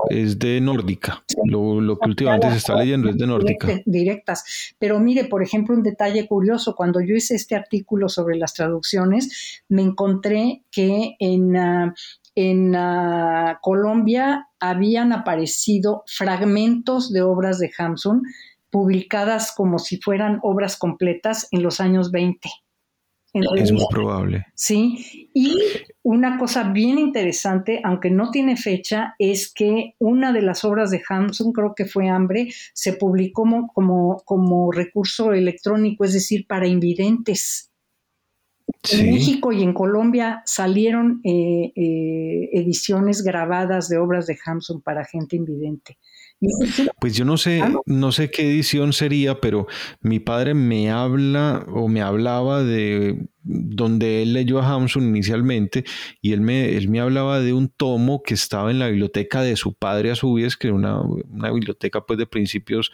es 0.10 0.40
de 0.40 0.60
Nórdica. 0.60 1.24
Lo, 1.46 1.96
que 2.00 2.10
últimamente 2.10 2.50
se 2.50 2.58
está 2.58 2.76
leyendo 2.76 3.08
es 3.12 3.20
de 3.20 3.28
Nórdica. 3.28 3.68
Directas. 3.86 4.74
Pero 4.80 5.00
mire, 5.00 5.26
por 5.26 5.44
ejemplo, 5.44 5.76
un 5.76 5.84
detalle 5.84 6.28
curioso, 6.28 6.74
cuando 6.76 7.02
yo 7.02 7.14
hice 7.14 7.36
este 7.36 7.56
artículo 7.56 8.10
sobre 8.10 8.36
las 8.36 8.56
traducciones, 8.56 9.62
me 9.70 9.84
encontré 9.84 10.64
que 10.72 11.16
en... 11.20 11.56
Ah, 11.56 11.94
en 12.36 12.74
ah, 12.76 13.60
Colombia 13.62 14.48
habían 14.60 15.12
aparecido 15.12 16.04
fragmentos 16.08 17.12
de 17.12 17.22
obras 17.22 17.60
de 17.60 17.70
Hamsun 17.78 18.24
publicadas 18.70 19.52
como 19.52 19.78
si 19.78 19.98
fueran 19.98 20.40
obras 20.42 20.78
completas 20.78 21.48
en 21.52 21.64
los 21.64 21.82
años 21.82 22.12
20 22.12 22.50
es 23.34 23.72
muy 23.72 23.86
probable. 23.90 24.46
Sí, 24.56 25.30
y 25.34 25.56
una 26.04 26.38
cosa 26.38 26.72
bien 26.72 26.98
interesante, 26.98 27.82
aunque 27.84 28.10
no 28.10 28.32
tiene 28.32 28.58
fecha, 28.58 29.16
es 29.20 29.52
que 29.54 29.94
una 30.00 30.34
de 30.34 30.42
las 30.42 30.66
obras 30.66 30.90
de 30.90 31.02
Hamsun, 31.08 31.54
creo 31.54 31.76
que 31.76 31.86
fue 31.86 32.10
Hambre, 32.10 32.50
se 32.74 32.94
publicó 32.94 33.44
como, 33.74 34.22
como, 34.26 34.72
recurso 34.72 35.34
electrónico, 35.34 36.04
es 36.04 36.14
decir, 36.14 36.48
para 36.48 36.68
invidentes. 36.68 37.72
En 38.92 39.12
México 39.12 39.52
y 39.52 39.64
en 39.64 39.74
Colombia 39.74 40.42
salieron 40.46 41.22
eh, 41.24 41.72
eh, 41.76 42.50
ediciones 42.54 43.24
grabadas 43.24 43.90
de 43.90 43.98
obras 43.98 44.28
de 44.28 44.38
Hamsun 44.46 44.82
para 44.82 45.06
gente 45.06 45.36
invidente. 45.36 45.98
Pues 47.00 47.16
yo 47.16 47.26
no 47.26 47.38
sé, 47.38 47.62
no. 47.86 48.12
sé 48.12 48.32
qué 48.32 48.50
edición 48.50 48.94
sería, 48.94 49.42
pero 49.42 49.68
mi 50.02 50.20
padre 50.20 50.54
me 50.54 50.90
habla 50.90 51.66
o 51.68 51.88
me 51.90 52.02
hablaba 52.02 52.64
de 52.64 53.28
donde 53.44 54.22
él 54.22 54.34
leyó 54.34 54.60
a 54.60 54.70
Hamsun 54.70 55.04
inicialmente 55.04 55.84
y 56.22 56.34
él 56.34 56.42
me, 56.42 56.78
él 56.78 56.88
me 56.88 57.00
hablaba 57.00 57.40
de 57.42 57.52
un 57.52 57.68
tomo 57.68 58.22
que 58.24 58.36
estaba 58.36 58.72
en 58.72 58.80
la 58.80 58.88
biblioteca 58.88 59.42
de 59.42 59.56
su 59.56 59.74
padre 59.74 60.12
a 60.12 60.16
su 60.16 60.34
vez, 60.34 60.56
que 60.56 60.68
era 60.68 60.76
una, 60.76 61.02
una 61.02 61.52
biblioteca 61.52 62.06
pues 62.06 62.18
de 62.18 62.26
principios 62.26 62.92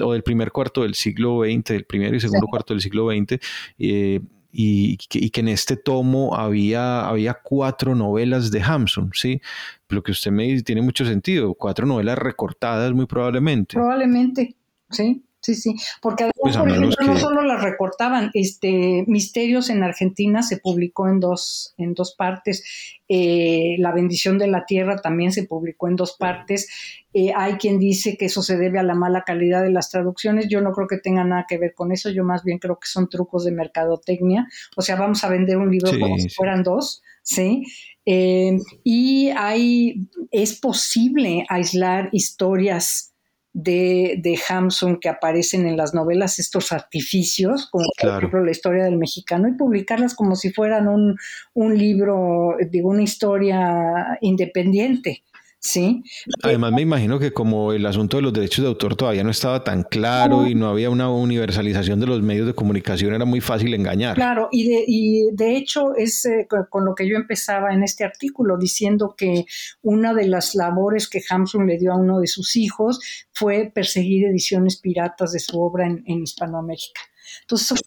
o 0.00 0.12
del 0.12 0.22
primer 0.22 0.50
cuarto 0.50 0.82
del 0.82 0.94
siglo 0.94 1.42
XX, 1.44 1.64
del 1.64 1.84
primer 1.84 2.14
y 2.14 2.20
segundo 2.20 2.46
cuarto 2.46 2.74
del 2.74 2.80
siglo 2.80 3.10
XX, 3.10 3.38
eh, 3.78 4.20
y, 4.52 4.98
que, 4.98 5.40
en 5.40 5.48
este 5.48 5.76
tomo 5.76 6.36
había, 6.36 7.08
había 7.08 7.34
cuatro 7.34 7.94
novelas 7.94 8.50
de 8.50 8.62
Hamsun, 8.62 9.10
¿sí? 9.14 9.40
Lo 9.88 10.02
que 10.02 10.12
usted 10.12 10.30
me 10.30 10.44
dice 10.44 10.62
tiene 10.62 10.82
mucho 10.82 11.04
sentido, 11.04 11.54
cuatro 11.54 11.86
novelas 11.86 12.18
recortadas 12.18 12.92
muy 12.92 13.06
probablemente. 13.06 13.74
Probablemente, 13.74 14.54
sí. 14.90 15.24
Sí, 15.42 15.56
sí, 15.56 15.74
porque 16.00 16.22
además, 16.22 16.34
pues 16.40 16.56
por 16.56 16.68
ejemplo, 16.68 17.04
no 17.04 17.18
solo 17.18 17.42
las 17.42 17.64
recortaban, 17.64 18.30
este 18.32 19.04
Misterios 19.08 19.70
en 19.70 19.82
Argentina 19.82 20.40
se 20.44 20.58
publicó 20.58 21.08
en 21.08 21.18
dos, 21.18 21.74
en 21.78 21.94
dos 21.94 22.14
partes, 22.16 22.64
eh, 23.08 23.74
La 23.78 23.92
bendición 23.92 24.38
de 24.38 24.46
la 24.46 24.64
tierra 24.64 24.98
también 24.98 25.32
se 25.32 25.42
publicó 25.42 25.88
en 25.88 25.96
dos 25.96 26.16
partes, 26.16 26.70
eh, 27.12 27.32
hay 27.36 27.54
quien 27.54 27.80
dice 27.80 28.16
que 28.16 28.26
eso 28.26 28.40
se 28.40 28.56
debe 28.56 28.78
a 28.78 28.84
la 28.84 28.94
mala 28.94 29.24
calidad 29.24 29.64
de 29.64 29.72
las 29.72 29.90
traducciones, 29.90 30.46
yo 30.48 30.60
no 30.60 30.70
creo 30.70 30.86
que 30.86 30.98
tenga 30.98 31.24
nada 31.24 31.44
que 31.48 31.58
ver 31.58 31.74
con 31.74 31.90
eso, 31.90 32.08
yo 32.08 32.22
más 32.22 32.44
bien 32.44 32.60
creo 32.60 32.78
que 32.78 32.86
son 32.86 33.08
trucos 33.08 33.44
de 33.44 33.50
mercadotecnia, 33.50 34.46
o 34.76 34.82
sea, 34.82 34.94
vamos 34.94 35.24
a 35.24 35.28
vender 35.28 35.56
un 35.56 35.72
libro 35.72 35.90
como 35.98 36.18
si 36.18 36.28
fueran 36.28 36.62
dos, 36.62 37.02
¿sí? 37.22 37.64
Eh, 38.06 38.58
y 38.84 39.30
hay, 39.30 40.08
es 40.30 40.58
posible 40.60 41.44
aislar 41.48 42.10
historias 42.12 43.11
de, 43.52 44.18
de 44.18 44.38
Hamsun 44.48 44.98
que 44.98 45.08
aparecen 45.08 45.66
en 45.66 45.76
las 45.76 45.94
novelas, 45.94 46.38
estos 46.38 46.72
artificios, 46.72 47.68
como 47.70 47.86
por 48.00 48.16
ejemplo 48.18 48.44
la 48.44 48.50
historia 48.50 48.84
del 48.84 48.96
mexicano, 48.96 49.48
y 49.48 49.52
publicarlas 49.52 50.14
como 50.14 50.36
si 50.36 50.52
fueran 50.52 50.88
un, 50.88 51.16
un 51.54 51.76
libro, 51.76 52.56
digo, 52.70 52.90
una 52.90 53.02
historia 53.02 54.18
independiente. 54.20 55.22
Sí. 55.64 56.02
Además, 56.42 56.72
me 56.72 56.82
imagino 56.82 57.20
que 57.20 57.32
como 57.32 57.72
el 57.72 57.86
asunto 57.86 58.16
de 58.16 58.24
los 58.24 58.32
derechos 58.32 58.64
de 58.64 58.68
autor 58.68 58.96
todavía 58.96 59.22
no 59.22 59.30
estaba 59.30 59.62
tan 59.62 59.84
claro 59.84 60.48
y 60.48 60.56
no 60.56 60.68
había 60.68 60.90
una 60.90 61.08
universalización 61.08 62.00
de 62.00 62.06
los 62.08 62.20
medios 62.20 62.48
de 62.48 62.54
comunicación, 62.54 63.14
era 63.14 63.24
muy 63.24 63.40
fácil 63.40 63.72
engañar. 63.72 64.16
Claro, 64.16 64.48
y 64.50 64.68
de, 64.68 64.84
y 64.84 65.30
de 65.32 65.56
hecho 65.56 65.94
es 65.94 66.24
eh, 66.24 66.48
con 66.68 66.84
lo 66.84 66.96
que 66.96 67.08
yo 67.08 67.14
empezaba 67.14 67.72
en 67.72 67.84
este 67.84 68.02
artículo, 68.02 68.58
diciendo 68.58 69.14
que 69.16 69.46
una 69.82 70.14
de 70.14 70.26
las 70.26 70.56
labores 70.56 71.08
que 71.08 71.22
Hamsun 71.30 71.68
le 71.68 71.78
dio 71.78 71.92
a 71.92 71.96
uno 71.96 72.18
de 72.18 72.26
sus 72.26 72.56
hijos 72.56 72.98
fue 73.30 73.70
perseguir 73.72 74.26
ediciones 74.26 74.80
piratas 74.80 75.30
de 75.30 75.38
su 75.38 75.60
obra 75.60 75.86
en 75.86 76.22
Hispanoamérica. 76.24 77.00
Entonces, 77.40 77.82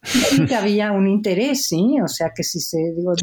que 0.47 0.55
había 0.55 0.91
un 0.91 1.07
interés, 1.07 1.67
¿sí? 1.67 1.97
O 2.03 2.07
sea, 2.07 2.31
que 2.35 2.43
si 2.43 2.59
se, 2.59 2.77
digo, 2.95 3.13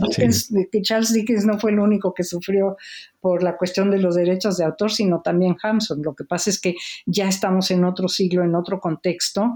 que 0.71 0.83
Charles 0.83 1.13
Dickens 1.13 1.45
no 1.45 1.59
fue 1.59 1.73
el 1.73 1.81
único 1.81 2.15
que 2.15 2.25
sufrió 2.25 2.77
por 3.21 3.43
la 3.43 3.57
cuestión 3.57 3.91
de 3.91 3.99
los 3.99 4.15
derechos 4.15 4.57
de 4.57 4.65
autor, 4.65 4.91
sino 4.91 5.21
también 5.21 5.57
Hamson. 5.63 6.03
Lo 6.03 6.15
que 6.15 6.25
pasa 6.25 6.51
es 6.51 6.61
que 6.61 6.75
ya 7.07 7.29
estamos 7.29 7.71
en 7.71 7.85
otro 7.85 8.09
siglo, 8.09 8.45
en 8.45 8.55
otro 8.55 8.81
contexto, 8.81 9.55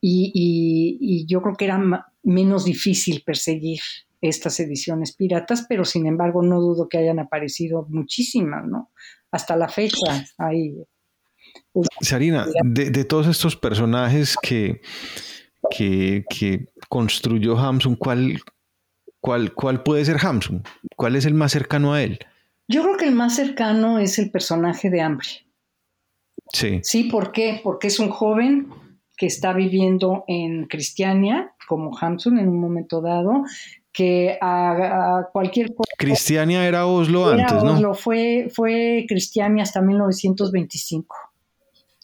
y, 0.00 0.32
y 1.00 1.26
yo 1.26 1.42
creo 1.42 1.56
que 1.56 1.64
era 1.64 1.80
menos 2.22 2.64
difícil 2.64 3.22
perseguir 3.24 3.80
estas 4.20 4.58
ediciones 4.60 5.14
piratas, 5.14 5.66
pero 5.68 5.84
sin 5.84 6.06
embargo 6.06 6.42
no 6.42 6.60
dudo 6.60 6.88
que 6.88 6.98
hayan 6.98 7.18
aparecido 7.18 7.86
muchísimas, 7.88 8.66
¿no? 8.66 8.90
Hasta 9.30 9.56
la 9.56 9.68
fecha 9.68 10.24
hay... 10.38 10.74
Sarina, 12.00 12.46
de, 12.64 12.90
de 12.90 13.04
todos 13.04 13.26
estos 13.26 13.56
personajes 13.56 14.36
que, 14.42 14.80
que, 15.70 16.24
construyó 16.88 17.58
Hamsun, 17.58 17.96
¿cuál, 17.96 18.40
cuál, 19.20 19.52
¿cuál 19.52 19.82
puede 19.82 20.04
ser 20.04 20.16
Hamsun? 20.24 20.62
¿Cuál 20.96 21.16
es 21.16 21.26
el 21.26 21.34
más 21.34 21.52
cercano 21.52 21.92
a 21.92 22.02
él? 22.02 22.18
Yo 22.66 22.82
creo 22.82 22.96
que 22.96 23.06
el 23.06 23.14
más 23.14 23.36
cercano 23.36 23.98
es 23.98 24.18
el 24.18 24.30
personaje 24.30 24.90
de 24.90 25.00
Hambre. 25.00 25.28
Sí. 26.52 26.80
Sí, 26.82 27.04
¿por 27.04 27.32
qué? 27.32 27.60
Porque 27.62 27.88
es 27.88 27.98
un 27.98 28.10
joven 28.10 28.68
que 29.16 29.26
está 29.26 29.52
viviendo 29.52 30.24
en 30.28 30.66
Cristiania, 30.66 31.54
como 31.66 31.96
Hamsun 31.98 32.38
en 32.38 32.48
un 32.48 32.60
momento 32.60 33.00
dado, 33.00 33.44
que 33.92 34.38
a, 34.40 35.28
cualquier 35.32 35.74
Cristiania 35.98 36.66
era 36.66 36.86
Oslo 36.86 37.28
antes, 37.28 37.62
¿no? 37.64 37.74
Oslo, 37.74 37.94
fue, 37.94 38.48
fue 38.54 39.04
Cristiania 39.08 39.64
hasta 39.64 39.82
1925 39.82 41.27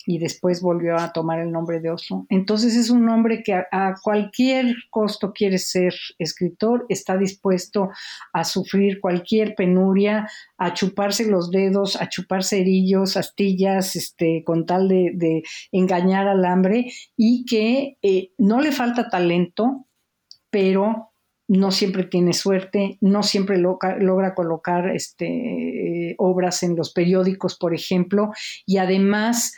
y 0.06 0.18
después 0.18 0.60
volvió 0.60 0.96
a 0.96 1.12
tomar 1.12 1.40
el 1.40 1.50
nombre 1.50 1.80
de 1.80 1.90
Oslo. 1.90 2.26
Entonces 2.28 2.76
es 2.76 2.90
un 2.90 3.08
hombre 3.08 3.42
que 3.42 3.54
a, 3.54 3.94
cualquier 4.02 4.74
costo 4.90 5.32
quiere 5.32 5.58
ser 5.58 5.94
escritor, 6.18 6.86
está 6.88 7.16
dispuesto 7.16 7.88
a 8.32 8.44
sufrir 8.44 9.00
cualquier 9.00 9.54
penuria, 9.54 10.28
a 10.58 10.74
chuparse 10.74 11.26
los 11.26 11.50
dedos, 11.50 12.00
a 12.00 12.08
chupar 12.08 12.44
cerillos, 12.44 13.16
astillas, 13.16 13.96
este, 13.96 14.42
con 14.44 14.66
tal 14.66 14.88
de, 14.88 15.42
engañar 15.72 16.28
al 16.28 16.44
hambre 16.44 16.92
y 17.16 17.44
que 17.44 17.98
eh, 18.02 18.32
no 18.38 18.60
le 18.60 18.72
falta 18.72 19.08
talento, 19.08 19.86
pero 20.50 21.10
no 21.48 21.70
siempre 21.70 22.04
tiene 22.04 22.32
suerte, 22.32 22.96
no 23.00 23.22
siempre 23.22 23.58
logra 23.58 24.34
colocar 24.34 24.88
este, 24.88 25.26
eh, 26.10 26.14
obras 26.18 26.62
en 26.62 26.76
los 26.76 26.92
periódicos, 26.92 27.58
por 27.58 27.74
ejemplo, 27.74 28.30
y 28.64 28.78
además 28.78 29.54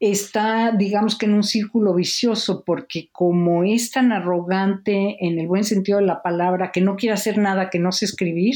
está, 0.00 0.72
digamos 0.72 1.16
que 1.16 1.26
en 1.26 1.34
un 1.34 1.42
círculo 1.42 1.94
vicioso, 1.94 2.64
porque 2.64 3.10
como 3.12 3.64
es 3.64 3.90
tan 3.90 4.12
arrogante 4.12 5.18
en 5.20 5.38
el 5.38 5.46
buen 5.46 5.64
sentido 5.64 5.98
de 5.98 6.06
la 6.06 6.22
palabra, 6.22 6.72
que 6.72 6.80
no 6.80 6.96
quiere 6.96 7.12
hacer 7.12 7.36
nada 7.36 7.68
que 7.68 7.78
no 7.78 7.92
sé 7.92 8.06
escribir, 8.06 8.54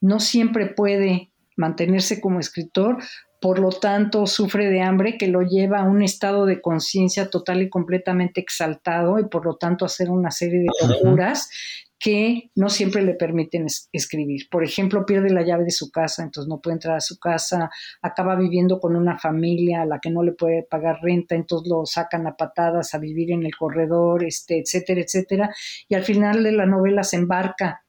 no 0.00 0.20
siempre 0.20 0.66
puede 0.66 1.32
mantenerse 1.56 2.20
como 2.20 2.38
escritor, 2.38 2.98
por 3.40 3.58
lo 3.58 3.70
tanto 3.70 4.26
sufre 4.26 4.70
de 4.70 4.80
hambre 4.80 5.18
que 5.18 5.26
lo 5.26 5.42
lleva 5.42 5.80
a 5.80 5.88
un 5.88 6.02
estado 6.02 6.46
de 6.46 6.60
conciencia 6.60 7.30
total 7.30 7.62
y 7.62 7.68
completamente 7.68 8.40
exaltado 8.40 9.18
y 9.18 9.28
por 9.28 9.44
lo 9.44 9.56
tanto 9.56 9.84
hacer 9.84 10.08
una 10.10 10.30
serie 10.30 10.60
de 10.60 10.66
locuras 10.88 11.50
que 11.98 12.50
no 12.54 12.68
siempre 12.68 13.02
le 13.02 13.14
permiten 13.14 13.66
escribir. 13.92 14.48
Por 14.50 14.64
ejemplo, 14.64 15.04
pierde 15.04 15.30
la 15.30 15.42
llave 15.42 15.64
de 15.64 15.70
su 15.70 15.90
casa, 15.90 16.22
entonces 16.22 16.48
no 16.48 16.60
puede 16.60 16.74
entrar 16.74 16.96
a 16.96 17.00
su 17.00 17.18
casa, 17.18 17.70
acaba 18.02 18.36
viviendo 18.36 18.78
con 18.78 18.94
una 18.94 19.18
familia 19.18 19.82
a 19.82 19.86
la 19.86 19.98
que 19.98 20.10
no 20.10 20.22
le 20.22 20.32
puede 20.32 20.62
pagar 20.62 21.00
renta, 21.02 21.34
entonces 21.34 21.68
lo 21.68 21.84
sacan 21.86 22.26
a 22.26 22.36
patadas 22.36 22.94
a 22.94 22.98
vivir 22.98 23.32
en 23.32 23.44
el 23.44 23.56
corredor, 23.56 24.24
este, 24.24 24.60
etcétera, 24.60 25.00
etcétera, 25.00 25.54
y 25.88 25.94
al 25.94 26.04
final 26.04 26.44
de 26.44 26.52
la 26.52 26.66
novela 26.66 27.02
se 27.02 27.16
embarca 27.16 27.84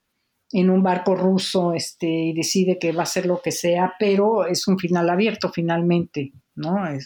en 0.52 0.72
un 0.72 0.82
barco 0.82 1.16
ruso 1.16 1.74
este, 1.74 2.08
y 2.08 2.34
decide 2.34 2.80
que 2.80 2.92
va 2.92 3.02
a 3.02 3.04
hacer 3.04 3.28
lo 3.28 3.40
que 3.42 3.52
sea, 3.52 3.94
pero 4.00 4.48
es 4.48 4.68
un 4.68 4.80
final 4.80 5.08
abierto 5.10 5.52
finalmente, 5.54 6.34
¿no? 6.56 6.88
Eh, 6.88 7.00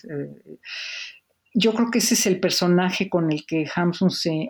yo 1.53 1.73
creo 1.73 1.91
que 1.91 1.99
ese 1.99 2.13
es 2.13 2.25
el 2.25 2.39
personaje 2.39 3.09
con 3.09 3.31
el 3.31 3.45
que 3.45 3.65
Hamsun 3.75 4.09
se, 4.09 4.47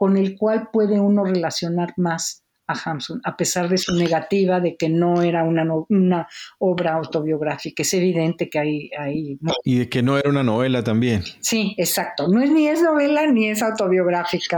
con 0.00 0.16
el 0.16 0.38
cual 0.38 0.70
puede 0.72 0.98
uno 0.98 1.24
relacionar 1.24 1.92
más 1.98 2.42
a 2.66 2.72
Hamsun, 2.72 3.20
a 3.22 3.36
pesar 3.36 3.68
de 3.68 3.76
su 3.76 3.94
negativa 3.94 4.58
de 4.58 4.74
que 4.78 4.88
no 4.88 5.20
era 5.20 5.44
una, 5.44 5.66
una 5.90 6.26
obra 6.58 6.94
autobiográfica. 6.94 7.82
Es 7.82 7.92
evidente 7.92 8.48
que 8.48 8.58
hay... 8.58 8.90
hay 8.98 9.38
Y 9.62 9.76
de 9.80 9.90
que 9.90 10.02
no 10.02 10.16
era 10.16 10.30
una 10.30 10.42
novela 10.42 10.82
también. 10.82 11.22
Sí, 11.40 11.74
exacto. 11.76 12.28
No 12.28 12.40
es 12.40 12.50
ni 12.50 12.66
es 12.66 12.80
novela 12.80 13.30
ni 13.30 13.50
es 13.50 13.60
autobiográfica. 13.60 14.56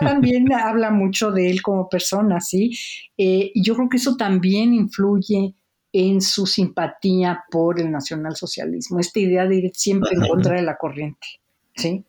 también 0.00 0.52
habla 0.52 0.90
mucho 0.90 1.30
de 1.30 1.50
él 1.50 1.62
como 1.62 1.88
persona, 1.88 2.38
¿sí? 2.42 2.76
Eh, 3.16 3.52
yo 3.54 3.74
creo 3.74 3.88
que 3.88 3.96
eso 3.96 4.18
también 4.18 4.74
influye 4.74 5.54
en 5.94 6.20
su 6.20 6.44
simpatía 6.44 7.42
por 7.50 7.80
el 7.80 7.90
nacionalsocialismo, 7.90 9.00
esta 9.00 9.18
idea 9.18 9.46
de 9.46 9.56
ir 9.56 9.70
siempre 9.72 10.10
en 10.12 10.28
contra 10.28 10.56
de 10.56 10.62
la 10.62 10.76
corriente, 10.76 11.26
¿sí? 11.74 12.04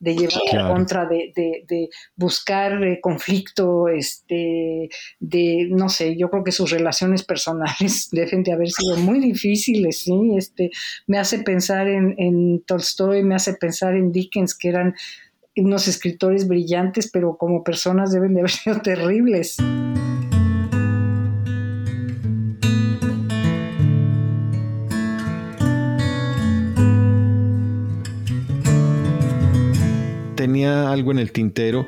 De 0.00 0.16
llevar 0.16 0.40
en 0.50 0.66
contra, 0.66 1.06
de, 1.06 1.32
de, 1.36 1.88
buscar 2.16 2.82
eh, 2.82 3.00
conflicto, 3.00 3.88
este, 3.88 4.88
de, 5.20 5.68
no 5.70 5.90
sé, 5.90 6.16
yo 6.16 6.30
creo 6.30 6.42
que 6.42 6.52
sus 6.52 6.70
relaciones 6.70 7.22
personales 7.22 8.08
deben 8.12 8.42
de 8.42 8.52
haber 8.52 8.70
sido 8.70 8.96
muy 8.96 9.20
difíciles, 9.20 10.02
¿sí? 10.02 10.34
Este, 10.36 10.70
me 11.06 11.18
hace 11.18 11.40
pensar 11.40 11.86
en, 11.86 12.14
en 12.18 12.62
Tolstoy, 12.66 13.22
me 13.22 13.34
hace 13.34 13.54
pensar 13.54 13.94
en 13.94 14.10
Dickens, 14.10 14.56
que 14.56 14.70
eran 14.70 14.94
unos 15.56 15.86
escritores 15.86 16.48
brillantes, 16.48 17.10
pero 17.10 17.36
como 17.36 17.62
personas 17.62 18.12
deben 18.12 18.34
de 18.34 18.40
haber 18.40 18.50
sido 18.50 18.80
terribles. 18.82 19.58
Tenía 30.70 30.90
algo 30.90 31.10
en 31.10 31.18
el 31.18 31.32
tintero 31.32 31.86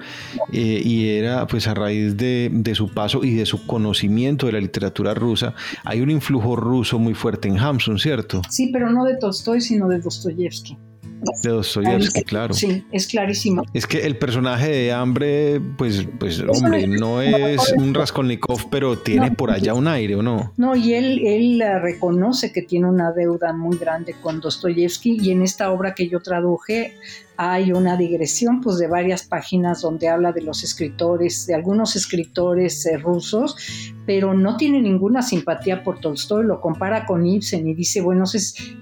eh, 0.53 0.81
y 0.85 1.09
era 1.09 1.47
pues 1.47 1.67
a 1.67 1.75
raíz 1.75 2.17
de, 2.17 2.51
de, 2.53 2.75
su 2.75 2.89
paso 2.89 3.25
y 3.25 3.35
de 3.35 3.47
su 3.47 3.67
conocimiento 3.67 4.47
de 4.47 4.53
la 4.53 4.61
literatura 4.61 5.15
rusa, 5.15 5.55
hay 5.85 6.01
un 6.01 6.11
influjo 6.11 6.57
ruso 6.57 6.99
muy 6.99 7.15
fuerte 7.15 7.49
en 7.49 7.59
Hamsun, 7.59 7.99
¿cierto? 7.99 8.43
Sí, 8.49 8.71
pero 8.73 8.91
no 8.91 9.05
de 9.05 9.17
Tolstoy, 9.17 9.61
sino 9.61 9.89
de 9.89 10.01
Dostoyevsky. 10.01 10.77
De 11.43 11.51
Dostoyevsky, 11.51 12.23
claro. 12.23 12.53
Sí, 12.53 12.85
es 12.91 13.07
clarísimo. 13.07 13.63
Es 13.73 13.87
que 13.87 14.05
el 14.07 14.17
personaje 14.17 14.69
de 14.69 14.93
Hambre, 14.93 15.61
pues, 15.79 16.07
pues 16.19 16.41
hombre, 16.41 16.89
no 16.89 17.23
es 17.23 17.73
un 17.77 17.95
Raskolnikov, 17.95 18.69
pero 18.71 18.99
tiene 18.99 19.31
por 19.31 19.53
allá 19.53 19.75
un 19.75 19.87
aire, 19.87 20.17
¿o 20.17 20.23
no? 20.23 20.53
No, 20.57 20.75
y 20.75 20.95
él, 20.95 21.21
él 21.25 21.63
reconoce 21.81 22.53
que 22.53 22.63
tiene 22.63 22.89
una 22.89 23.13
deuda 23.13 23.53
muy 23.53 23.79
grande 23.79 24.17
con 24.21 24.41
Dostoyevsky 24.41 25.19
y 25.21 25.31
en 25.31 25.43
esta 25.43 25.71
obra 25.71 25.95
que 25.95 26.09
yo 26.09 26.21
traduje 26.21 26.97
hay 27.37 27.73
una 27.73 27.97
digresión 27.97 28.61
pues 28.61 28.79
de 28.79 28.89
varias 28.89 29.25
páginas 29.25 29.81
donde 29.81 30.09
habla 30.09 30.33
de 30.33 30.43
los 30.43 30.63
escritores, 30.63 31.47
de 31.47 31.55
algunos 31.55 31.97
escritores 31.97 32.85
eh, 32.87 32.99
rusos, 32.99 33.57
pero 34.07 34.35
no 34.35 34.57
tiene 34.57 34.81
ninguna 34.81 35.23
simpatía 35.23 35.83
por 35.83 36.01
Tolstoy, 36.01 36.45
lo 36.45 36.61
compara 36.61 37.07
con 37.07 37.27
Ibsen 37.27 37.67
y 37.67 37.75
dice, 37.75 38.01
bueno, 38.01 38.25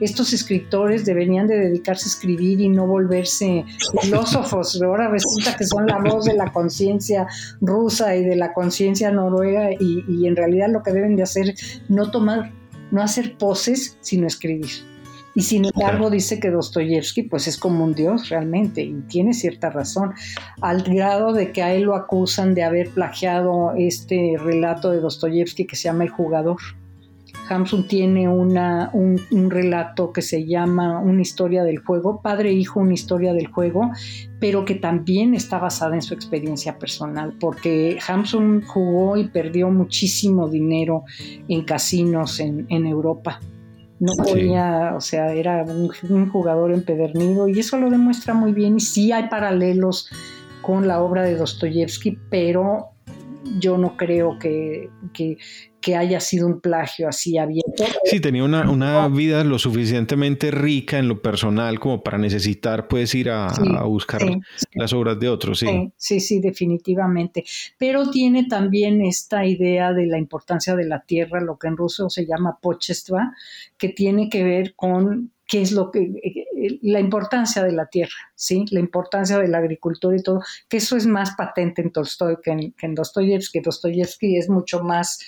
estos 0.01 0.33
escritores 0.33 1.05
deberían 1.05 1.47
de 1.47 1.59
dedicarse 1.59 2.07
a 2.07 2.13
escribir 2.13 2.61
y 2.61 2.69
no 2.69 2.87
volverse 2.87 3.65
filósofos, 4.01 4.81
ahora 4.85 5.09
resulta 5.09 5.57
que 5.57 5.65
son 5.65 5.87
la 5.87 5.99
voz 5.99 6.25
de 6.25 6.35
la 6.35 6.53
conciencia 6.53 7.27
rusa 7.61 8.17
y 8.17 8.25
de 8.25 8.37
la 8.37 8.53
conciencia 8.53 9.11
noruega 9.11 9.73
y, 9.73 10.05
y 10.09 10.27
en 10.27 10.37
realidad 10.37 10.69
lo 10.71 10.83
que 10.83 10.93
deben 10.93 11.17
de 11.17 11.23
hacer 11.23 11.55
no 11.89 12.11
tomar, 12.11 12.53
no 12.91 13.03
hacer 13.03 13.37
poses, 13.39 13.97
sino 14.01 14.27
escribir. 14.27 14.90
Y 15.41 15.43
sin 15.43 15.65
embargo 15.65 16.11
dice 16.11 16.39
que 16.39 16.51
Dostoyevsky 16.51 17.23
pues 17.23 17.49
es 17.49 17.57
como 17.57 17.83
un 17.83 17.95
dios 17.95 18.29
realmente 18.29 18.83
y 18.83 18.93
tiene 19.09 19.33
cierta 19.33 19.71
razón, 19.71 20.13
al 20.61 20.83
grado 20.83 21.33
de 21.33 21.51
que 21.51 21.63
a 21.63 21.73
él 21.73 21.85
lo 21.85 21.95
acusan 21.95 22.55
de 22.55 22.63
haber 22.63 22.91
plagiado 22.91 23.73
este 23.75 24.35
relato 24.39 24.91
de 24.91 25.01
Dostoyevsky 25.01 25.65
que 25.65 25.77
se 25.77 25.85
llama 25.85 26.05
El 26.05 26.11
jugador. 26.11 26.59
Hamsun 27.49 27.89
tiene 27.89 28.29
una, 28.29 28.91
un, 28.93 29.19
un, 29.31 29.51
relato 29.51 30.13
que 30.13 30.21
se 30.21 30.45
llama 30.45 31.01
Una 31.01 31.23
historia 31.23 31.65
del 31.65 31.79
juego, 31.79 32.21
padre 32.21 32.51
e 32.51 32.53
hijo, 32.53 32.81
una 32.81 32.93
historia 32.93 33.33
del 33.33 33.47
juego, 33.47 33.91
pero 34.41 34.67
que 34.67 34.75
también 34.75 35.33
está 35.33 35.59
basada 35.59 35.95
en 35.95 36.03
su 36.03 36.13
experiencia 36.13 36.79
personal, 36.79 37.33
porque 37.41 37.99
Hamsun 38.07 38.61
jugó 38.67 39.17
y 39.17 39.29
perdió 39.29 39.71
muchísimo 39.71 40.51
dinero 40.51 41.05
en 41.49 41.65
casinos 41.65 42.41
en, 42.41 42.67
en 42.69 42.85
Europa 42.85 43.41
no 44.01 44.15
podía, 44.15 44.95
o 44.97 45.01
sea, 45.01 45.33
era 45.33 45.63
un, 45.63 46.31
jugador 46.31 46.73
empedernido 46.73 47.49
y 47.49 47.61
eso 47.61 47.79
lo 47.79 47.91
demuestra 47.91 48.33
muy 48.33 48.53
bien 48.53 48.77
y 48.77 48.81
sí 48.81 49.13
hay 49.13 49.29
paralelos 49.29 50.11
con 50.63 50.89
la 50.89 51.03
obra 51.03 51.23
de 51.23 51.37
Dostoyevsky, 51.37 52.19
pero 52.31 52.93
yo 53.59 53.77
no 53.77 53.97
creo 53.99 54.39
que, 54.39 54.89
haya 55.95 56.21
sido 56.21 56.47
un 56.47 56.61
plagio 56.61 57.09
así 57.09 57.37
abierto. 57.37 57.60
Sí, 58.05 58.21
tenía 58.21 58.45
una, 58.45 59.09
vida 59.09 59.45
lo 59.45 59.59
suficientemente 59.59 60.51
rica 60.51 60.99
en 60.99 61.09
lo 61.09 61.21
personal 61.21 61.79
como 61.81 62.03
para 62.03 62.19
necesitar 62.19 62.89
pues 62.89 63.15
ir 63.15 63.31
a, 63.31 63.53
buscar 63.85 64.23
las 64.75 64.93
obras 64.93 65.19
de 65.19 65.29
otros, 65.29 65.61
sí. 65.61 65.93
sí. 65.97 66.21
Sí, 66.21 66.41
definitivamente. 66.41 67.45
Pero 67.79 68.11
tiene 68.11 68.45
también 68.45 69.01
esta 69.03 69.45
idea 69.45 69.93
de 69.93 70.07
la 70.07 70.19
importancia 70.19 70.77
de 70.77 70.85
la 70.85 71.01
tierra, 71.01 71.41
lo 71.41 71.59
que 71.59 71.69
en 71.69 71.77
ruso 71.77 72.11
se 72.11 72.27
llama 72.27 72.59
pochestva, 72.61 73.35
que 73.77 73.89
tiene 73.89 74.29
que 74.29 74.45
ver 74.45 74.75
con 74.75 75.31
qué 75.51 75.63
es 75.63 75.73
lo 75.73 75.91
que, 75.91 76.01
eh, 76.01 76.79
la 76.83 77.01
importancia 77.01 77.65
de 77.65 77.73
la 77.73 77.87
tierra, 77.87 78.15
¿sí? 78.37 78.65
La 78.71 78.79
importancia 78.79 79.37
de 79.37 79.49
la 79.49 79.59
agricultura 79.59 80.17
y 80.17 80.23
todo, 80.23 80.43
que 80.69 80.77
eso 80.77 80.97
es 80.97 81.07
más 81.07 81.33
patente 81.37 81.83
en 81.83 81.91
Tolstoy 81.91 82.37
que 82.43 82.53
en, 82.53 82.73
que 82.73 82.87
en 82.87 82.95
Dostoyevsky. 82.95 83.59
Dostoyevsky 83.59 84.37
es 84.37 84.49
mucho 84.49 84.85
más, 84.85 85.19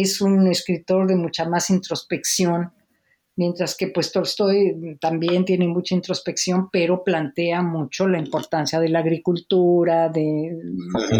es 0.00 0.20
un 0.20 0.46
escritor 0.46 1.06
de 1.06 1.16
mucha 1.16 1.48
más 1.48 1.70
introspección, 1.70 2.72
mientras 3.36 3.76
que 3.76 3.88
pues 3.88 4.12
Tolstoy 4.12 4.96
también 5.00 5.44
tiene 5.44 5.68
mucha 5.68 5.94
introspección, 5.94 6.68
pero 6.70 7.04
plantea 7.04 7.62
mucho 7.62 8.08
la 8.08 8.18
importancia 8.18 8.80
de 8.80 8.88
la 8.88 9.00
agricultura, 9.00 10.08
de, 10.08 10.56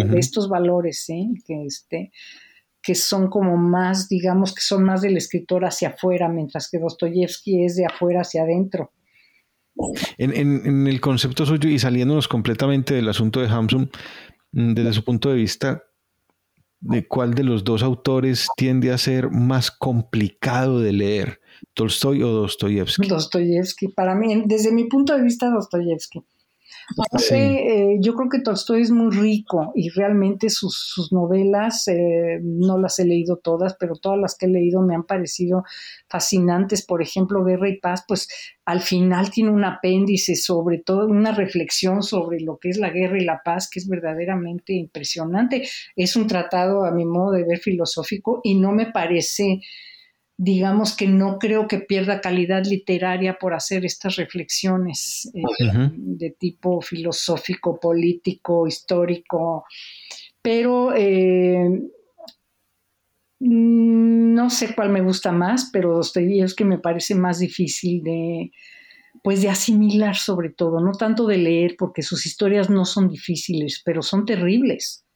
de 0.05 0.19
estos 0.19 0.49
valores, 0.49 1.03
¿sí? 1.05 1.33
Que 1.45 1.65
este, 1.65 2.11
que 2.81 2.95
son 2.95 3.29
como 3.29 3.57
más, 3.57 4.07
digamos, 4.07 4.55
que 4.55 4.61
son 4.61 4.83
más 4.83 5.01
del 5.01 5.17
escritor 5.17 5.65
hacia 5.65 5.89
afuera, 5.89 6.29
mientras 6.29 6.69
que 6.69 6.79
Dostoyevsky 6.79 7.65
es 7.65 7.75
de 7.75 7.85
afuera 7.85 8.21
hacia 8.21 8.43
adentro. 8.43 8.91
En, 10.17 10.87
el 10.87 11.01
concepto 11.01 11.45
suyo 11.45 11.69
y 11.69 11.79
saliéndonos 11.79 12.27
completamente 12.27 12.95
del 12.95 13.09
asunto 13.09 13.41
de 13.41 13.47
Hamsun, 13.47 13.91
mm, 14.53 14.73
desde 14.73 14.93
su 14.93 15.03
punto 15.03 15.29
de 15.29 15.35
vista, 15.35 15.83
¿de 16.79 17.07
cuál 17.07 17.33
de 17.33 17.43
los 17.43 17.63
dos 17.63 17.83
autores 17.83 18.47
tiende 18.55 18.91
a 18.91 18.97
ser 18.97 19.29
más 19.31 19.71
complicado 19.71 20.79
de 20.79 20.93
leer? 20.93 21.41
¿Tolstoy 21.73 22.23
o 22.23 22.29
Dostoyevsky? 22.29 23.07
Dostoyevsky, 23.07 23.87
para 23.89 24.15
mí, 24.15 24.43
desde 24.45 24.71
mi 24.71 24.85
punto 24.85 25.15
de 25.15 25.23
vista, 25.23 25.49
Dostoyevsky. 25.49 26.23
Eh, 27.31 27.97
yo 27.99 28.15
creo 28.15 28.29
que 28.29 28.39
Tolstoy 28.39 28.81
es 28.81 28.91
muy 28.91 29.13
rico 29.13 29.71
y 29.75 29.89
realmente 29.89 30.49
sus, 30.49 31.09
novelas, 31.11 31.87
eh, 31.89 32.39
no 32.41 32.77
las 32.77 32.99
he 32.99 33.05
leído 33.05 33.37
todas, 33.37 33.75
pero 33.77 33.95
todas 33.95 34.17
las 34.17 34.37
que 34.37 34.45
he 34.45 34.49
leído 34.49 34.81
me 34.81 34.95
han 34.95 35.03
parecido 35.03 35.63
fascinantes. 36.07 36.85
Por 36.85 37.01
ejemplo, 37.01 37.43
Guerra 37.43 37.69
y 37.69 37.79
Paz, 37.79 38.05
pues 38.07 38.29
al 38.65 38.81
final 38.81 39.31
tiene 39.31 39.49
un 39.49 39.65
apéndice 39.65 40.35
sobre 40.35 40.77
todo, 40.79 41.07
una 41.07 41.33
reflexión 41.33 42.03
sobre 42.03 42.39
lo 42.39 42.57
que 42.57 42.69
es 42.69 42.77
la 42.77 42.89
guerra 42.89 43.17
y 43.17 43.25
la 43.25 43.41
paz, 43.43 43.69
que 43.69 43.79
es 43.79 43.87
verdaderamente 43.87 44.73
impresionante. 44.73 45.67
Es 45.95 46.15
un 46.15 46.27
tratado, 46.27 46.85
a 46.85 46.91
mi 46.91 47.05
modo 47.05 47.31
de 47.31 47.43
ver, 47.43 47.59
filosófico 47.59 48.39
y 48.43 48.55
no 48.55 48.71
me 48.71 48.91
parece 48.91 49.61
digamos 50.37 50.95
que 50.95 51.07
no 51.07 51.39
creo 51.39 51.67
que 51.67 51.79
pierda 51.79 52.21
calidad 52.21 52.63
literaria 52.65 53.39
por 53.39 53.55
hacer 53.55 53.85
estas 53.85 54.15
reflexiones 54.17 55.29
eh, 55.33 55.41
de 55.95 56.29
tipo 56.39 56.79
filosófico, 56.81 57.79
político, 57.79 58.67
histórico, 58.67 59.65
pero 60.41 60.93
eh, 60.95 61.81
no 63.39 64.49
sé 64.51 64.75
cuál 64.75 64.89
me 64.89 65.01
gusta 65.01 65.31
más, 65.31 65.69
pero 65.73 66.01
que 66.55 66.65
me 66.65 66.77
parece 66.77 67.15
más 67.15 67.39
difícil 67.39 68.03
de 68.03 68.51
pues 69.23 69.41
de 69.41 69.49
asimilar 69.49 70.15
sobre 70.15 70.51
todo, 70.51 70.79
no 70.79 70.91
tanto 70.91 71.25
de 71.25 71.37
leer, 71.37 71.75
porque 71.77 72.03
sus 72.03 72.27
historias 72.27 72.69
no 72.69 72.85
son 72.85 73.09
difíciles, 73.09 73.81
pero 73.83 74.03
son 74.03 74.25
terribles. 74.25 75.06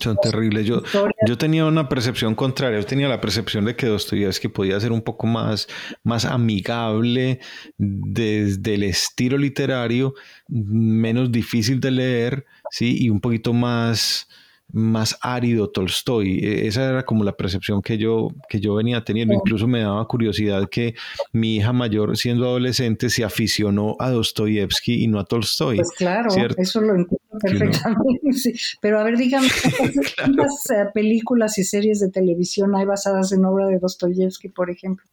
Son 0.00 0.16
terribles. 0.22 0.66
Yo, 0.66 0.82
yo 1.26 1.38
tenía 1.38 1.64
una 1.64 1.88
percepción 1.88 2.34
contraria. 2.34 2.78
Yo 2.78 2.86
tenía 2.86 3.08
la 3.08 3.20
percepción 3.20 3.64
de 3.64 3.76
que 3.76 3.86
Dostoyevsky 3.86 4.48
podía 4.48 4.78
ser 4.78 4.92
un 4.92 5.02
poco 5.02 5.26
más, 5.26 5.68
más 6.02 6.24
amigable 6.24 7.40
desde 7.76 8.74
el 8.74 8.84
estilo 8.84 9.38
literario, 9.38 10.14
menos 10.48 11.32
difícil 11.32 11.80
de 11.80 11.90
leer, 11.90 12.46
¿sí? 12.70 12.96
Y 12.98 13.10
un 13.10 13.20
poquito 13.20 13.52
más, 13.52 14.28
más 14.72 15.18
árido 15.20 15.70
Tolstoy. 15.70 16.38
E, 16.38 16.66
esa 16.66 16.88
era 16.88 17.02
como 17.04 17.24
la 17.24 17.32
percepción 17.32 17.82
que 17.82 17.98
yo, 17.98 18.28
que 18.48 18.60
yo 18.60 18.74
venía 18.74 19.04
teniendo. 19.04 19.34
Incluso 19.34 19.66
me 19.66 19.80
daba 19.80 20.06
curiosidad 20.06 20.68
que 20.68 20.94
mi 21.32 21.56
hija 21.56 21.72
mayor, 21.72 22.16
siendo 22.16 22.46
adolescente, 22.46 23.10
se 23.10 23.24
aficionó 23.24 23.96
a 23.98 24.10
Dostoyevsky 24.10 25.04
y 25.04 25.06
no 25.08 25.20
a 25.20 25.24
Tolstoy. 25.24 25.76
Pues 25.76 25.90
claro, 25.92 26.30
eso 26.56 26.80
lo 26.80 26.94
entiendo 26.94 27.24
perfectamente, 27.40 28.32
sí. 28.32 28.52
Pero 28.80 28.98
a 28.98 29.04
ver, 29.04 29.16
dígame, 29.16 29.48
¿cuántas 30.16 30.70
eh, 30.70 30.86
películas 30.92 31.58
y 31.58 31.64
series 31.64 32.00
de 32.00 32.10
televisión 32.10 32.74
hay 32.74 32.84
basadas 32.84 33.32
en 33.32 33.44
obra 33.44 33.66
de 33.66 33.78
Dostoyevsky, 33.78 34.48
por 34.48 34.70
ejemplo? 34.70 35.04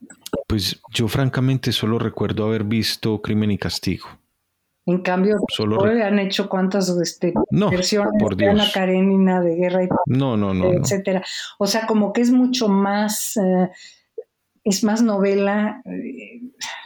Pues 0.47 0.81
yo 0.91 1.07
francamente 1.07 1.71
solo 1.71 1.99
recuerdo 1.99 2.45
haber 2.45 2.63
visto 2.63 3.21
Crimen 3.21 3.51
y 3.51 3.57
Castigo. 3.57 4.20
En 4.91 5.01
cambio, 5.01 5.37
Solo 5.47 5.83
han 5.83 6.19
hecho 6.19 6.49
cuántas 6.49 6.89
este, 6.89 7.33
versiones 7.49 8.11
de 8.35 8.49
Ana 8.49 8.65
Karenina 8.73 9.41
de 9.41 9.55
Guerra 9.55 9.83
y 9.85 9.87
no, 10.05 10.35
no, 10.35 10.53
no, 10.53 10.73
etcétera. 10.73 11.23
O 11.57 11.65
sea, 11.65 11.87
como 11.87 12.11
que 12.11 12.21
es 12.21 12.31
mucho 12.31 12.67
más, 12.67 13.37
eh, 13.37 13.69
es 14.63 14.83
más 14.83 15.01
novela, 15.01 15.81
eh, 15.85 16.41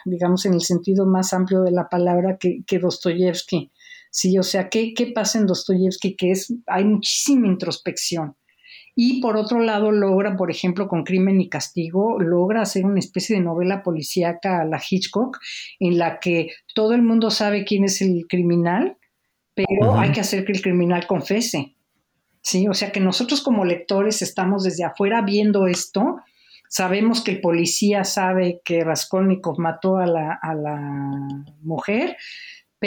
digamos, 0.05 0.45
en 0.45 0.53
el 0.53 0.61
sentido 0.61 1.05
más 1.05 1.33
amplio 1.33 1.63
de 1.63 1.71
la 1.71 1.89
palabra 1.89 2.37
que, 2.37 2.63
que 2.67 2.77
Dostoyevsky. 2.77 3.71
Sí, 4.11 4.37
o 4.37 4.43
sea, 4.43 4.69
¿qué, 4.69 4.93
qué 4.93 5.07
pasa 5.07 5.39
en 5.39 5.47
Dostoyevsky? 5.47 6.15
Que 6.15 6.31
es, 6.31 6.53
hay 6.67 6.85
muchísima 6.85 7.47
introspección 7.47 8.35
y 8.95 9.19
por 9.19 9.35
otro 9.35 9.59
lado 9.59 9.91
logra, 9.91 10.37
por 10.37 10.49
ejemplo, 10.49 10.87
con 10.87 11.03
Crimen 11.03 11.41
y 11.41 11.49
Castigo, 11.49 12.17
logra 12.19 12.61
hacer 12.61 12.85
una 12.85 12.99
especie 12.99 13.35
de 13.35 13.41
novela 13.41 13.83
policíaca 13.83 14.61
a 14.61 14.65
la 14.65 14.81
Hitchcock, 14.81 15.39
en 15.79 15.97
la 15.97 16.19
que 16.19 16.51
todo 16.73 16.93
el 16.93 17.01
mundo 17.01 17.29
sabe 17.29 17.65
quién 17.65 17.83
es 17.83 18.01
el 18.01 18.25
criminal, 18.27 18.97
pero 19.53 19.97
hay 19.97 20.11
que 20.11 20.21
hacer 20.21 20.45
que 20.45 20.53
el 20.53 20.61
criminal 20.61 21.07
confese. 21.07 21.75
¿sí? 22.41 22.67
O 22.67 22.73
sea 22.73 22.91
que 22.91 22.99
nosotros 22.99 23.41
como 23.41 23.65
lectores 23.65 24.21
estamos 24.21 24.63
desde 24.63 24.85
afuera 24.85 25.21
viendo 25.21 25.67
esto, 25.67 26.17
sabemos 26.69 27.23
que 27.23 27.31
el 27.31 27.41
policía 27.41 28.03
sabe 28.03 28.61
que 28.63 28.83
Raskolnikov 28.83 29.59
mató 29.59 29.97
a 29.97 30.05
la, 30.05 30.39
a 30.41 30.53
la 30.53 30.75
mujer, 31.63 32.15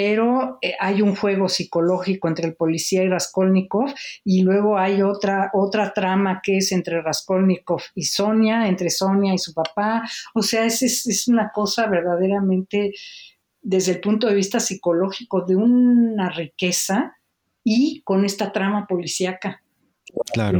pero 0.00 0.58
eh, 0.62 0.74
hay 0.78 1.02
un 1.02 1.16
juego 1.16 1.48
psicológico 1.48 2.28
entre 2.28 2.46
el 2.46 2.54
policía 2.54 3.02
y 3.02 3.08
Raskolnikov 3.08 3.92
y 4.24 4.42
luego 4.42 4.78
hay 4.78 5.02
otra, 5.02 5.50
otra 5.52 5.92
trama 5.92 6.40
que 6.40 6.58
es 6.58 6.70
entre 6.70 7.02
Raskolnikov 7.02 7.82
y 7.96 8.04
Sonia, 8.04 8.68
entre 8.68 8.90
Sonia 8.90 9.34
y 9.34 9.38
su 9.38 9.52
papá. 9.52 10.08
O 10.34 10.42
sea, 10.44 10.64
es, 10.66 10.82
es, 10.82 11.26
una 11.26 11.50
cosa 11.52 11.88
verdaderamente 11.88 12.94
desde 13.60 13.90
el 13.90 14.00
punto 14.00 14.28
de 14.28 14.36
vista 14.36 14.60
psicológico 14.60 15.40
de 15.40 15.56
una 15.56 16.30
riqueza 16.30 17.16
y 17.64 18.00
con 18.02 18.24
esta 18.24 18.52
trama 18.52 18.86
policíaca. 18.86 19.64
Claro. 20.32 20.58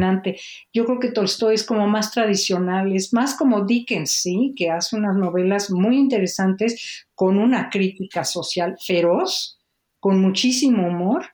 Yo 0.73 0.85
creo 0.85 0.99
que 0.99 1.13
Tolstoy 1.13 1.55
es 1.55 1.65
como 1.65 1.87
más 1.87 2.11
tradicional, 2.13 2.93
es 2.95 3.13
más 3.13 3.37
como 3.37 3.65
Dickens, 3.65 4.11
¿sí? 4.11 4.55
Que 4.57 4.71
hace 4.71 4.97
unas 4.97 5.17
novelas 5.17 5.71
muy 5.71 5.97
interesantes 5.97 7.07
con 7.15 7.39
una 7.39 7.71
crítica 7.71 8.25
social 8.25 8.77
feroz, 8.85 9.59
con 10.01 10.21
muchísimo 10.21 10.87
humor, 10.87 11.27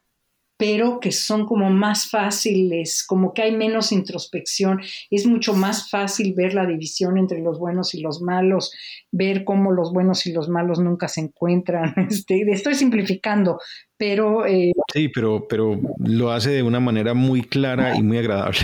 pero 0.57 1.01
que 1.01 1.11
son 1.11 1.47
como 1.47 1.71
más 1.71 2.09
fáciles, 2.09 3.05
como 3.05 3.35
que 3.35 3.43
hay 3.43 3.57
menos 3.57 3.91
introspección, 3.91 4.81
es 5.11 5.27
mucho 5.27 5.53
más 5.53 5.91
fácil 5.91 6.33
ver 6.35 6.55
la 6.55 6.67
división 6.67 7.19
entre 7.19 7.41
los 7.41 7.59
buenos 7.59 7.95
y 7.95 8.01
los 8.01 8.23
malos, 8.23 8.73
ver 9.11 9.45
cómo 9.45 9.73
los 9.73 9.93
buenos 9.93 10.27
y 10.27 10.33
los 10.33 10.49
malos 10.49 10.79
nunca 10.79 11.09
se 11.09 11.21
encuentran. 11.21 11.95
Este, 12.15 12.45
estoy 12.53 12.75
simplificando, 12.75 13.59
pero... 13.97 14.47
Eh, 14.47 14.73
sí, 14.93 15.09
pero, 15.09 15.47
pero 15.49 15.81
lo 15.99 16.31
hace 16.31 16.51
de 16.51 16.63
una 16.63 16.79
manera 16.79 17.13
muy 17.15 17.43
clara 17.43 17.97
y 17.97 18.03
muy 18.03 18.19
agradable. 18.19 18.59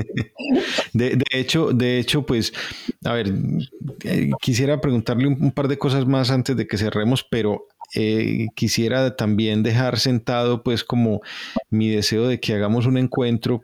de, 0.92 1.22
hecho, 1.30 1.72
de 1.72 1.98
hecho, 1.98 2.26
pues, 2.26 2.52
a 3.04 3.12
ver, 3.12 3.32
eh, 4.04 4.30
quisiera 4.40 4.80
preguntarle 4.80 5.28
un 5.28 5.52
par 5.52 5.68
de 5.68 5.78
cosas 5.78 6.06
más 6.06 6.30
antes 6.30 6.56
de 6.56 6.66
que 6.66 6.78
cerremos, 6.78 7.24
pero 7.30 7.68
eh, 7.94 8.48
quisiera 8.54 9.16
también 9.16 9.62
dejar 9.62 9.98
sentado 9.98 10.62
pues 10.62 10.84
como 10.84 11.20
mi 11.70 11.88
deseo 11.88 12.26
de 12.26 12.40
que 12.40 12.54
hagamos 12.54 12.86
un 12.86 12.98
encuentro 12.98 13.62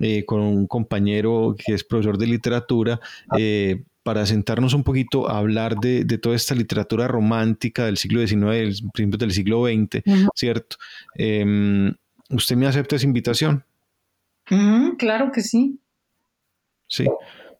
eh, 0.00 0.24
con 0.24 0.40
un 0.40 0.66
compañero 0.66 1.54
que 1.58 1.74
es 1.74 1.84
profesor 1.84 2.18
de 2.18 2.26
literatura 2.26 3.00
eh, 3.38 3.82
para 4.02 4.26
sentarnos 4.26 4.74
un 4.74 4.84
poquito 4.84 5.28
a 5.28 5.38
hablar 5.38 5.76
de, 5.76 6.04
toda 6.18 6.36
esta 6.36 6.54
literatura 6.54 7.08
romántica 7.08 7.86
del 7.86 7.96
siglo 7.96 8.26
XIX, 8.26 8.40
del, 8.40 8.74
principios 8.92 9.18
del 9.18 9.32
siglo 9.32 9.64
XX, 9.66 10.02
¿cierto? 10.34 10.76
Em, 11.14 11.94
¿Usted 12.30 12.56
me 12.56 12.66
acepta 12.66 12.96
esa 12.96 13.06
invitación? 13.06 13.64
claro 14.98 15.30
que 15.32 15.42
sí. 15.42 15.78
Sí 16.88 17.06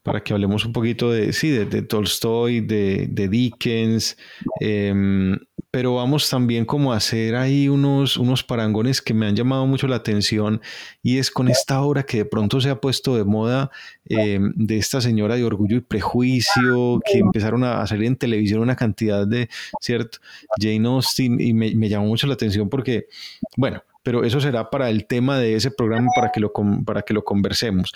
para 0.03 0.23
que 0.23 0.33
hablemos 0.33 0.65
un 0.65 0.73
poquito 0.73 1.11
de, 1.11 1.33
sí, 1.33 1.51
de, 1.51 1.83
Tolstoy, 1.83 2.61
de, 2.61 3.29
Dickens, 3.29 4.17
em, 4.61 5.39
pero 5.71 5.95
vamos 5.95 6.29
también 6.31 6.65
como 6.65 6.93
a 6.93 6.97
hacer 6.97 7.37
ahí 7.37 7.69
unos, 7.69 8.17
unos 8.17 8.43
parangones 8.43 9.03
que 9.03 9.15
me 9.15 9.27
han 9.27 9.37
llamado 9.37 9.67
mucho 9.67 9.87
la 9.87 9.97
atención 9.97 10.61
y 11.03 11.19
es 11.19 11.31
con 11.31 11.49
esta 11.49 11.83
obra 11.83 12.03
que 12.03 12.19
de 12.19 12.25
pronto 12.25 12.61
se 12.61 12.71
ha 12.71 12.81
puesto 12.81 13.15
de 13.15 13.25
moda 13.25 13.71
em, 14.07 14.53
de 14.57 14.79
esta 14.79 15.01
señora 15.01 15.37
de 15.37 15.45
Orgullo 15.45 15.77
y 15.77 15.81
Prejuicio, 15.81 17.01
que 17.05 17.19
empezaron 17.19 17.63
a 17.65 17.87
salir 17.87 18.07
en 18.07 18.17
televisión 18.17 18.61
una 18.61 18.77
cantidad 18.77 19.27
de, 19.27 19.49
¿cierto? 19.81 20.19
Jane 20.59 20.89
Austen 20.89 21.41
y 21.41 21.53
me, 21.53 21.75
me 21.75 21.89
llamó 21.89 22.07
mucho 22.07 22.27
la 22.27 22.35
atención 22.35 22.69
porque, 22.69 23.07
bueno, 23.57 23.83
pero 24.03 24.25
eso 24.25 24.41
será 24.41 24.71
para 24.71 24.91
el 24.91 25.07
tema 25.07 25.39
de 25.39 25.55
ese 25.55 25.71
programa 25.71 26.09
para 26.15 26.31
que 26.33 26.41
lo, 26.41 26.53
para 26.85 27.03
que 27.03 27.15
lo 27.15 27.25
conversemos. 27.25 27.93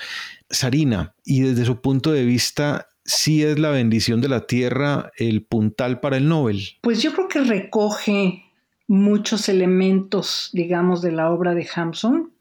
Sarina, 0.50 1.14
y 1.24 1.40
desde 1.40 1.64
su 1.64 1.80
punto 1.80 2.12
de 2.12 2.24
vista, 2.24 2.88
¿sí 3.05 3.42
es 3.42 3.59
la 3.59 3.70
bendición 3.70 4.20
de 4.20 4.28
la 4.28 4.46
tierra 4.46 5.11
el 5.16 5.44
puntal 5.44 6.00
para 6.00 6.16
el 6.16 6.28
Nobel? 6.28 6.61
Pues 6.82 7.02
yo 7.02 7.12
creo 7.12 7.28
que 7.28 7.40
recoge 7.40 8.44
muchos 8.86 9.48
elementos, 9.48 10.50
digamos, 10.52 11.02
de 11.02 11.12
la 11.12 11.30
obra 11.30 11.55
de 11.55 11.66
Hampson. 11.74 12.32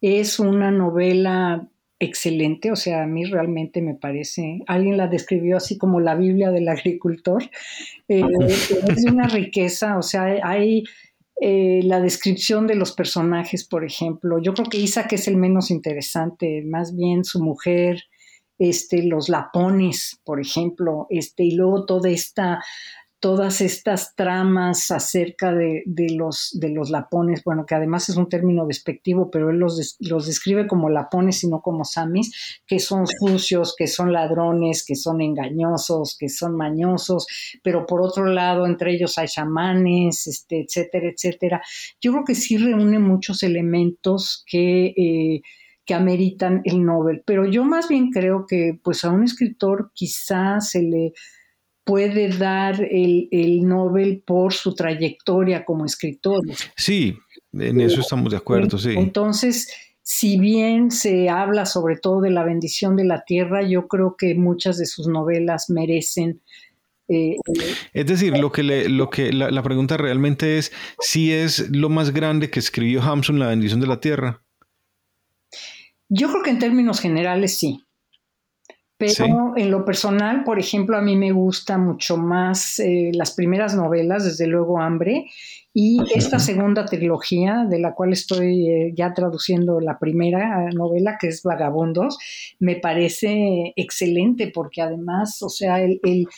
Es 0.00 0.38
una 0.38 0.70
novela 0.70 1.68
excelente, 1.98 2.72
o 2.72 2.76
sea, 2.76 3.04
a 3.04 3.06
mí 3.06 3.24
realmente 3.24 3.80
me 3.80 3.94
parece, 3.94 4.60
alguien 4.66 4.96
la 4.96 5.06
describió 5.06 5.56
así 5.56 5.78
como 5.78 6.00
la 6.00 6.16
Biblia 6.16 6.50
del 6.50 6.68
agricultor, 6.68 7.44
eh, 8.08 8.24
es 8.88 9.04
una 9.04 9.28
riqueza, 9.28 9.96
o 9.96 10.02
sea, 10.02 10.24
hay 10.42 10.82
eh, 11.40 11.80
la 11.84 12.00
descripción 12.00 12.66
de 12.66 12.74
los 12.74 12.92
personajes, 12.92 13.66
por 13.66 13.84
ejemplo. 13.84 14.38
Yo 14.40 14.54
creo 14.54 14.68
que 14.68 14.78
Isaac 14.78 15.12
es 15.14 15.28
el 15.28 15.36
menos 15.36 15.70
interesante, 15.70 16.62
más 16.64 16.94
bien 16.94 17.24
su 17.24 17.42
mujer, 17.42 18.04
este, 18.58 19.02
los 19.02 19.28
lapones, 19.28 20.20
por 20.24 20.40
ejemplo, 20.40 21.06
este, 21.10 21.44
y 21.44 21.56
luego 21.56 21.84
toda 21.84 22.10
esta 22.10 22.62
todas 23.22 23.60
estas 23.60 24.16
tramas 24.16 24.90
acerca 24.90 25.54
de, 25.54 25.84
los, 26.10 26.50
de 26.60 26.70
los 26.70 26.90
lapones, 26.90 27.44
bueno, 27.44 27.64
que 27.64 27.76
además 27.76 28.08
es 28.08 28.16
un 28.16 28.28
término 28.28 28.66
despectivo, 28.66 29.30
pero 29.30 29.50
él 29.50 29.58
los, 29.58 29.96
los 30.00 30.26
describe 30.26 30.66
como 30.66 30.90
lapones 30.90 31.44
y 31.44 31.48
no 31.48 31.60
como 31.60 31.84
samis, 31.84 32.60
que 32.66 32.80
son 32.80 33.06
sucios, 33.06 33.76
que 33.78 33.86
son 33.86 34.12
ladrones, 34.12 34.84
que 34.84 34.96
son 34.96 35.20
engañosos, 35.20 36.16
que 36.18 36.28
son 36.28 36.56
mañosos, 36.56 37.28
pero 37.62 37.86
por 37.86 38.02
otro 38.02 38.26
lado, 38.26 38.66
entre 38.66 38.92
ellos 38.92 39.16
hay 39.18 39.28
chamanes, 39.28 40.26
este, 40.26 40.62
etcétera, 40.62 41.08
etcétera. 41.08 41.62
Yo 42.00 42.10
creo 42.10 42.24
que 42.24 42.34
sí 42.34 42.56
reúne 42.56 42.98
muchos 42.98 43.44
elementos 43.44 44.44
que... 44.46 44.86
Eh, 44.96 45.42
que 45.84 45.94
ameritan 45.94 46.60
el 46.62 46.84
Nobel, 46.84 47.24
pero 47.26 47.44
yo 47.44 47.64
más 47.64 47.88
bien 47.88 48.10
creo 48.12 48.46
que 48.46 48.78
pues 48.84 49.04
a 49.04 49.10
un 49.10 49.24
escritor 49.24 49.90
quizás 49.94 50.70
se 50.70 50.80
le 50.80 51.12
puede 51.84 52.28
dar 52.28 52.82
el, 52.82 53.28
el, 53.30 53.66
Nobel 53.66 54.22
por 54.24 54.52
su 54.52 54.74
trayectoria 54.74 55.64
como 55.64 55.84
escritor. 55.84 56.40
Sí, 56.76 57.16
en 57.52 57.80
eso 57.80 58.00
estamos 58.00 58.30
de 58.30 58.36
acuerdo, 58.36 58.78
sí. 58.78 58.94
Entonces, 58.96 59.68
si 60.02 60.38
bien 60.38 60.90
se 60.90 61.28
habla 61.28 61.66
sobre 61.66 61.96
todo 61.96 62.20
de 62.20 62.30
la 62.30 62.44
bendición 62.44 62.96
de 62.96 63.04
la 63.04 63.24
tierra, 63.24 63.62
yo 63.62 63.88
creo 63.88 64.16
que 64.16 64.34
muchas 64.34 64.78
de 64.78 64.86
sus 64.86 65.08
novelas 65.08 65.70
merecen 65.70 66.40
eh, 67.08 67.36
es 67.92 68.06
decir, 68.06 68.38
lo 68.38 68.52
que, 68.52 68.62
le, 68.62 68.88
lo 68.88 69.10
que 69.10 69.32
la, 69.32 69.50
la, 69.50 69.62
pregunta 69.62 69.96
realmente 69.96 70.56
es 70.56 70.72
si 71.00 71.32
es 71.32 71.68
lo 71.70 71.88
más 71.88 72.12
grande 72.12 72.48
que 72.48 72.58
escribió 72.58 73.02
Hamsun, 73.02 73.38
La 73.38 73.48
bendición 73.48 73.80
de 73.80 73.86
la 73.86 74.00
tierra. 74.00 74.42
Yo 76.08 76.30
creo 76.30 76.42
que 76.42 76.50
en 76.50 76.58
términos 76.58 77.00
generales 77.00 77.58
sí. 77.58 77.84
Pero 79.02 79.54
en 79.56 79.72
lo 79.72 79.84
personal, 79.84 80.44
por 80.44 80.60
ejemplo, 80.60 80.96
a 80.96 81.00
mí 81.00 81.16
me 81.16 81.32
gusta 81.32 81.76
mucho 81.76 82.16
más 82.16 82.78
eh, 82.78 83.10
las 83.12 83.32
primeras 83.32 83.74
novelas, 83.74 84.24
desde 84.24 84.46
luego 84.46 84.80
Hambre, 84.80 85.26
y 85.74 85.98
esta 86.14 86.38
segunda 86.38 86.84
trilogía, 86.84 87.66
de 87.68 87.80
la 87.80 87.94
cual 87.94 88.12
estoy 88.12 88.68
eh, 88.68 88.92
ya 88.94 89.12
traduciendo 89.12 89.80
la 89.80 89.98
primera 89.98 90.68
novela, 90.70 91.16
que 91.20 91.28
es 91.28 91.42
Vagabundos, 91.42 92.16
me 92.60 92.76
parece 92.76 93.72
excelente 93.74 94.52
porque 94.54 94.82
además, 94.82 95.42
o 95.42 95.48
sea, 95.48 95.80
el, 95.80 96.28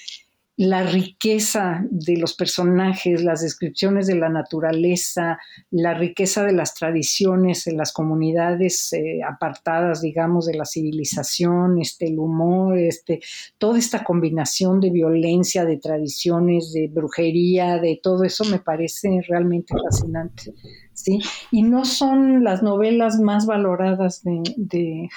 la 0.56 0.84
riqueza 0.84 1.84
de 1.90 2.16
los 2.16 2.34
personajes, 2.34 3.24
las 3.24 3.42
descripciones 3.42 4.06
de 4.06 4.14
la 4.14 4.28
naturaleza, 4.28 5.38
la 5.70 5.94
riqueza 5.94 6.44
de 6.44 6.52
las 6.52 6.74
tradiciones 6.74 7.66
en 7.66 7.76
las 7.76 7.92
comunidades 7.92 8.92
eh, 8.92 9.20
apartadas, 9.28 10.00
digamos, 10.00 10.46
de 10.46 10.54
la 10.54 10.64
civilización, 10.64 11.80
este, 11.80 12.06
el 12.06 12.20
humor, 12.20 12.78
este, 12.78 13.20
toda 13.58 13.78
esta 13.78 14.04
combinación 14.04 14.80
de 14.80 14.90
violencia, 14.90 15.64
de 15.64 15.78
tradiciones, 15.78 16.72
de 16.72 16.88
brujería, 16.88 17.78
de 17.78 17.98
todo 18.00 18.22
eso 18.22 18.44
me 18.44 18.60
parece 18.60 19.22
realmente 19.28 19.74
fascinante. 19.82 20.54
¿sí? 20.92 21.20
Y 21.50 21.64
no 21.64 21.84
son 21.84 22.44
las 22.44 22.62
novelas 22.62 23.18
más 23.18 23.46
valoradas 23.46 24.22
de, 24.22 24.40
de 24.56 25.08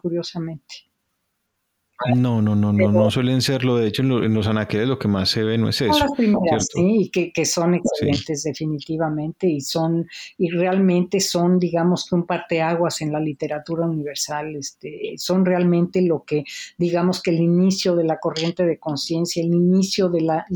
curiosamente. 0.00 0.86
No, 2.14 2.42
no, 2.42 2.54
no, 2.54 2.72
no, 2.72 2.92
no 2.92 3.10
suelen 3.10 3.40
serlo. 3.40 3.76
De 3.76 3.88
hecho, 3.88 4.02
en, 4.02 4.34
los 4.34 4.46
anaqueles 4.46 4.86
lo 4.86 4.98
que 4.98 5.08
más 5.08 5.30
se 5.30 5.42
ve 5.42 5.56
no 5.56 5.70
es 5.70 5.80
eso. 5.80 5.98
Las 5.98 6.12
primeras, 6.12 6.68
sí, 6.72 7.10
que, 7.12 7.32
que 7.32 7.46
son 7.46 7.74
excelentes 7.74 8.42
definitivamente 8.42 9.48
y 9.48 9.60
son, 9.62 10.06
y 10.36 10.50
realmente 10.50 11.20
son, 11.20 11.58
digamos 11.58 12.06
que 12.08 12.14
un 12.14 12.26
parteaguas 12.26 13.00
en 13.00 13.12
la 13.12 13.20
literatura 13.20 13.86
universal. 13.86 14.56
Este, 14.56 15.14
son 15.16 15.46
realmente 15.46 16.02
lo 16.02 16.22
que, 16.24 16.44
digamos 16.76 17.22
que 17.22 17.30
el 17.30 17.40
inicio 17.40 17.96
de 17.96 18.04
la 18.04 18.18
corriente 18.18 18.64
de 18.64 18.78
conciencia, 18.78 19.42
el 19.42 19.54
inicio 19.54 20.10
de 20.10 20.20
la, 20.20 20.46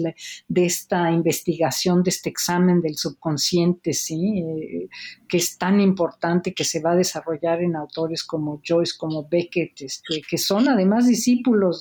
de 0.48 0.64
esta 0.64 1.10
investigación, 1.10 2.02
de 2.02 2.10
este 2.10 2.28
examen 2.28 2.82
del 2.82 2.96
subconsciente, 2.96 3.94
sí, 3.94 4.40
eh, 4.40 4.88
que 5.26 5.38
es 5.38 5.56
tan 5.56 5.80
importante 5.80 6.52
que 6.52 6.64
se 6.64 6.80
va 6.80 6.92
a 6.92 6.96
desarrollar 6.96 7.62
en 7.62 7.76
autores 7.76 8.24
como 8.24 8.60
Joyce, 8.66 8.94
como 8.98 9.26
Beckett, 9.26 9.80
este, 9.80 10.20
que 10.28 10.36
son 10.36 10.68
además 10.68 11.06
discípulos 11.06 11.29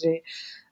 de, 0.01 0.23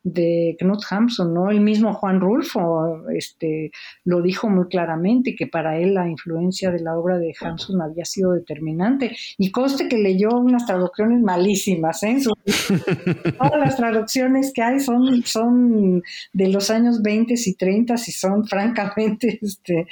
de 0.03 0.55
Knut 0.59 0.83
Hamsun, 0.89 1.33
¿no? 1.33 1.51
El 1.51 1.61
mismo 1.61 1.93
Juan 1.93 2.21
Rulfo 2.21 3.09
este, 3.09 3.71
lo 4.05 4.21
dijo 4.21 4.49
muy 4.49 4.67
claramente, 4.67 5.35
que 5.35 5.47
para 5.47 5.77
él 5.77 5.93
la 5.93 6.07
influencia 6.07 6.71
de 6.71 6.79
la 6.79 6.97
obra 6.97 7.17
de 7.17 7.33
Hamsun 7.39 7.81
había 7.81 8.05
sido 8.05 8.31
determinante. 8.31 9.15
Y 9.37 9.51
conste 9.51 9.87
que 9.87 9.97
leyó 9.97 10.29
unas 10.29 10.65
traducciones 10.65 11.21
malísimas, 11.21 12.03
¿eh? 12.03 12.17
Todas 13.37 13.59
las 13.59 13.75
traducciones 13.75 14.51
que 14.53 14.61
hay 14.61 14.79
son, 14.79 15.23
son 15.23 16.03
de 16.33 16.47
los 16.49 16.69
años 16.69 17.01
20 17.01 17.33
y 17.45 17.53
30 17.55 17.95
y 17.95 18.11
son 18.11 18.45
francamente 18.45 19.39
este, 19.41 19.87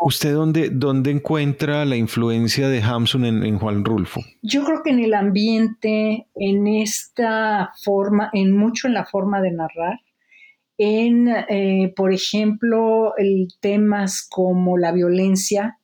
¿Usted 0.00 0.34
dónde, 0.34 0.70
dónde 0.70 1.10
encuentra 1.10 1.84
la 1.84 1.96
influencia 1.96 2.68
de 2.68 2.82
Hamsun 2.82 3.24
en, 3.24 3.58
Juan 3.58 3.84
Rulfo? 3.84 4.20
Yo 4.42 4.64
creo 4.64 4.82
que 4.82 4.90
en 4.90 5.00
el 5.00 5.14
ambiente, 5.14 6.28
en 6.34 6.66
esta 6.66 7.72
forma, 7.82 8.30
en 8.32 8.56
mucho 8.56 8.86
en 8.86 8.94
la 8.94 9.04
forma 9.04 9.40
de 9.40 9.52
narrar, 9.52 10.00
en, 10.78 11.28
eh, 11.28 11.92
por 11.96 12.12
ejemplo, 12.12 13.16
el, 13.16 13.48
temas 13.60 14.26
como 14.28 14.76
la 14.76 14.92
violencia, 14.92 15.78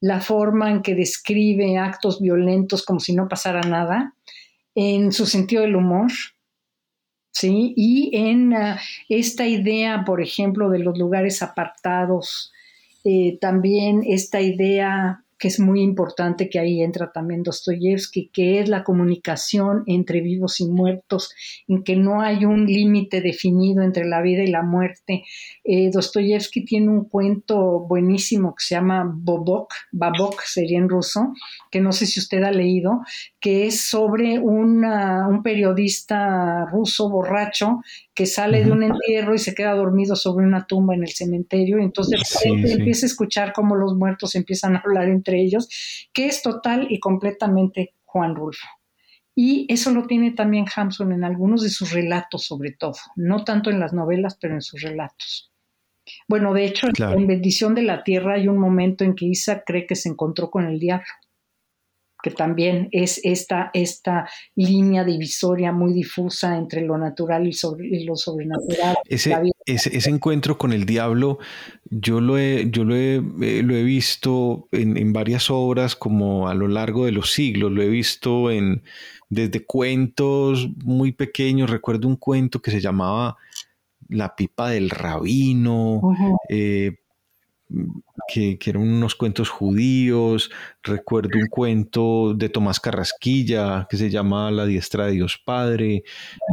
la 0.00 0.20
forma 0.20 0.70
en 0.70 0.82
que 0.82 0.94
describe 0.94 1.78
actos 1.78 2.20
violentos 2.20 2.84
como 2.84 3.00
si 3.00 3.14
no 3.14 3.28
pasara 3.28 3.60
nada, 3.62 4.14
en 4.74 5.12
su 5.12 5.26
sentido 5.26 5.62
del 5.62 5.76
humor, 5.76 6.10
¿sí? 7.30 7.74
Y 7.76 8.10
en 8.16 8.54
ah, 8.54 8.80
esta 9.08 9.46
idea, 9.46 10.04
por 10.04 10.22
ejemplo, 10.22 10.70
de 10.70 10.80
los 10.80 10.98
lugares 10.98 11.42
apartados, 11.42 12.52
eh, 13.04 13.38
también 13.40 14.02
esta 14.06 14.40
idea 14.40 15.23
que 15.38 15.48
es 15.48 15.60
muy 15.60 15.82
importante, 15.82 16.48
que 16.48 16.58
ahí 16.58 16.82
entra 16.82 17.12
también 17.12 17.42
Dostoyevsky, 17.42 18.30
que 18.32 18.60
es 18.60 18.68
la 18.68 18.84
comunicación 18.84 19.82
entre 19.86 20.20
vivos 20.20 20.60
y 20.60 20.68
muertos, 20.68 21.32
en 21.68 21.82
que 21.82 21.96
no 21.96 22.20
hay 22.20 22.44
un 22.44 22.66
límite 22.66 23.20
definido 23.20 23.82
entre 23.82 24.04
la 24.06 24.22
vida 24.22 24.42
y 24.42 24.48
la 24.48 24.62
muerte. 24.62 25.24
Eh, 25.64 25.90
Dostoyevsky 25.90 26.64
tiene 26.64 26.88
un 26.88 27.04
cuento 27.08 27.80
buenísimo 27.80 28.54
que 28.54 28.64
se 28.64 28.74
llama 28.74 29.10
Bobok, 29.14 29.72
Babok 29.92 30.42
sería 30.42 30.78
en 30.78 30.88
ruso, 30.88 31.32
que 31.70 31.80
no 31.80 31.92
sé 31.92 32.06
si 32.06 32.20
usted 32.20 32.42
ha 32.42 32.50
leído, 32.50 33.00
que 33.40 33.66
es 33.66 33.80
sobre 33.82 34.38
un 34.38 34.84
periodista 35.42 36.66
ruso 36.66 37.10
borracho 37.10 37.80
que 38.14 38.26
sale 38.26 38.64
de 38.64 38.70
un 38.70 38.84
entierro 38.84 39.34
y 39.34 39.38
se 39.38 39.54
queda 39.54 39.74
dormido 39.74 40.14
sobre 40.14 40.46
una 40.46 40.66
tumba 40.66 40.94
en 40.94 41.02
el 41.02 41.10
cementerio, 41.10 41.78
entonces 41.78 42.20
empieza 42.44 43.06
a 43.06 43.08
escuchar 43.08 43.52
cómo 43.52 43.74
los 43.74 43.96
muertos 43.96 44.36
empiezan 44.36 44.76
a 44.76 44.82
hablar 44.84 45.08
entre 45.08 45.33
ellos, 45.40 45.68
que 46.12 46.26
es 46.26 46.42
total 46.42 46.86
y 46.90 47.00
completamente 47.00 47.94
Juan 48.04 48.34
Rulfo. 48.34 48.66
Y 49.34 49.66
eso 49.68 49.90
lo 49.90 50.06
tiene 50.06 50.30
también 50.30 50.66
Hamsun 50.74 51.12
en 51.12 51.24
algunos 51.24 51.62
de 51.62 51.70
sus 51.70 51.92
relatos, 51.92 52.44
sobre 52.44 52.72
todo, 52.72 52.94
no 53.16 53.44
tanto 53.44 53.70
en 53.70 53.80
las 53.80 53.92
novelas, 53.92 54.38
pero 54.40 54.54
en 54.54 54.62
sus 54.62 54.80
relatos. 54.80 55.50
Bueno, 56.28 56.52
de 56.52 56.66
hecho, 56.66 56.86
en 56.98 57.26
Bendición 57.26 57.74
de 57.74 57.82
la 57.82 58.04
Tierra 58.04 58.34
hay 58.34 58.46
un 58.46 58.58
momento 58.58 59.04
en 59.04 59.14
que 59.14 59.24
Isa 59.26 59.62
cree 59.64 59.86
que 59.86 59.96
se 59.96 60.08
encontró 60.08 60.50
con 60.50 60.66
el 60.66 60.78
diablo 60.78 61.06
que 62.24 62.30
también 62.30 62.88
es 62.90 63.20
esta, 63.22 63.70
esta 63.74 64.26
línea 64.54 65.04
divisoria 65.04 65.72
muy 65.72 65.92
difusa 65.92 66.56
entre 66.56 66.80
lo 66.80 66.96
natural 66.96 67.46
y, 67.46 68.04
lo 68.04 68.16
sobrenatural. 68.16 68.96
Ese, 69.06 69.36
ese, 69.66 70.08
encuentro 70.08 70.56
con 70.56 70.72
el 70.72 70.86
diablo, 70.86 71.38
yo 71.90 72.22
lo 72.22 72.38
he, 72.38 72.70
yo 72.70 72.84
lo 72.84 72.96
he, 72.96 73.16
eh, 73.16 73.62
lo 73.62 73.76
he 73.76 73.82
visto 73.82 74.68
en, 74.72 75.12
varias 75.12 75.50
obras 75.50 75.96
como 75.96 76.48
a 76.48 76.54
lo 76.54 76.66
largo 76.66 77.04
de 77.04 77.12
los 77.12 77.30
siglos, 77.30 77.70
lo 77.70 77.82
he 77.82 77.90
visto 77.90 78.50
en, 78.50 78.82
desde 79.28 79.62
cuentos 79.66 80.70
muy 80.82 81.12
pequeños, 81.12 81.68
recuerdo 81.68 82.08
un 82.08 82.16
cuento 82.16 82.62
que 82.62 82.70
se 82.70 82.80
llamaba 82.80 83.36
La 84.08 84.34
pipa 84.34 84.70
del 84.70 84.88
rabino, 84.88 86.00
que, 88.32 88.58
eran 88.64 88.82
unos 88.82 89.14
cuentos 89.14 89.48
judíos. 89.48 90.50
Recuerdo 90.82 91.38
un 91.38 91.46
cuento 91.48 92.34
de 92.34 92.48
Tomás 92.48 92.80
Carrasquilla 92.80 93.86
que 93.88 93.96
se 93.96 94.10
llama 94.10 94.50
La 94.50 94.66
diestra 94.66 95.06
de 95.06 95.12
Dios 95.12 95.38
Padre. 95.44 96.04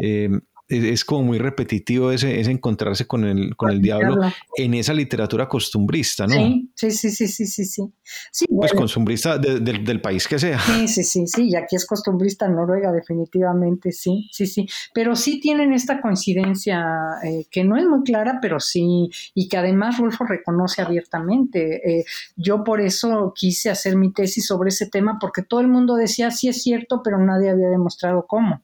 Eh, 0.01 0.29
es 0.71 1.05
como 1.05 1.23
muy 1.23 1.37
repetitivo 1.37 2.11
ese, 2.11 2.39
encontrarse 2.49 3.05
con 3.05 3.25
el, 3.25 3.55
con 3.55 3.69
el 3.69 3.81
diablo 3.81 4.21
en 4.55 4.73
esa 4.73 4.93
literatura 4.93 5.47
costumbrista, 5.47 6.25
¿no? 6.25 6.33
Sí, 6.33 6.91
sí, 6.91 6.91
sí, 6.91 7.27
sí, 7.27 7.45
sí, 7.45 7.65
sí. 7.65 8.45
pues 8.49 8.73
costumbrista 8.73 9.37
del 9.37 10.01
país 10.01 10.27
que 10.27 10.39
sea. 10.39 10.59
Sí, 10.59 10.87
sí, 10.87 11.03
sí, 11.03 11.27
sí, 11.27 11.49
y 11.49 11.55
aquí 11.55 11.75
es 11.75 11.85
costumbrista 11.85 12.47
Noruega 12.47 12.91
definitivamente, 12.91 13.91
sí, 13.91 14.29
sí, 14.31 14.47
sí. 14.47 14.67
Pero 14.93 15.15
sí 15.15 15.39
tienen 15.39 15.73
esta 15.73 16.01
coincidencia 16.01 16.83
eh, 17.23 17.45
que 17.51 17.63
no 17.63 17.77
es 17.77 17.85
muy 17.85 18.03
clara, 18.03 18.39
pero 18.41 18.59
sí, 18.59 19.09
y 19.33 19.49
que 19.49 19.57
además 19.57 19.97
Rulfo 19.97 20.25
reconoce 20.25 20.81
abiertamente. 20.81 21.99
Eh, 21.99 22.05
yo 22.35 22.63
por 22.63 22.81
eso 22.81 23.33
quise 23.35 23.69
hacer 23.69 23.95
mi 23.95 24.13
tesis 24.13 24.45
sobre 24.45 24.69
ese 24.69 24.87
tema, 24.87 25.17
porque 25.19 25.41
todo 25.41 25.59
el 25.59 25.67
mundo 25.67 25.95
decía, 25.95 26.31
sí 26.31 26.47
es 26.47 26.61
cierto, 26.63 27.01
pero 27.03 27.17
nadie 27.17 27.49
había 27.49 27.69
demostrado 27.69 28.25
cómo. 28.27 28.63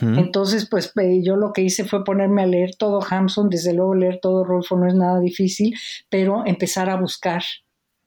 Entonces, 0.00 0.68
pues 0.70 0.92
yo 1.22 1.36
lo 1.36 1.52
que 1.52 1.62
hice 1.62 1.84
fue 1.84 2.04
ponerme 2.04 2.42
a 2.42 2.46
leer 2.46 2.76
todo 2.76 3.00
Hamson, 3.08 3.48
desde 3.48 3.74
luego 3.74 3.94
leer 3.94 4.20
todo 4.20 4.44
Rolfo 4.44 4.76
no 4.76 4.86
es 4.86 4.94
nada 4.94 5.20
difícil, 5.20 5.74
pero 6.08 6.44
empezar 6.46 6.88
a 6.88 6.96
buscar, 6.96 7.42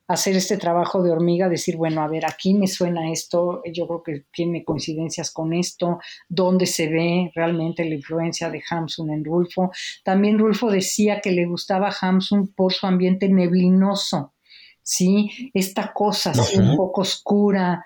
hacer 0.07 0.35
este 0.35 0.57
trabajo 0.57 1.03
de 1.03 1.11
hormiga, 1.11 1.49
decir, 1.49 1.77
bueno, 1.77 2.01
a 2.01 2.07
ver, 2.07 2.25
aquí 2.25 2.53
me 2.53 2.67
suena 2.67 3.11
esto, 3.11 3.61
yo 3.73 3.87
creo 3.87 4.03
que 4.03 4.25
tiene 4.31 4.63
coincidencias 4.63 5.31
con 5.31 5.53
esto, 5.53 5.99
dónde 6.29 6.65
se 6.65 6.87
ve 6.87 7.31
realmente 7.33 7.83
la 7.85 7.95
influencia 7.95 8.49
de 8.49 8.63
Hamsun 8.69 9.11
en 9.11 9.25
Rulfo. 9.25 9.71
También 10.03 10.39
Rulfo 10.39 10.69
decía 10.69 11.21
que 11.21 11.31
le 11.31 11.45
gustaba 11.45 11.93
Hamsun 12.01 12.53
por 12.53 12.71
su 12.71 12.85
ambiente 12.85 13.27
neblinoso, 13.29 14.33
¿sí? 14.81 15.51
Esta 15.53 15.91
cosa 15.91 16.31
un 16.57 16.77
poco 16.77 17.01
oscura, 17.01 17.83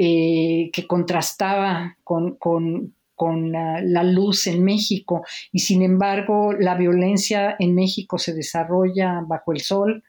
eh, 0.00 0.70
que 0.72 0.86
contrastaba 0.86 1.98
con, 2.04 2.36
con, 2.36 2.94
con 3.18 3.52
la, 3.52 4.02
luz 4.04 4.46
en 4.46 4.64
México. 4.64 5.22
Y 5.52 5.58
sin 5.58 5.82
embargo 5.82 6.52
la 6.52 6.76
violencia 6.76 7.56
en 7.58 7.74
México 7.74 8.16
se 8.16 8.32
desarrolla 8.32 9.22
bajo 9.26 9.52
el 9.52 9.60
sol 9.60 10.04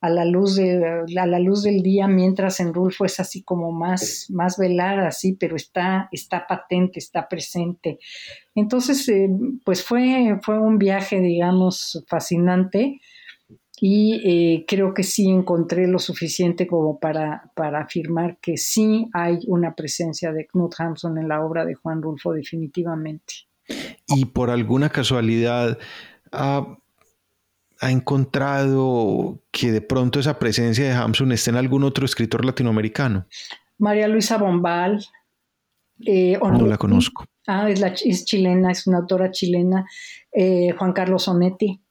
a 0.00 0.10
la 0.10 0.24
luz 0.24 0.56
de 0.56 1.02
a 1.18 1.26
la 1.26 1.38
luz 1.38 1.62
del 1.62 1.82
día 1.82 2.06
mientras 2.06 2.60
en 2.60 2.74
Rulfo 2.74 3.06
es 3.06 3.18
así 3.20 3.42
como 3.42 3.72
más 3.72 4.26
más 4.28 4.58
velada 4.58 5.08
así 5.08 5.32
pero 5.32 5.56
está 5.56 6.08
está 6.12 6.46
patente 6.46 6.98
está 6.98 7.28
presente. 7.28 7.98
Entonces 8.54 9.08
eh, 9.08 9.28
pues 9.64 9.82
fue 9.82 10.38
fue 10.42 10.58
un 10.58 10.78
viaje 10.78 11.20
digamos 11.20 12.04
fascinante 12.06 13.00
y 13.86 14.22
eh, 14.24 14.64
creo 14.66 14.94
que 14.94 15.02
sí 15.02 15.28
encontré 15.28 15.86
lo 15.86 15.98
suficiente 15.98 16.66
como 16.66 16.98
para, 16.98 17.52
para, 17.54 17.82
afirmar 17.82 18.38
que 18.40 18.56
sí 18.56 19.10
hay 19.12 19.40
una 19.46 19.74
presencia 19.74 20.32
de 20.32 20.46
Knut 20.46 20.74
Hamsun 20.78 21.18
en 21.18 21.28
la 21.28 21.44
obra 21.44 21.66
de 21.66 21.74
Juan 21.74 22.00
Rulfo 22.00 22.32
definitivamente. 22.32 23.34
Y 24.08 24.24
por 24.24 24.48
alguna 24.48 24.88
casualidad 24.88 25.78
ha, 26.32 26.78
encontrado 27.82 29.42
que 29.50 29.70
de 29.70 29.82
pronto 29.82 30.18
esa 30.18 30.38
presencia 30.38 30.86
de 30.86 30.92
Hamsun 30.92 31.32
esté 31.32 31.50
en 31.50 31.56
algún 31.56 31.84
otro 31.84 32.06
escritor 32.06 32.42
latinoamericano. 32.42 33.26
María 33.76 34.08
Luisa 34.08 34.38
Bombal. 34.38 35.04
Eh, 36.06 36.38
no 36.40 36.66
la 36.66 36.78
conozco. 36.78 37.26
Ah, 37.46 37.68
es, 37.68 37.80
la, 37.80 37.88
es 37.88 38.24
chilena, 38.24 38.70
es 38.70 38.86
una 38.86 38.96
autora 38.96 39.30
chilena, 39.30 39.84
eh, 40.32 40.74
Juan 40.78 40.94
Carlos 40.94 41.28
Onetti. 41.28 41.83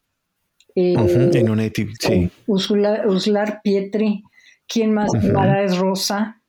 Eh, 0.75 0.95
en 1.33 1.49
Onetti, 1.49 1.87
sí. 1.99 2.31
Uslar 2.47 3.61
Pietri, 3.63 4.23
¿quién 4.67 4.93
más? 4.93 5.11
Mara 5.31 5.63
es 5.63 5.77
Rosa, 5.77 6.41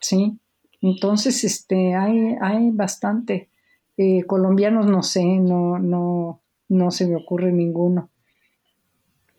¿sí? 0.00 0.38
Entonces, 0.80 1.44
este, 1.44 1.94
hay, 1.94 2.36
hay 2.40 2.70
bastante. 2.72 3.48
Eh, 3.96 4.24
colombianos 4.26 4.86
no 4.86 5.02
sé, 5.02 5.24
no, 5.24 5.78
no, 5.78 6.42
no 6.68 6.90
se 6.90 7.06
me 7.06 7.16
ocurre 7.16 7.52
ninguno. 7.52 8.10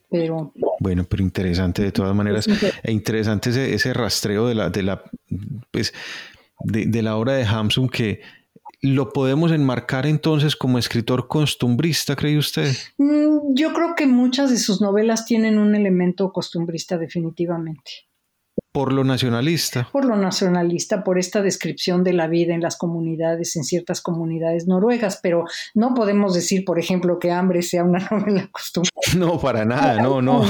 Pero, 0.09 0.53
bueno, 0.80 1.03
pero 1.03 1.24
interesante 1.24 1.84
de 1.84 1.91
todas 1.91 2.16
maneras, 2.16 2.47
e 2.84 2.91
interesante 2.91 3.49
ese, 3.49 3.74
ese, 3.74 3.93
rastreo 3.93 4.47
de 4.47 4.55
la, 4.55 4.70
de 4.70 4.84
la, 4.84 5.03
pues, 5.72 5.93
de, 6.61 6.86
de 6.86 7.01
la 7.01 7.18
obra 7.18 7.34
de 7.34 7.43
Hamsun 7.43 7.89
que 7.89 8.22
¿Lo 8.86 9.09
podemos 9.09 9.51
enmarcar 9.51 10.05
entonces 10.05 10.55
como 10.55 10.77
escritor 10.77 11.27
costumbrista, 11.27 12.15
cree 12.15 12.38
usted? 12.38 12.71
Mm, 12.99 13.55
yo 13.55 13.73
creo 13.73 13.95
que 13.95 14.05
muchas 14.05 14.51
de 14.51 14.57
sus 14.57 14.79
novelas 14.79 15.25
tienen 15.25 15.57
un 15.57 15.73
elemento 15.73 16.31
costumbrista 16.31 16.99
definitivamente. 16.99 17.91
Por 18.71 18.93
lo 18.93 19.03
nacionalista. 19.03 19.89
Por 19.91 20.05
lo 20.05 20.15
nacionalista, 20.15 21.03
por 21.03 21.17
esta 21.17 21.41
descripción 21.41 22.03
de 22.03 22.13
la 22.13 22.27
vida 22.27 22.53
en 22.53 22.61
las 22.61 22.77
comunidades, 22.77 23.55
en 23.55 23.63
ciertas 23.63 24.01
comunidades 24.01 24.67
noruegas, 24.67 25.19
pero 25.23 25.45
no 25.73 25.95
podemos 25.95 26.36
decir, 26.36 26.63
por 26.63 26.77
ejemplo, 26.77 27.17
que 27.17 27.31
Hambre 27.31 27.63
sea 27.63 27.83
una 27.83 28.07
novela 28.11 28.47
costumbrista. 28.51 29.17
No, 29.17 29.39
para 29.39 29.65
nada, 29.65 29.99
no, 29.99 30.21
no. 30.21 30.43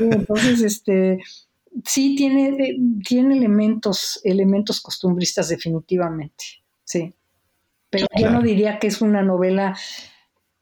Entonces, 0.00 0.62
este, 0.62 1.20
sí 1.84 2.16
tiene, 2.16 2.76
tiene 3.06 3.36
elementos, 3.36 4.20
elementos 4.24 4.80
costumbristas 4.80 5.48
definitivamente, 5.48 6.44
sí. 6.82 7.14
Pero 7.90 8.06
yo 8.16 8.30
no 8.30 8.40
diría 8.40 8.78
que 8.78 8.86
es 8.86 9.02
una 9.02 9.22
novela 9.22 9.76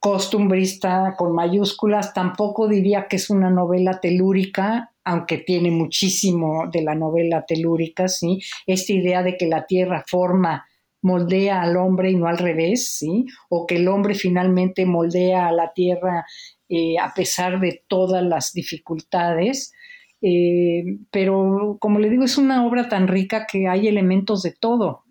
costumbrista 0.00 1.14
con 1.16 1.34
mayúsculas, 1.34 2.14
tampoco 2.14 2.68
diría 2.68 3.06
que 3.08 3.16
es 3.16 3.30
una 3.30 3.50
novela 3.50 4.00
telúrica, 4.00 4.92
aunque 5.04 5.38
tiene 5.38 5.70
muchísimo 5.70 6.68
de 6.72 6.82
la 6.82 6.94
novela 6.94 7.44
telúrica, 7.46 8.08
¿sí? 8.08 8.40
Esta 8.66 8.92
idea 8.92 9.22
de 9.22 9.36
que 9.36 9.46
la 9.46 9.66
tierra 9.66 10.04
forma, 10.06 10.66
moldea 11.02 11.62
al 11.62 11.76
hombre 11.76 12.10
y 12.10 12.16
no 12.16 12.26
al 12.26 12.38
revés, 12.38 12.96
¿sí? 12.96 13.26
O 13.48 13.66
que 13.66 13.76
el 13.76 13.88
hombre 13.88 14.14
finalmente 14.14 14.84
moldea 14.86 15.48
a 15.48 15.52
la 15.52 15.72
tierra 15.72 16.24
eh, 16.68 16.98
a 16.98 17.14
pesar 17.14 17.60
de 17.60 17.82
todas 17.88 18.22
las 18.22 18.52
dificultades. 18.52 19.72
Eh, 20.20 20.84
pero 21.10 21.78
como 21.80 21.98
le 21.98 22.10
digo, 22.10 22.24
es 22.24 22.38
una 22.38 22.66
obra 22.66 22.88
tan 22.88 23.08
rica 23.08 23.46
que 23.50 23.68
hay 23.68 23.86
elementos 23.88 24.42
de 24.42 24.52
todo, 24.52 25.04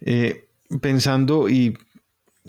eh, 0.00 0.48
pensando 0.80 1.48
y 1.48 1.76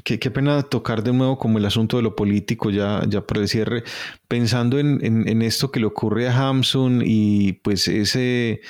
qué, 0.04 0.18
pena 0.32 0.64
tocar 0.64 1.04
de 1.04 1.14
nuevo 1.14 1.38
como 1.38 1.58
el 1.58 1.66
asunto 1.66 1.98
de 1.98 2.04
lo 2.04 2.16
político 2.16 2.70
ya, 2.70 3.04
ya 3.08 3.22
por 3.22 3.38
el 3.38 3.48
cierre, 3.48 3.84
pensando 4.28 4.80
en, 4.80 5.42
esto 5.42 5.72
que 5.72 5.80
le 5.80 5.86
ocurre 5.86 6.28
a 6.28 6.38
Hamsun 6.38 7.04
y 7.06 7.54
pues 7.54 7.88
ese, 7.88 8.62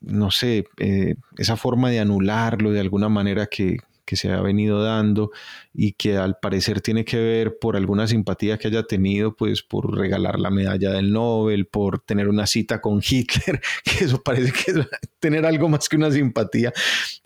no 0.00 0.30
sé, 0.30 0.66
eh, 0.78 1.14
esa 1.38 1.56
forma 1.56 1.90
de 1.90 2.00
anularlo 2.00 2.72
de 2.72 2.80
alguna 2.80 3.08
manera 3.08 3.46
que, 3.46 3.78
que 4.04 4.16
se 4.16 4.30
ha 4.30 4.40
venido 4.40 4.82
dando 4.82 5.30
y 5.72 5.92
que 5.92 6.16
al 6.16 6.36
parecer 6.40 6.80
tiene 6.80 7.04
que 7.04 7.18
ver 7.18 7.58
por 7.58 7.76
alguna 7.76 8.06
simpatía 8.06 8.58
que 8.58 8.68
haya 8.68 8.84
tenido, 8.84 9.34
pues 9.34 9.62
por 9.62 9.96
regalar 9.96 10.38
la 10.38 10.50
medalla 10.50 10.90
del 10.92 11.12
Nobel, 11.12 11.66
por 11.66 12.00
tener 12.00 12.28
una 12.28 12.46
cita 12.46 12.80
con 12.80 13.00
Hitler, 13.02 13.60
que 13.84 14.04
eso 14.04 14.22
parece 14.22 14.52
que 14.52 14.70
es 14.70 14.78
tener 15.18 15.46
algo 15.46 15.68
más 15.68 15.88
que 15.88 15.96
una 15.96 16.10
simpatía. 16.10 16.72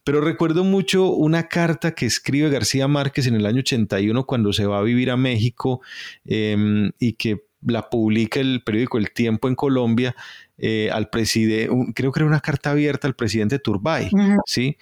Pero 0.04 0.20
recuerdo 0.20 0.64
mucho 0.64 1.10
una 1.10 1.48
carta 1.48 1.92
que 1.92 2.06
escribe 2.06 2.48
García 2.48 2.88
Márquez 2.88 3.26
en 3.26 3.34
el 3.34 3.46
año 3.46 3.60
81 3.60 4.24
cuando 4.24 4.52
se 4.52 4.66
va 4.66 4.78
a 4.78 4.82
vivir 4.82 5.10
a 5.10 5.16
México 5.16 5.82
em, 6.24 6.92
y 6.98 7.14
que 7.14 7.42
la 7.66 7.90
publica 7.90 8.40
el 8.40 8.62
periódico 8.64 8.98
El 8.98 9.10
Tiempo 9.10 9.48
en 9.48 9.54
Colombia 9.54 10.14
eh, 10.58 10.90
al 10.92 11.10
presidente, 11.10 11.92
creo 11.94 12.12
que 12.12 12.20
era 12.20 12.26
una 12.26 12.40
carta 12.40 12.70
abierta 12.70 13.06
al 13.06 13.14
presidente 13.14 13.58
Turbay, 13.58 14.10
¿sí? 14.46 14.76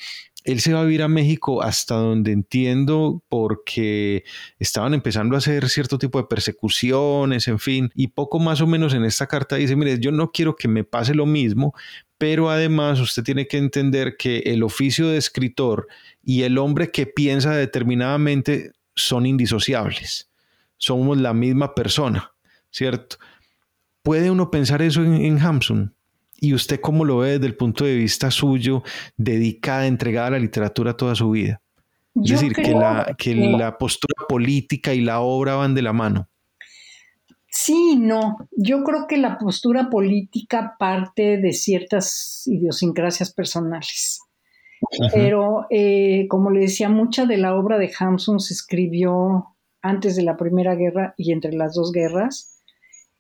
Él 0.46 0.60
se 0.60 0.72
va 0.72 0.80
a 0.80 0.84
vivir 0.84 1.02
a 1.02 1.08
México 1.08 1.60
hasta 1.60 1.96
donde 1.96 2.30
entiendo 2.30 3.22
porque 3.28 4.24
estaban 4.60 4.94
empezando 4.94 5.34
a 5.34 5.38
hacer 5.38 5.68
cierto 5.68 5.98
tipo 5.98 6.18
de 6.18 6.28
persecuciones, 6.28 7.48
en 7.48 7.58
fin, 7.58 7.90
y 7.94 8.08
poco 8.08 8.38
más 8.38 8.60
o 8.60 8.66
menos 8.66 8.94
en 8.94 9.04
esta 9.04 9.26
carta 9.26 9.56
dice, 9.56 9.74
mire, 9.74 9.98
yo 9.98 10.12
no 10.12 10.30
quiero 10.30 10.54
que 10.54 10.68
me 10.68 10.84
pase 10.84 11.14
lo 11.14 11.26
mismo, 11.26 11.74
pero 12.16 12.48
además 12.48 13.00
usted 13.00 13.24
tiene 13.24 13.48
que 13.48 13.58
entender 13.58 14.16
que 14.16 14.38
el 14.46 14.62
oficio 14.62 15.08
de 15.08 15.18
escritor 15.18 15.88
y 16.22 16.42
el 16.42 16.58
hombre 16.58 16.92
que 16.92 17.06
piensa 17.06 17.50
determinadamente 17.54 18.70
son 18.94 19.26
indisociables, 19.26 20.30
somos 20.78 21.18
la 21.18 21.34
misma 21.34 21.74
persona, 21.74 22.32
¿cierto? 22.70 23.16
¿Puede 24.02 24.30
uno 24.30 24.52
pensar 24.52 24.80
eso 24.80 25.02
en, 25.02 25.14
en? 25.14 25.95
¿Y 26.38 26.54
usted 26.54 26.80
cómo 26.80 27.04
lo 27.04 27.18
ve 27.18 27.32
desde 27.32 27.46
el 27.46 27.56
punto 27.56 27.84
de 27.84 27.94
vista 27.94 28.30
suyo, 28.30 28.82
dedicada, 29.16 29.86
entregada 29.86 30.28
a 30.28 30.30
la 30.32 30.38
literatura 30.38 30.96
toda 30.96 31.14
su 31.14 31.30
vida? 31.30 31.62
es 32.14 32.30
decir, 32.30 32.54
que 32.54 32.72
la, 32.72 33.14
que, 33.18 33.34
la 33.34 33.76
postura 33.76 34.26
política 34.28 34.94
y 34.94 35.02
la 35.02 35.20
obra 35.20 35.56
van 35.56 35.74
de 35.74 35.82
la 35.82 35.92
mano. 35.92 36.28
Sí, 37.48 37.96
no. 37.96 38.36
Yo 38.52 38.84
creo 38.84 39.06
que 39.06 39.16
la 39.16 39.38
postura 39.38 39.88
política 39.90 40.76
parte 40.78 41.38
de 41.38 41.52
ciertas 41.52 42.42
idiosincrasias 42.46 43.32
personales. 43.32 44.20
Pero, 45.14 45.66
eh, 45.70 46.26
como 46.28 46.50
le 46.50 46.60
decía, 46.60 46.88
mucha 46.88 47.24
de 47.24 47.38
la 47.38 47.54
obra 47.54 47.78
de 47.78 47.90
Hamsun 47.98 48.40
se 48.40 48.52
escribió 48.52 49.56
antes 49.80 50.16
de 50.16 50.22
la 50.22 50.36
Primera 50.36 50.74
Guerra 50.74 51.14
y 51.16 51.32
entre 51.32 51.52
las 51.54 51.74
dos 51.74 51.92
guerras. 51.92 52.55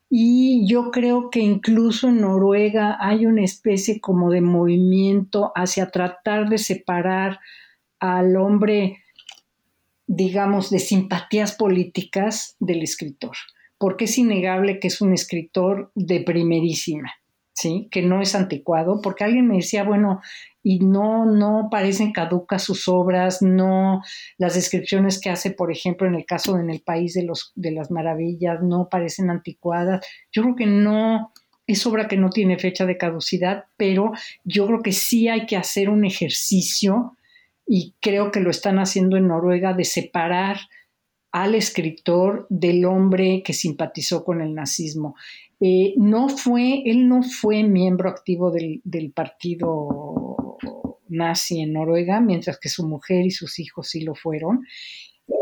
Y 0.08 0.66
yo 0.68 0.90
creo 0.90 1.30
que 1.30 1.40
incluso 1.40 2.08
en 2.08 2.20
Noruega 2.20 2.96
hay 3.00 3.26
una 3.26 3.42
especie 3.42 4.00
como 4.00 4.30
de 4.30 4.40
movimiento 4.40 5.50
hacia 5.54 5.90
tratar 5.90 6.48
de 6.48 6.58
separar 6.58 7.40
al 7.98 8.36
hombre, 8.36 9.02
digamos, 10.06 10.70
de 10.70 10.78
simpatías 10.78 11.56
políticas 11.56 12.56
del 12.60 12.82
escritor, 12.82 13.36
porque 13.78 14.04
es 14.04 14.16
innegable 14.16 14.78
que 14.78 14.88
es 14.88 15.00
un 15.00 15.12
escritor 15.12 15.90
de 15.94 16.20
primerísima. 16.20 17.12
¿Sí? 17.56 17.88
que 17.90 18.02
no 18.02 18.20
es 18.20 18.34
anticuado, 18.34 19.00
porque 19.02 19.24
alguien 19.24 19.48
me 19.48 19.56
decía, 19.56 19.82
bueno, 19.82 20.20
y 20.62 20.80
no, 20.80 21.24
no 21.24 21.68
parecen 21.70 22.12
caducas 22.12 22.62
sus 22.62 22.86
obras, 22.86 23.40
no 23.40 24.02
las 24.36 24.54
descripciones 24.54 25.20
que 25.20 25.30
hace, 25.30 25.52
por 25.52 25.72
ejemplo, 25.72 26.06
en 26.06 26.14
el 26.14 26.26
caso 26.26 26.54
de 26.54 26.62
En 26.62 26.70
el 26.70 26.82
País 26.82 27.14
de, 27.14 27.24
los, 27.24 27.52
de 27.54 27.72
las 27.72 27.90
Maravillas, 27.90 28.62
no 28.62 28.88
parecen 28.90 29.30
anticuadas. 29.30 30.04
Yo 30.30 30.42
creo 30.42 30.56
que 30.56 30.66
no, 30.66 31.32
es 31.66 31.86
obra 31.86 32.08
que 32.08 32.18
no 32.18 32.30
tiene 32.30 32.58
fecha 32.58 32.84
de 32.84 32.98
caducidad, 32.98 33.64
pero 33.76 34.12
yo 34.44 34.66
creo 34.66 34.82
que 34.82 34.92
sí 34.92 35.28
hay 35.28 35.46
que 35.46 35.56
hacer 35.56 35.88
un 35.88 36.04
ejercicio, 36.04 37.16
y 37.66 37.94
creo 38.00 38.30
que 38.30 38.40
lo 38.40 38.50
están 38.50 38.78
haciendo 38.78 39.16
en 39.16 39.28
Noruega, 39.28 39.72
de 39.72 39.84
separar 39.84 40.58
al 41.32 41.54
escritor 41.54 42.46
del 42.48 42.84
hombre 42.84 43.42
que 43.44 43.52
simpatizó 43.52 44.24
con 44.24 44.40
el 44.40 44.54
nazismo. 44.54 45.16
Eh, 45.60 45.94
no 45.96 46.28
fue, 46.28 46.82
él 46.84 47.08
no 47.08 47.22
fue 47.22 47.62
miembro 47.62 48.10
activo 48.10 48.50
del, 48.50 48.82
partido 49.14 50.58
nazi 51.08 51.60
en 51.60 51.72
Noruega, 51.72 52.20
mientras 52.20 52.58
que 52.58 52.68
su 52.68 52.86
mujer 52.86 53.24
y 53.24 53.30
sus 53.30 53.58
hijos 53.58 53.88
sí 53.88 54.02
lo 54.02 54.14
fueron. 54.14 54.66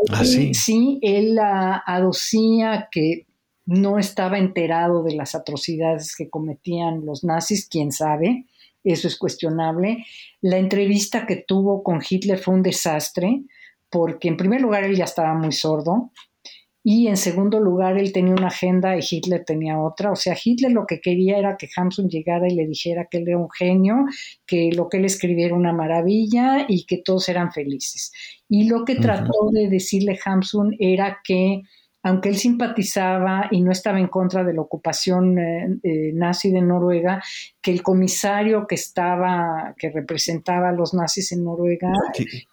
Ah, 0.09 0.23
sí. 0.23 0.53
sí, 0.53 0.99
él 1.01 1.37
aducía 1.39 2.87
que 2.91 3.27
no 3.65 3.97
estaba 3.97 4.37
enterado 4.37 5.03
de 5.03 5.15
las 5.15 5.35
atrocidades 5.35 6.15
que 6.15 6.29
cometían 6.29 7.05
los 7.05 7.23
nazis, 7.23 7.67
quién 7.67 7.91
sabe, 7.91 8.45
eso 8.83 9.07
es 9.07 9.17
cuestionable. 9.17 10.05
La 10.41 10.57
entrevista 10.57 11.25
que 11.25 11.37
tuvo 11.37 11.83
con 11.83 12.01
Hitler 12.07 12.37
fue 12.37 12.53
un 12.53 12.61
desastre, 12.61 13.43
porque 13.89 14.27
en 14.27 14.37
primer 14.37 14.61
lugar 14.61 14.83
él 14.83 14.95
ya 14.95 15.05
estaba 15.05 15.33
muy 15.33 15.51
sordo, 15.51 16.11
y 16.87 17.07
en 17.07 17.17
segundo 17.17 17.59
lugar, 17.59 17.97
él 17.97 18.13
tenía 18.13 18.35
una 18.35 18.49
agenda 18.49 18.95
y 18.95 18.99
Hitler 19.01 19.43
tenía 19.43 19.79
otra. 19.79 20.11
O 20.11 20.15
sea, 20.15 20.37
Hitler 20.41 20.71
lo 20.71 20.85
que 20.85 21.01
quería 21.01 21.39
era 21.39 21.57
que 21.57 21.67
Hamsun 21.75 22.09
llegara 22.09 22.47
y 22.47 22.53
le 22.53 22.67
dijera 22.67 23.07
que 23.09 23.17
él 23.17 23.27
era 23.27 23.39
un 23.39 23.49
genio, 23.49 24.05
que 24.45 24.69
lo 24.71 24.87
que 24.87 24.97
él 24.97 25.05
escribía 25.05 25.47
era 25.47 25.55
una 25.55 25.73
maravilla 25.73 26.67
y 26.69 26.85
que 26.85 26.97
todos 27.03 27.27
eran 27.27 27.51
felices. 27.51 28.11
Y 28.47 28.69
lo 28.69 28.85
que 28.85 28.97
trató 28.97 29.49
de 29.51 29.67
decirle 29.67 30.19
Hamsun 30.23 30.75
era 30.77 31.21
que 31.23 31.63
aunque 32.05 32.29
él 32.29 32.37
simpatizaba 32.37 33.47
y 33.49 33.63
no 33.63 33.71
estaba 33.71 33.99
en 33.99 34.07
contra 34.07 34.43
de 34.43 34.53
la 34.53 34.61
ocupación 34.61 35.39
eh, 35.39 35.67
eh, 35.81 36.11
nazi 36.13 36.51
de 36.51 36.61
Noruega, 36.61 37.19
que 37.59 37.71
el 37.71 37.81
comisario 37.81 38.67
que 38.67 38.75
estaba, 38.75 39.73
que 39.75 39.89
representaba 39.89 40.69
a 40.69 40.71
los 40.71 40.93
nazis 40.93 41.31
en 41.31 41.43
Noruega, 41.43 41.91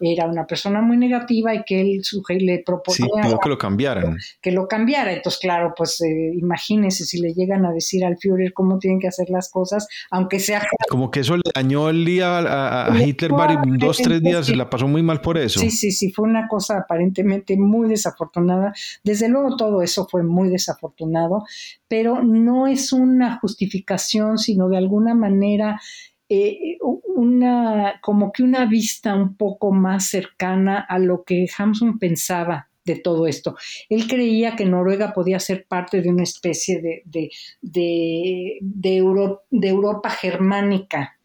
era 0.00 0.26
una 0.26 0.46
persona 0.46 0.80
muy 0.80 0.96
negativa 0.96 1.54
y 1.54 1.64
que 1.64 1.82
él 1.82 2.02
le 2.38 2.62
proponía 2.64 3.38
que 3.42 3.48
lo 3.50 3.58
cambiaran. 3.58 4.16
Que 4.40 4.52
lo 4.52 4.66
cambiara. 4.66 5.12
Entonces, 5.12 5.38
claro, 5.38 5.74
pues 5.76 6.00
eh, 6.00 6.32
imagínense 6.34 7.04
si 7.04 7.20
le 7.20 7.34
llegan 7.34 7.66
a 7.66 7.72
decir 7.72 8.06
al 8.06 8.16
Führer 8.16 8.54
cómo 8.54 8.78
tienen 8.78 9.00
que 9.00 9.08
hacer 9.08 9.28
las 9.28 9.50
cosas, 9.50 9.86
aunque 10.10 10.40
sea... 10.40 10.62
Como 10.88 11.10
que 11.10 11.20
eso 11.20 11.36
le 11.36 11.42
dañó 11.54 11.90
el 11.90 12.06
día 12.06 12.38
a, 12.38 12.98
Hitler, 12.98 13.32
dos, 13.78 13.98
tres 13.98 14.22
días, 14.22 14.46
se 14.46 14.56
la 14.56 14.70
pasó 14.70 14.88
muy 14.88 15.02
mal 15.02 15.20
por 15.20 15.36
eso. 15.36 15.60
Sí, 15.60 15.70
sí, 15.70 15.92
sí, 15.92 16.10
fue 16.10 16.26
una 16.26 16.48
cosa 16.48 16.78
aparentemente 16.78 17.58
muy 17.58 17.90
desafortunada. 17.90 18.72
Desde 19.04 19.28
luego 19.28 19.41
todo 19.56 19.82
eso 19.82 20.06
fue 20.10 20.22
muy 20.22 20.48
desafortunado, 20.48 21.44
pero 21.88 22.22
no 22.22 22.66
es 22.66 22.92
una 22.92 23.38
justificación, 23.38 24.38
sino 24.38 24.68
de 24.68 24.78
alguna 24.78 25.14
manera 25.14 25.80
eh, 26.28 26.78
una, 26.80 28.00
como 28.00 28.32
que 28.32 28.42
una 28.42 28.64
vista 28.66 29.14
un 29.14 29.36
poco 29.36 29.72
más 29.72 30.06
cercana 30.08 30.78
a 30.88 30.98
lo 30.98 31.24
que 31.24 31.46
Hamsun 31.56 31.98
pensaba 31.98 32.68
de 32.84 32.96
todo 32.96 33.26
esto. 33.26 33.56
Él 33.88 34.06
creía 34.08 34.56
que 34.56 34.64
Noruega 34.64 35.12
podía 35.12 35.38
ser 35.38 35.66
parte 35.66 36.00
de 36.02 36.08
una 36.08 36.22
especie 36.22 36.80
de, 36.80 37.02
de, 37.04 37.30
de, 37.60 38.58
de 38.60 39.68
Europa 39.68 40.10
germánica, 40.10 41.18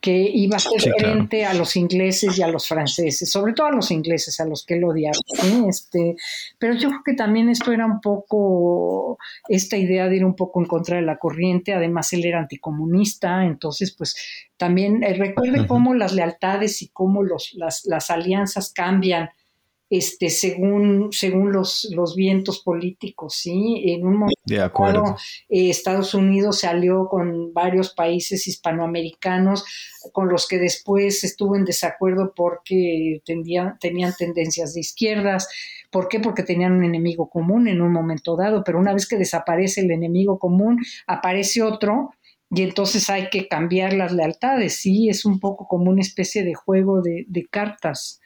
que 0.00 0.30
iba 0.32 0.56
a 0.56 0.60
ser 0.60 0.80
frente 0.98 1.44
a 1.44 1.52
los 1.52 1.76
ingleses 1.76 2.38
y 2.38 2.42
a 2.42 2.48
los 2.48 2.66
franceses, 2.66 3.30
sobre 3.30 3.52
todo 3.52 3.66
a 3.66 3.72
los 3.72 3.90
ingleses, 3.90 4.40
a 4.40 4.46
los 4.46 4.64
que 4.64 4.74
él 4.74 4.84
odiaba. 4.84 5.18
Este, 5.68 6.16
pero 6.58 6.74
yo 6.74 6.88
creo 6.88 7.02
que 7.04 7.14
también 7.14 7.50
esto 7.50 7.70
era 7.72 7.84
un 7.84 8.00
poco, 8.00 9.18
esta 9.48 9.76
idea 9.76 10.08
de 10.08 10.16
ir 10.16 10.24
un 10.24 10.36
poco 10.36 10.60
en 10.60 10.66
contra 10.66 10.96
de 10.96 11.02
la 11.02 11.18
corriente, 11.18 11.74
además 11.74 12.12
él 12.14 12.24
era 12.24 12.38
anticomunista, 12.38 13.44
entonces 13.44 13.94
pues 13.96 14.16
también 14.56 15.02
eh, 15.04 15.14
recuerde 15.14 15.66
cómo 15.66 15.92
las 15.94 16.14
lealtades 16.14 16.80
y 16.80 16.88
cómo 16.88 17.22
los, 17.22 17.52
las, 17.54 17.84
las 17.84 18.10
alianzas 18.10 18.72
cambian 18.72 19.30
este, 19.90 20.30
según, 20.30 21.08
según 21.10 21.52
los, 21.52 21.88
los 21.90 22.14
vientos 22.14 22.60
políticos, 22.60 23.34
¿sí? 23.34 23.82
En 23.86 24.06
un 24.06 24.12
momento 24.14 24.40
de 24.44 24.60
acuerdo. 24.60 25.16
Eh, 25.48 25.68
Estados 25.68 26.14
Unidos 26.14 26.60
se 26.60 26.68
alió 26.68 27.08
con 27.08 27.52
varios 27.52 27.92
países 27.92 28.46
hispanoamericanos 28.46 29.64
con 30.12 30.28
los 30.28 30.46
que 30.46 30.58
después 30.58 31.24
estuvo 31.24 31.56
en 31.56 31.64
desacuerdo 31.64 32.32
porque 32.36 33.20
tenían 33.24 33.76
tendencias 34.16 34.74
de 34.74 34.80
izquierdas. 34.80 35.48
¿Por 35.90 36.06
qué? 36.06 36.20
Porque 36.20 36.44
tenían 36.44 36.72
un 36.72 36.84
enemigo 36.84 37.28
común 37.28 37.66
en 37.66 37.82
un 37.82 37.92
momento 37.92 38.36
dado, 38.36 38.62
pero 38.64 38.78
una 38.78 38.94
vez 38.94 39.08
que 39.08 39.18
desaparece 39.18 39.80
el 39.80 39.90
enemigo 39.90 40.38
común, 40.38 40.78
aparece 41.08 41.62
otro 41.62 42.10
y 42.48 42.62
entonces 42.62 43.10
hay 43.10 43.28
que 43.28 43.48
cambiar 43.48 43.92
las 43.92 44.12
lealtades, 44.12 44.76
¿sí? 44.76 45.08
Es 45.08 45.24
un 45.24 45.40
poco 45.40 45.66
como 45.66 45.90
una 45.90 46.00
especie 46.00 46.44
de 46.44 46.54
juego 46.54 47.02
de, 47.02 47.24
de 47.26 47.46
cartas. 47.46 48.20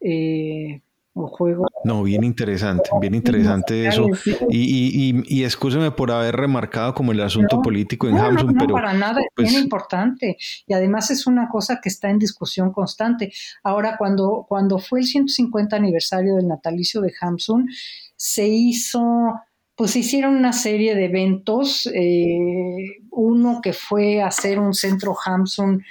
Eh, 0.00 0.82
juego. 1.28 1.66
No, 1.84 2.02
bien 2.02 2.24
interesante, 2.24 2.90
bien 3.00 3.14
interesante 3.14 3.86
eso. 3.86 4.06
Y, 4.48 5.12
y, 5.12 5.22
y, 5.26 5.44
escúcheme 5.44 5.90
por 5.90 6.10
haber 6.10 6.36
remarcado 6.36 6.94
como 6.94 7.12
el 7.12 7.20
asunto 7.20 7.62
político 7.62 8.08
en 8.08 8.16
no, 8.16 8.32
no, 8.32 8.52
pero... 8.58 8.74
para 8.74 8.92
nada, 8.92 9.20
es 9.20 9.26
pues 9.34 9.50
bien 9.50 9.62
importante. 9.62 10.36
Y 10.66 10.74
además 10.74 11.10
es 11.10 11.26
una 11.26 11.48
cosa 11.48 11.80
que 11.82 11.88
está 11.88 12.10
en 12.10 12.18
discusión 12.18 12.72
constante. 12.72 13.32
Ahora, 13.62 13.96
cuando, 13.98 14.46
cuando 14.48 14.78
fue 14.78 15.00
el 15.00 15.06
150 15.06 15.76
aniversario 15.76 16.36
del 16.36 16.48
natalicio 16.48 17.00
de 17.00 17.12
Hamsun, 17.20 17.68
se 18.16 18.48
hizo 18.48 19.00
pues 19.80 19.92
se 19.92 20.00
hicieron 20.00 20.36
una 20.36 20.52
serie 20.52 20.94
de 20.94 21.06
eventos, 21.06 21.86
eh, 21.94 22.98
uno 23.12 23.60
que 23.62 23.72
fue 23.72 24.20
hacer 24.20 24.58
un 24.58 24.74
centro 24.74 25.16
Hamsun 25.24 25.82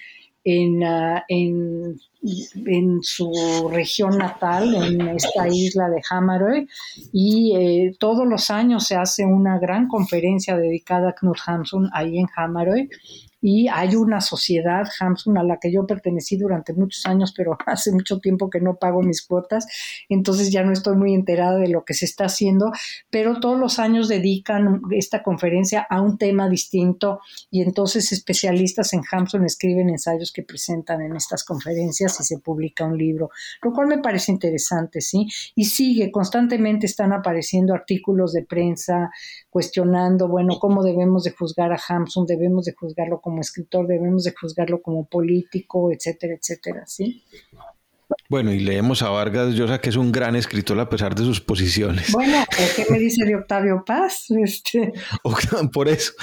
en, 0.43 0.83
uh, 0.83 1.21
en 1.27 1.99
en 2.21 2.99
su 3.01 3.69
región 3.71 4.17
natal, 4.17 4.75
en 4.75 5.07
esta 5.09 5.47
isla 5.47 5.89
de 5.89 6.01
Hamarøy, 6.09 6.67
y 7.13 7.55
eh, 7.55 7.95
todos 7.97 8.27
los 8.27 8.49
años 8.49 8.85
se 8.85 8.95
hace 8.95 9.25
una 9.25 9.57
gran 9.57 9.87
conferencia 9.87 10.57
dedicada 10.57 11.09
a 11.09 11.13
Knut 11.13 11.37
Hamsun 11.45 11.89
ahí 11.93 12.17
en 12.17 12.27
Hamarøy, 12.35 12.89
y 13.41 13.67
hay 13.67 13.95
una 13.95 14.21
sociedad, 14.21 14.87
Hamsun, 14.99 15.37
a 15.37 15.43
la 15.43 15.57
que 15.59 15.71
yo 15.71 15.85
pertenecí 15.87 16.37
durante 16.37 16.73
muchos 16.73 17.05
años, 17.05 17.33
pero 17.35 17.57
hace 17.65 17.91
mucho 17.91 18.19
tiempo 18.19 18.49
que 18.49 18.59
no 18.59 18.75
pago 18.75 19.01
mis 19.01 19.25
cuotas, 19.25 19.65
entonces 20.09 20.51
ya 20.51 20.63
no 20.63 20.73
estoy 20.73 20.95
muy 20.95 21.13
enterada 21.13 21.57
de 21.57 21.69
lo 21.69 21.85
que 21.85 21.93
se 21.93 22.05
está 22.05 22.25
haciendo, 22.25 22.71
pero 23.09 23.39
todos 23.39 23.59
los 23.59 23.79
años 23.79 24.07
dedican 24.07 24.81
esta 24.91 25.23
conferencia 25.23 25.85
a 25.89 26.01
un 26.01 26.17
tema 26.17 26.49
distinto 26.49 27.19
y 27.49 27.61
entonces 27.61 28.11
especialistas 28.11 28.93
en 28.93 29.01
Hamsun 29.09 29.45
escriben 29.45 29.89
ensayos 29.89 30.31
que 30.31 30.43
presentan 30.43 31.01
en 31.01 31.15
estas 31.15 31.43
conferencias 31.43 32.19
y 32.19 32.23
se 32.23 32.39
publica 32.39 32.85
un 32.85 32.97
libro, 32.97 33.29
lo 33.61 33.71
cual 33.73 33.87
me 33.87 33.99
parece 33.99 34.31
interesante, 34.31 35.01
¿sí? 35.01 35.27
Y 35.55 35.65
sigue, 35.65 36.11
constantemente 36.11 36.85
están 36.85 37.13
apareciendo 37.13 37.73
artículos 37.73 38.33
de 38.33 38.43
prensa 38.43 39.09
cuestionando, 39.49 40.27
bueno, 40.27 40.59
cómo 40.59 40.83
debemos 40.83 41.23
de 41.23 41.31
juzgar 41.31 41.71
a 41.71 41.79
Hamsun, 41.87 42.25
debemos 42.25 42.65
de 42.65 42.73
juzgarlo 42.73 43.19
como 43.19 43.41
escritor, 43.41 43.87
debemos 43.87 44.23
de 44.23 44.33
juzgarlo 44.39 44.81
como 44.81 45.05
político, 45.05 45.91
etcétera, 45.91 46.35
etcétera, 46.35 46.83
¿sí? 46.85 47.23
Bueno, 48.27 48.51
y 48.51 48.59
leemos 48.59 49.01
a 49.01 49.09
Vargas 49.09 49.53
Llosa, 49.53 49.79
que 49.79 49.89
es 49.89 49.95
un 49.95 50.11
gran 50.11 50.35
escritor 50.35 50.79
a 50.79 50.89
pesar 50.89 51.13
de 51.13 51.23
sus 51.23 51.41
posiciones. 51.41 52.11
Bueno, 52.11 52.43
¿qué 52.75 52.85
me 52.89 52.97
dice 52.97 53.25
de 53.25 53.35
Octavio 53.35 53.83
Paz? 53.85 54.25
Este... 54.31 54.93
Por 55.73 55.87
eso. 55.87 56.13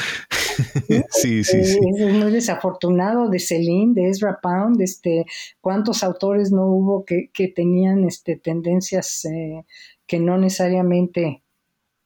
sí, 1.10 1.44
sí, 1.44 1.64
sí. 1.64 1.78
Es 1.98 2.12
muy 2.12 2.32
desafortunado 2.32 3.28
de 3.28 3.38
Celine, 3.38 3.92
de 3.94 4.08
Ezra 4.08 4.38
Pound, 4.42 4.80
este, 4.80 5.26
cuántos 5.60 6.02
autores 6.02 6.50
no 6.50 6.66
hubo 6.66 7.04
que, 7.04 7.30
que 7.32 7.48
tenían 7.48 8.04
este, 8.04 8.36
tendencias 8.36 9.24
eh, 9.24 9.64
que 10.06 10.18
no 10.18 10.38
necesariamente 10.38 11.42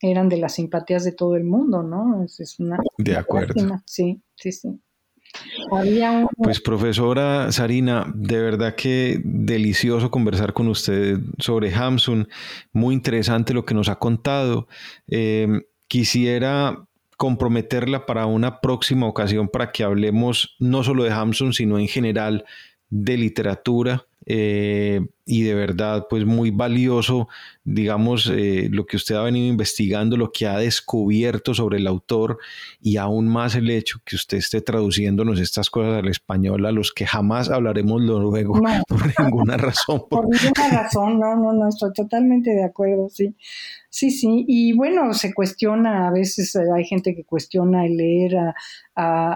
eran 0.00 0.28
de 0.28 0.38
las 0.38 0.54
simpatías 0.54 1.04
de 1.04 1.12
todo 1.12 1.36
el 1.36 1.44
mundo, 1.44 1.82
¿no? 1.82 2.24
Es, 2.24 2.58
una 2.58 2.78
de 2.98 3.16
acuerdo. 3.16 3.54
Sí, 3.84 4.20
sí, 4.34 4.52
sí. 4.52 4.80
Pues 6.36 6.60
profesora 6.60 7.52
Sarina, 7.52 8.10
de 8.14 8.40
verdad 8.40 8.74
que 8.74 9.20
delicioso 9.24 10.10
conversar 10.10 10.52
con 10.52 10.66
usted 10.68 11.18
sobre 11.38 11.72
Hamsun, 11.72 12.28
muy 12.72 12.94
interesante 12.94 13.54
lo 13.54 13.64
que 13.64 13.74
nos 13.74 13.88
ha 13.88 13.96
contado. 13.96 14.66
Em, 15.06 15.62
quisiera 15.86 16.84
comprometerla 17.16 18.06
para 18.06 18.26
una 18.26 18.60
próxima 18.60 19.06
ocasión 19.06 19.48
para 19.48 19.70
que 19.70 19.84
hablemos 19.84 20.56
no 20.58 20.82
solo 20.82 21.04
de 21.04 21.12
Hamsun, 21.12 21.52
sino 21.52 21.78
en 21.78 21.86
general 21.86 22.44
de 22.88 23.16
literatura 23.16 24.06
eh, 24.26 25.06
y 25.30 25.42
de 25.42 25.54
verdad 25.54 26.06
pues 26.10 26.26
muy 26.26 26.50
valioso 26.50 27.28
digamos 27.62 28.28
eh, 28.34 28.68
lo 28.70 28.84
que 28.84 28.96
usted 28.96 29.14
ha 29.14 29.22
venido 29.22 29.46
investigando 29.46 30.16
lo 30.16 30.32
que 30.32 30.48
ha 30.48 30.58
descubierto 30.58 31.54
sobre 31.54 31.78
el 31.78 31.86
autor 31.86 32.38
y 32.80 32.96
aún 32.96 33.28
más 33.28 33.54
el 33.54 33.70
hecho 33.70 34.00
que 34.04 34.16
usted 34.16 34.38
esté 34.38 34.60
traduciéndonos 34.60 35.38
estas 35.38 35.70
cosas 35.70 36.02
al 36.02 36.08
español 36.08 36.66
a 36.66 36.72
los 36.72 36.92
que 36.92 37.06
jamás 37.06 37.48
hablaremos 37.48 38.02
luego 38.02 38.60
por 38.88 39.20
ninguna 39.20 39.56
razón 39.56 40.02
por 40.10 40.24
ninguna 40.28 40.68
razón 40.82 41.20
no 41.20 41.36
no 41.36 41.52
no 41.52 41.68
estoy 41.68 41.92
totalmente 41.92 42.50
de 42.50 42.64
acuerdo 42.64 43.08
sí. 43.08 43.36
Sí, 43.92 44.12
sí, 44.12 44.44
y 44.46 44.72
bueno, 44.72 45.12
se 45.14 45.34
cuestiona, 45.34 46.06
a 46.06 46.12
veces 46.12 46.54
eh, 46.54 46.60
hay 46.72 46.84
gente 46.84 47.12
que 47.12 47.24
cuestiona 47.24 47.84
el 47.84 47.96
leer 47.96 48.36
a, 48.36 48.54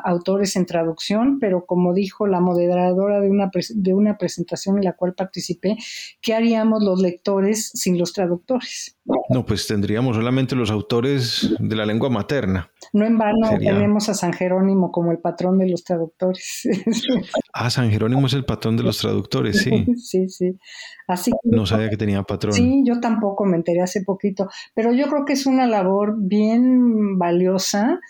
autores 0.05 0.57
en 0.57 0.67
traducción, 0.67 1.39
pero 1.41 1.65
como 1.65 1.95
dijo 1.95 2.27
la 2.27 2.39
moderadora 2.39 3.21
de 3.21 3.31
una, 3.31 3.51
de 3.75 3.95
una 3.95 4.19
presentación 4.19 4.77
en 4.77 4.85
la 4.85 4.93
cual 4.93 5.15
participé, 5.15 5.79
¿qué 6.20 6.35
haríamos 6.35 6.82
los 6.82 7.01
lectores 7.01 7.70
sin 7.74 7.99
los 7.99 8.12
traductores? 8.12 8.99
No, 9.28 9.45
pues 9.45 9.66
tendríamos 9.66 10.16
solamente 10.16 10.57
los 10.57 10.70
autores 10.70 11.55
de 11.59 11.76
la 11.76 11.85
lengua 11.85 12.09
materna. 12.09 12.70
No 12.93 13.05
en 13.05 13.18
vano 13.18 13.51
tenemos 13.59 14.09
a 14.09 14.14
San 14.14 14.32
Jerónimo 14.32 14.91
como 14.91 15.12
el 15.12 15.18
patrón 15.18 15.59
de 15.59 15.68
los 15.68 15.85
traductores. 15.85 16.62
ah, 17.53 17.70
San 17.70 17.91
Jerónimo 17.91 18.26
es 18.26 18.32
el 18.35 18.45
patrón 18.45 18.76
de 18.76 18.82
los 18.82 18.99
traductores, 18.99 19.62
sí. 19.62 19.70
sí, 19.97 20.28
sí. 20.28 20.59
Así 21.07 21.32
no 21.45 21.66
sabía 21.66 21.91
que 21.91 21.97
tenía 21.97 22.22
patrón. 22.22 22.55
Sí, 22.55 22.82
yo 22.87 23.01
tampoco 23.01 23.45
me 23.45 23.57
enteré 23.57 23.82
hace 23.82 24.03
poquito, 24.03 24.49
pero 24.74 24.93
yo 24.93 25.09
creo 25.09 25.24
que 25.24 25.35
es 25.35 25.47
una 25.47 25.66
labor 25.66 26.14
bien 26.18 27.18
valiosa 27.18 28.01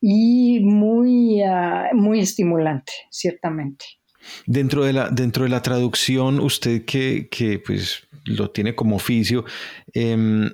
y 0.00 0.60
muy, 0.64 1.42
ah, 1.42 1.90
muy 1.94 2.20
estimulante, 2.20 2.92
ciertamente. 3.10 3.84
Dentro 4.46 4.84
de 4.84 4.92
la, 4.92 5.08
dentro 5.10 5.44
de 5.44 5.50
la 5.50 5.62
traducción, 5.62 6.40
usted 6.40 6.84
que, 6.84 7.28
que 7.30 7.58
pues 7.58 8.06
lo 8.24 8.50
tiene 8.50 8.74
como 8.74 8.96
oficio, 8.96 9.44
em, 9.92 10.50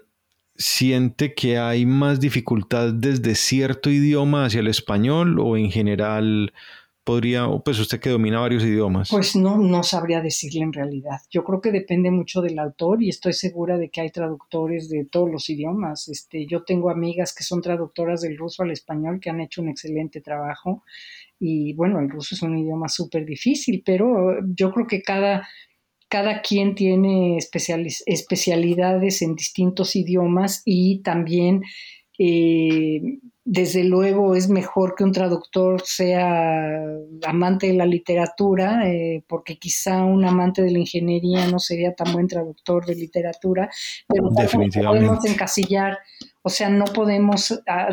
¿siente 0.56 1.34
que 1.34 1.58
hay 1.58 1.86
más 1.86 2.20
dificultad 2.20 2.92
desde 2.92 3.34
cierto 3.34 3.90
idioma 3.90 4.47
hacia 4.47 4.60
el 4.60 4.68
español 4.68 5.38
o 5.38 5.56
en 5.56 5.70
general 5.70 6.52
podría, 7.09 7.48
pues 7.64 7.78
usted 7.78 8.01
que 8.01 8.10
domina 8.10 8.38
varios 8.40 8.62
idiomas? 8.62 9.09
Pues 9.10 9.34
no, 9.34 9.56
no 9.56 9.82
sabría 9.82 10.20
decirle 10.20 10.60
en 10.60 10.74
realidad. 10.74 11.20
Yo 11.30 11.43
creo 11.43 11.62
que 11.62 11.72
depende 11.72 12.10
mucho 12.10 12.43
del 12.43 12.59
autor 12.59 13.02
y 13.02 13.09
estoy 13.09 13.32
segura 13.32 13.78
de 13.78 13.88
que 13.88 14.02
hay 14.02 14.10
traductores 14.10 14.90
de 14.90 15.06
todos 15.06 15.30
los 15.30 15.48
idiomas. 15.48 16.09
Este, 16.09 16.44
yo 16.44 16.64
tengo 16.64 16.90
amigas 16.90 17.34
que 17.34 17.44
son 17.44 17.62
traductoras 17.62 18.20
del 18.20 18.36
ruso 18.36 18.62
al 18.62 18.72
español 18.72 19.20
que 19.20 19.30
han 19.30 19.40
hecho 19.40 19.62
un 19.62 19.70
excelente 19.70 20.20
trabajo 20.20 20.82
y 21.39 21.74
bueno, 21.74 22.01
el 22.01 22.10
ruso 22.10 22.35
es 22.35 22.43
un 22.43 22.59
idioma 22.59 22.89
súper 22.89 23.24
difícil, 23.24 23.82
pero 23.85 24.39
yo 24.55 24.73
creo 24.73 24.86
que 24.86 25.02
cada, 25.02 25.48
cada 26.09 26.43
quien 26.43 26.74
tiene 26.74 27.39
especialidades 27.39 29.23
en 29.23 29.35
distintos 29.35 29.94
idiomas 29.94 30.62
y 30.65 31.01
también 31.02 31.62
eh, 32.19 33.01
desde 33.44 33.85
luego 33.85 34.35
es 34.35 34.51
mejor 34.51 34.94
que 34.94 35.05
un 35.05 35.12
traductor 35.12 35.81
sea 35.85 36.82
amante 37.24 37.69
de 37.69 37.74
la 37.74 37.86
literatura, 37.86 38.86
eh, 38.90 39.23
porque 39.27 39.56
quizá 39.56 40.05
un 40.05 40.24
amante 40.24 40.60
de 40.60 40.73
la 40.73 40.81
ingeniería 40.81 41.47
no 41.47 41.59
sería 41.59 41.94
tan 41.94 42.12
buen 42.12 42.27
traductor 42.27 42.85
de 42.85 42.97
literatura, 42.97 43.70
pero 44.06 44.28
podemos 44.28 45.24
encasillar 45.24 45.98
o 46.48 46.50
sea, 46.50 46.70
no 46.70 46.86
podemos, 46.86 47.62
ah, 47.68 47.88